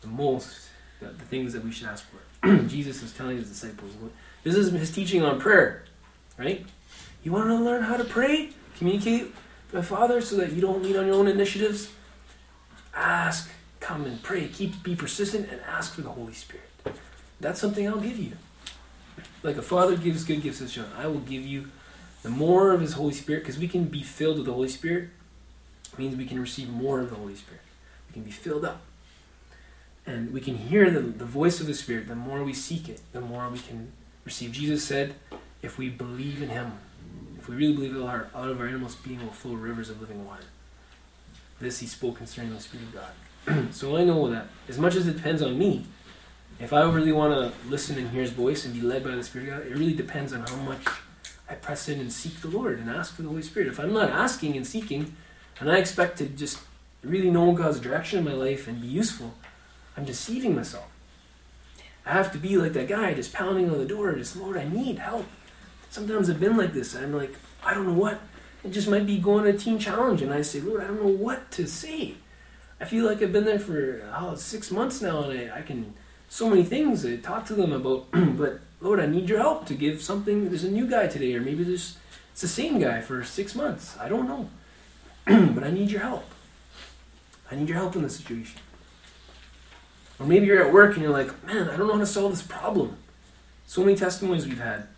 The 0.00 0.06
most, 0.06 0.68
the, 1.00 1.06
the 1.06 1.24
things 1.24 1.52
that 1.54 1.64
we 1.64 1.72
should 1.72 1.88
ask 1.88 2.06
for. 2.08 2.56
Jesus 2.68 3.02
is 3.02 3.12
telling 3.12 3.36
his 3.36 3.48
disciples. 3.48 3.90
This 4.44 4.54
is 4.54 4.70
his 4.70 4.92
teaching 4.92 5.24
on 5.24 5.40
prayer, 5.40 5.86
right? 6.38 6.64
You 7.24 7.32
want 7.32 7.48
to 7.48 7.56
learn 7.56 7.82
how 7.82 7.96
to 7.96 8.04
pray? 8.04 8.50
Communicate 8.76 9.34
with 9.72 9.86
Father 9.86 10.20
so 10.20 10.36
that 10.36 10.52
you 10.52 10.60
don't 10.60 10.84
lean 10.84 10.96
on 10.96 11.06
your 11.06 11.16
own 11.16 11.26
initiatives? 11.26 11.90
Ask 12.94 13.50
come 13.80 14.04
and 14.04 14.22
pray. 14.22 14.46
Keep 14.46 14.82
be 14.82 14.94
persistent 14.94 15.48
and 15.50 15.60
ask 15.62 15.94
for 15.94 16.02
the 16.02 16.10
Holy 16.10 16.34
Spirit. 16.34 16.67
That's 17.40 17.60
something 17.60 17.86
I'll 17.86 18.00
give 18.00 18.18
you. 18.18 18.32
Like 19.42 19.56
a 19.56 19.62
father 19.62 19.96
gives 19.96 20.24
good 20.24 20.42
gifts 20.42 20.58
to 20.58 20.64
his 20.64 20.72
children, 20.72 20.96
I 20.98 21.06
will 21.06 21.20
give 21.20 21.42
you 21.42 21.68
the 22.22 22.30
more 22.30 22.72
of 22.72 22.80
his 22.80 22.94
Holy 22.94 23.14
Spirit, 23.14 23.44
because 23.44 23.58
we 23.58 23.68
can 23.68 23.84
be 23.84 24.02
filled 24.02 24.38
with 24.38 24.46
the 24.46 24.52
Holy 24.52 24.68
Spirit, 24.68 25.10
means 25.96 26.16
we 26.16 26.26
can 26.26 26.40
receive 26.40 26.68
more 26.68 27.00
of 27.00 27.10
the 27.10 27.16
Holy 27.16 27.34
Spirit. 27.34 27.60
We 28.08 28.14
can 28.14 28.22
be 28.22 28.30
filled 28.30 28.64
up. 28.64 28.82
And 30.06 30.32
we 30.32 30.40
can 30.40 30.56
hear 30.56 30.90
the, 30.90 31.00
the 31.00 31.24
voice 31.24 31.60
of 31.60 31.66
the 31.66 31.74
Spirit. 31.74 32.08
The 32.08 32.16
more 32.16 32.42
we 32.42 32.54
seek 32.54 32.88
it, 32.88 33.00
the 33.12 33.20
more 33.20 33.48
we 33.48 33.58
can 33.58 33.92
receive. 34.24 34.52
Jesus 34.52 34.84
said, 34.84 35.14
if 35.62 35.78
we 35.78 35.88
believe 35.88 36.42
in 36.42 36.48
him, 36.48 36.72
if 37.38 37.48
we 37.48 37.56
really 37.56 37.74
believe 37.74 37.96
in 37.96 38.02
our 38.02 38.28
out 38.34 38.48
of 38.48 38.60
our 38.60 38.66
innermost 38.66 39.02
being 39.04 39.20
will 39.20 39.32
flow 39.32 39.54
rivers 39.54 39.90
of 39.90 40.00
living 40.00 40.26
water. 40.26 40.44
This 41.60 41.80
he 41.80 41.86
spoke 41.86 42.16
concerning 42.16 42.54
the 42.54 42.60
Spirit 42.60 42.86
of 42.86 42.94
God. 42.94 43.68
so 43.74 43.96
I 43.96 44.04
know 44.04 44.28
that 44.30 44.46
as 44.68 44.78
much 44.78 44.94
as 44.94 45.06
it 45.06 45.16
depends 45.16 45.42
on 45.42 45.58
me, 45.58 45.86
if 46.60 46.72
I 46.72 46.82
really 46.82 47.12
want 47.12 47.32
to 47.34 47.68
listen 47.68 47.98
and 47.98 48.10
hear 48.10 48.22
his 48.22 48.32
voice 48.32 48.64
and 48.64 48.74
be 48.74 48.80
led 48.80 49.04
by 49.04 49.14
the 49.14 49.22
Spirit 49.22 49.48
of 49.48 49.58
God, 49.58 49.66
it 49.66 49.76
really 49.76 49.94
depends 49.94 50.32
on 50.32 50.40
how 50.40 50.56
much 50.56 50.84
I 51.48 51.54
press 51.54 51.88
in 51.88 52.00
and 52.00 52.12
seek 52.12 52.40
the 52.40 52.48
Lord 52.48 52.78
and 52.78 52.90
ask 52.90 53.14
for 53.14 53.22
the 53.22 53.28
Holy 53.28 53.42
Spirit. 53.42 53.68
If 53.68 53.78
I'm 53.78 53.92
not 53.92 54.10
asking 54.10 54.56
and 54.56 54.66
seeking, 54.66 55.16
and 55.60 55.70
I 55.70 55.78
expect 55.78 56.18
to 56.18 56.26
just 56.26 56.58
really 57.02 57.30
know 57.30 57.52
God's 57.52 57.80
direction 57.80 58.18
in 58.18 58.24
my 58.24 58.32
life 58.32 58.66
and 58.66 58.80
be 58.80 58.88
useful, 58.88 59.34
I'm 59.96 60.04
deceiving 60.04 60.54
myself. 60.54 60.88
I 62.04 62.12
have 62.12 62.32
to 62.32 62.38
be 62.38 62.56
like 62.56 62.72
that 62.72 62.88
guy 62.88 63.14
just 63.14 63.32
pounding 63.32 63.70
on 63.70 63.78
the 63.78 63.84
door, 63.84 64.14
just, 64.14 64.34
Lord, 64.34 64.56
I 64.56 64.64
need 64.64 64.98
help. 64.98 65.26
Sometimes 65.90 66.28
I've 66.28 66.40
been 66.40 66.56
like 66.56 66.72
this. 66.72 66.94
I'm 66.94 67.12
like, 67.12 67.34
I 67.62 67.74
don't 67.74 67.86
know 67.86 67.92
what. 67.92 68.20
It 68.64 68.70
just 68.70 68.88
might 68.88 69.06
be 69.06 69.18
going 69.18 69.44
to 69.44 69.50
a 69.50 69.52
teen 69.52 69.78
challenge, 69.78 70.22
and 70.22 70.32
I 70.32 70.42
say, 70.42 70.60
Lord, 70.60 70.82
I 70.82 70.86
don't 70.86 71.02
know 71.02 71.08
what 71.08 71.50
to 71.52 71.66
say. 71.66 72.14
I 72.80 72.84
feel 72.84 73.06
like 73.06 73.22
I've 73.22 73.32
been 73.32 73.44
there 73.44 73.58
for 73.58 74.02
oh, 74.16 74.34
six 74.34 74.70
months 74.70 75.00
now, 75.00 75.22
and 75.22 75.50
I, 75.52 75.58
I 75.58 75.62
can 75.62 75.94
so 76.28 76.48
many 76.48 76.62
things 76.62 77.02
to 77.02 77.18
talk 77.18 77.46
to 77.46 77.54
them 77.54 77.72
about. 77.72 78.06
but 78.12 78.60
Lord, 78.80 79.00
I 79.00 79.06
need 79.06 79.28
your 79.28 79.38
help 79.38 79.66
to 79.66 79.74
give 79.74 80.02
something. 80.02 80.48
There's 80.48 80.64
a 80.64 80.70
new 80.70 80.86
guy 80.86 81.06
today, 81.06 81.34
or 81.34 81.40
maybe 81.40 81.64
there's 81.64 81.96
it's 82.32 82.42
the 82.42 82.48
same 82.48 82.78
guy 82.78 83.00
for 83.00 83.24
six 83.24 83.54
months. 83.54 83.96
I 83.98 84.08
don't 84.08 84.28
know, 84.28 84.48
but 85.54 85.64
I 85.64 85.70
need 85.70 85.90
your 85.90 86.02
help. 86.02 86.24
I 87.50 87.56
need 87.56 87.68
your 87.68 87.78
help 87.78 87.96
in 87.96 88.02
this 88.02 88.16
situation. 88.16 88.60
Or 90.20 90.26
maybe 90.26 90.46
you're 90.46 90.64
at 90.64 90.72
work 90.72 90.94
and 90.94 91.02
you're 91.02 91.12
like, 91.12 91.44
man, 91.46 91.68
I 91.68 91.76
don't 91.76 91.86
know 91.86 91.94
how 91.94 92.00
to 92.00 92.06
solve 92.06 92.32
this 92.32 92.42
problem. 92.42 92.96
So 93.66 93.82
many 93.84 93.96
testimonies 93.96 94.46
we've 94.46 94.60
had. 94.60 94.88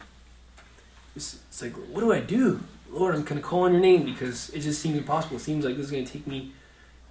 It's, 1.15 1.39
it's 1.49 1.63
like, 1.63 1.73
what 1.73 2.01
do 2.01 2.13
I 2.13 2.21
do? 2.21 2.61
Lord, 2.91 3.15
I'm 3.15 3.23
going 3.23 3.41
to 3.41 3.47
call 3.47 3.63
on 3.63 3.73
your 3.73 3.81
name 3.81 4.05
because 4.05 4.51
it 4.51 4.61
just 4.61 4.81
seems 4.81 4.97
impossible. 4.97 5.37
It 5.37 5.41
seems 5.41 5.65
like 5.65 5.77
this 5.77 5.87
is 5.87 5.93
going 5.93 6.05
to 6.05 6.13
take 6.13 6.27
me 6.27 6.53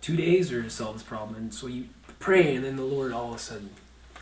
two 0.02 0.16
days 0.16 0.52
or 0.52 0.64
to 0.64 0.70
solve 0.70 0.96
this 0.96 1.04
problem. 1.04 1.36
And 1.36 1.54
so 1.54 1.68
you 1.68 1.86
pray, 2.20 2.56
and 2.56 2.66
then 2.66 2.76
the 2.76 2.84
Lord 2.84 3.12
all 3.12 3.30
of 3.30 3.36
a 3.36 3.40
sudden 3.40 3.70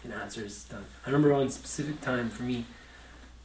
an 0.03 0.11
answer 0.11 0.45
is 0.45 0.63
done. 0.65 0.85
I 1.05 1.09
remember 1.09 1.33
on 1.33 1.47
a 1.47 1.49
specific 1.49 2.01
time 2.01 2.29
for 2.29 2.43
me, 2.43 2.65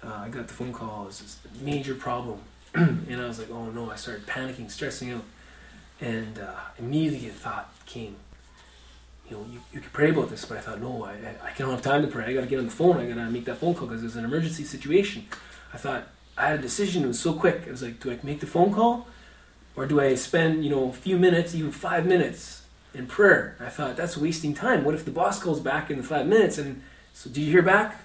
uh, 0.02 0.22
I 0.24 0.28
got 0.28 0.48
the 0.48 0.54
phone 0.54 0.72
call. 0.72 1.04
It 1.04 1.06
was 1.06 1.20
this 1.20 1.38
major 1.60 1.94
problem. 1.94 2.40
and 2.74 3.20
I 3.20 3.26
was 3.26 3.38
like, 3.38 3.50
oh 3.50 3.70
no, 3.70 3.90
I 3.90 3.96
started 3.96 4.26
panicking, 4.26 4.70
stressing 4.70 5.12
out. 5.12 5.24
And 6.00 6.38
uh, 6.38 6.54
immediately 6.78 7.28
a 7.28 7.32
thought 7.32 7.72
came 7.86 8.16
you 9.32 9.36
know, 9.36 9.46
you, 9.50 9.60
you 9.72 9.80
could 9.80 9.92
pray 9.92 10.10
about 10.10 10.28
this, 10.28 10.44
but 10.44 10.58
I 10.58 10.60
thought, 10.60 10.80
no, 10.80 11.04
I, 11.04 11.12
I, 11.12 11.52
don't 11.56 11.70
have 11.70 11.82
time 11.82 12.02
to 12.02 12.08
pray. 12.08 12.24
I 12.24 12.34
got 12.34 12.42
to 12.42 12.46
get 12.46 12.58
on 12.58 12.66
the 12.66 12.70
phone. 12.70 12.98
I 12.98 13.06
got 13.06 13.14
to 13.14 13.30
make 13.30 13.46
that 13.46 13.56
phone 13.56 13.74
call 13.74 13.86
because 13.88 14.04
it's 14.04 14.14
an 14.14 14.24
emergency 14.24 14.64
situation. 14.64 15.26
I 15.72 15.78
thought, 15.78 16.08
I 16.36 16.48
had 16.48 16.58
a 16.58 16.62
decision. 16.62 17.04
It 17.04 17.08
was 17.08 17.20
so 17.20 17.32
quick. 17.32 17.62
I 17.66 17.70
was 17.70 17.82
like, 17.82 18.00
do 18.00 18.10
I 18.10 18.18
make 18.22 18.40
the 18.40 18.46
phone 18.46 18.74
call? 18.74 19.06
Or 19.74 19.86
do 19.86 20.00
I 20.00 20.14
spend, 20.16 20.64
you 20.64 20.70
know, 20.70 20.90
a 20.90 20.92
few 20.92 21.18
minutes, 21.18 21.54
even 21.54 21.72
five 21.72 22.04
minutes 22.04 22.61
in 22.94 23.06
prayer? 23.06 23.56
I 23.60 23.68
thought, 23.68 23.96
that's 23.96 24.16
wasting 24.16 24.54
time. 24.54 24.84
What 24.84 24.94
if 24.94 25.04
the 25.04 25.10
boss 25.10 25.42
calls 25.42 25.60
back 25.60 25.90
in 25.90 26.02
five 26.02 26.26
minutes 26.26 26.58
and, 26.58 26.82
so 27.12 27.30
do 27.30 27.40
you 27.40 27.50
hear 27.50 27.62
back? 27.62 28.00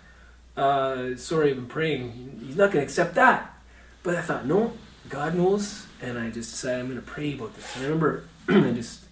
Uh, 0.56 1.16
sorry, 1.16 1.52
I've 1.52 1.56
been 1.56 1.68
praying. 1.68 2.40
He's 2.46 2.56
not 2.56 2.72
going 2.72 2.84
to 2.84 2.84
accept 2.84 3.16
that. 3.16 3.54
But 4.04 4.16
I 4.16 4.22
thought, 4.22 4.46
no, 4.46 4.74
God 5.10 5.36
knows. 5.36 5.86
And 6.02 6.18
I 6.18 6.30
just 6.30 6.52
decided 6.52 6.80
I'm 6.80 6.88
going 6.88 7.00
to 7.00 7.06
pray 7.06 7.34
about 7.34 7.56
this. 7.56 7.76
And 7.76 7.86
I 7.86 7.88
remember 7.90 8.24
I 8.50 8.72
just 8.72 9.06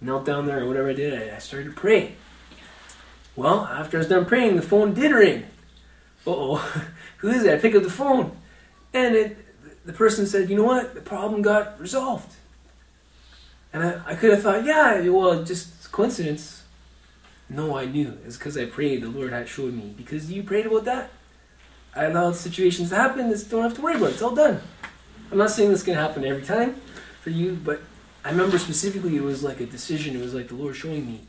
knelt 0.00 0.24
down 0.24 0.46
there 0.46 0.62
or 0.62 0.68
whatever 0.68 0.90
I 0.90 0.94
did, 0.94 1.14
I, 1.14 1.36
I 1.36 1.38
started 1.38 1.66
to 1.66 1.80
pray. 1.80 2.16
Well, 3.34 3.66
after 3.66 3.98
I 3.98 4.00
was 4.00 4.08
done 4.08 4.24
praying, 4.24 4.56
the 4.56 4.62
phone 4.62 4.94
did 4.94 5.12
ring. 5.12 5.44
Uh 6.26 6.30
oh, 6.30 6.84
who 7.18 7.28
is 7.28 7.44
it? 7.44 7.52
I 7.52 7.58
pick 7.58 7.74
up 7.74 7.82
the 7.82 7.90
phone, 7.90 8.36
and 8.92 9.14
it, 9.14 9.36
the 9.84 9.92
person 9.92 10.26
said, 10.26 10.48
"You 10.50 10.56
know 10.56 10.64
what? 10.64 10.94
The 10.94 11.00
problem 11.00 11.42
got 11.42 11.78
resolved." 11.78 12.34
And 13.76 13.84
I, 13.84 14.12
I 14.12 14.14
could 14.14 14.30
have 14.30 14.42
thought, 14.42 14.64
"Yeah, 14.64 15.06
well, 15.10 15.44
just 15.44 15.92
coincidence." 15.92 16.62
No, 17.50 17.76
I 17.76 17.84
knew. 17.84 18.16
It's 18.24 18.38
because 18.38 18.56
I 18.56 18.64
prayed. 18.64 19.02
The 19.02 19.10
Lord 19.10 19.34
had 19.34 19.50
showed 19.50 19.74
me. 19.74 19.92
Because 19.94 20.32
you 20.32 20.42
prayed 20.42 20.64
about 20.64 20.86
that, 20.86 21.10
I 21.94 22.04
allowed 22.04 22.36
situations 22.36 22.88
to 22.88 22.96
happen. 22.96 23.28
that 23.28 23.50
don't 23.50 23.62
have 23.62 23.74
to 23.74 23.82
worry 23.82 23.96
about 23.96 24.06
it. 24.06 24.12
It's 24.14 24.22
all 24.22 24.34
done. 24.34 24.62
I'm 25.30 25.36
not 25.36 25.50
saying 25.50 25.70
this 25.70 25.82
can 25.82 25.92
happen 25.92 26.24
every 26.24 26.42
time 26.42 26.76
for 27.20 27.28
you, 27.28 27.52
but 27.62 27.82
I 28.24 28.30
remember 28.30 28.58
specifically 28.58 29.14
it 29.14 29.22
was 29.22 29.42
like 29.42 29.60
a 29.60 29.66
decision. 29.66 30.16
It 30.16 30.22
was 30.22 30.32
like 30.32 30.48
the 30.48 30.54
Lord 30.54 30.74
showing 30.74 31.04
me, 31.06 31.20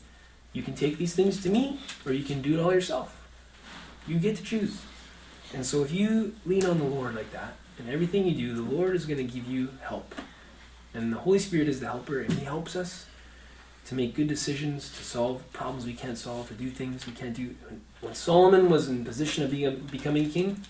you 0.54 0.62
can 0.62 0.74
take 0.74 0.96
these 0.96 1.14
things 1.14 1.42
to 1.42 1.50
me, 1.50 1.80
or 2.06 2.14
you 2.14 2.24
can 2.24 2.40
do 2.40 2.58
it 2.58 2.62
all 2.62 2.72
yourself. 2.72 3.14
You 4.06 4.18
get 4.18 4.36
to 4.36 4.42
choose. 4.42 4.80
And 5.52 5.66
so 5.66 5.82
if 5.82 5.92
you 5.92 6.34
lean 6.46 6.64
on 6.64 6.78
the 6.78 6.84
Lord 6.84 7.14
like 7.14 7.30
that, 7.32 7.56
and 7.78 7.90
everything 7.90 8.26
you 8.26 8.34
do, 8.34 8.54
the 8.54 8.74
Lord 8.74 8.96
is 8.96 9.04
going 9.04 9.18
to 9.18 9.30
give 9.30 9.46
you 9.46 9.68
help. 9.82 10.14
And 10.94 11.12
the 11.12 11.18
Holy 11.18 11.38
Spirit 11.38 11.68
is 11.68 11.80
the 11.80 11.86
helper, 11.86 12.20
and 12.20 12.32
He 12.32 12.44
helps 12.44 12.76
us 12.76 13.06
to 13.86 13.94
make 13.94 14.14
good 14.14 14.28
decisions, 14.28 14.90
to 14.96 15.04
solve 15.04 15.50
problems 15.52 15.86
we 15.86 15.94
can't 15.94 16.18
solve, 16.18 16.48
to 16.48 16.54
do 16.54 16.70
things 16.70 17.06
we 17.06 17.12
can't 17.12 17.34
do. 17.34 17.54
When 18.00 18.14
Solomon 18.14 18.68
was 18.68 18.88
in 18.88 19.04
position 19.04 19.44
of 19.44 19.50
being 19.50 19.76
becoming 19.90 20.30
king, 20.30 20.62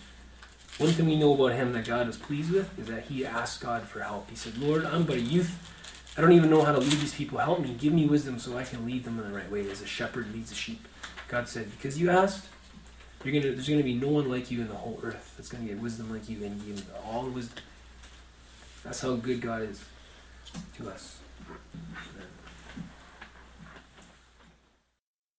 one 0.78 0.90
thing 0.90 1.06
we 1.06 1.16
know 1.16 1.34
about 1.34 1.56
him 1.56 1.72
that 1.72 1.84
God 1.84 2.06
was 2.06 2.16
pleased 2.16 2.52
with 2.52 2.78
is 2.78 2.86
that 2.86 3.04
he 3.06 3.26
asked 3.26 3.60
God 3.60 3.82
for 3.82 4.00
help. 4.00 4.30
He 4.30 4.36
said, 4.36 4.56
Lord, 4.58 4.84
I'm 4.84 5.02
but 5.02 5.16
a 5.16 5.20
youth 5.20 5.58
I 6.18 6.20
don't 6.20 6.32
even 6.32 6.50
know 6.50 6.64
how 6.64 6.72
to 6.72 6.80
lead 6.80 6.90
these 6.90 7.14
people. 7.14 7.38
Help 7.38 7.60
me. 7.60 7.76
Give 7.78 7.92
me 7.92 8.04
wisdom 8.04 8.40
so 8.40 8.58
I 8.58 8.64
can 8.64 8.84
lead 8.84 9.04
them 9.04 9.20
in 9.20 9.30
the 9.30 9.36
right 9.38 9.48
way 9.48 9.70
as 9.70 9.80
a 9.82 9.86
shepherd 9.86 10.34
leads 10.34 10.50
a 10.50 10.54
sheep. 10.56 10.88
God 11.28 11.48
said, 11.48 11.70
because 11.70 12.00
you 12.00 12.10
asked, 12.10 12.48
gonna, 13.24 13.40
there's 13.40 13.68
going 13.68 13.78
to 13.78 13.84
be 13.84 13.94
no 13.94 14.08
one 14.08 14.28
like 14.28 14.50
you 14.50 14.60
in 14.60 14.66
the 14.66 14.74
whole 14.74 14.98
earth 15.04 15.34
that's 15.36 15.48
going 15.48 15.64
to 15.64 15.72
get 15.72 15.80
wisdom 15.80 16.12
like 16.12 16.28
you 16.28 16.44
and 16.44 16.66
give 16.66 16.84
all 17.06 17.22
the 17.22 17.30
wisdom. 17.30 17.62
That's 18.82 19.00
how 19.00 19.14
good 19.14 19.40
God 19.40 19.62
is 19.62 19.84
to 20.76 20.88
us. 20.90 21.18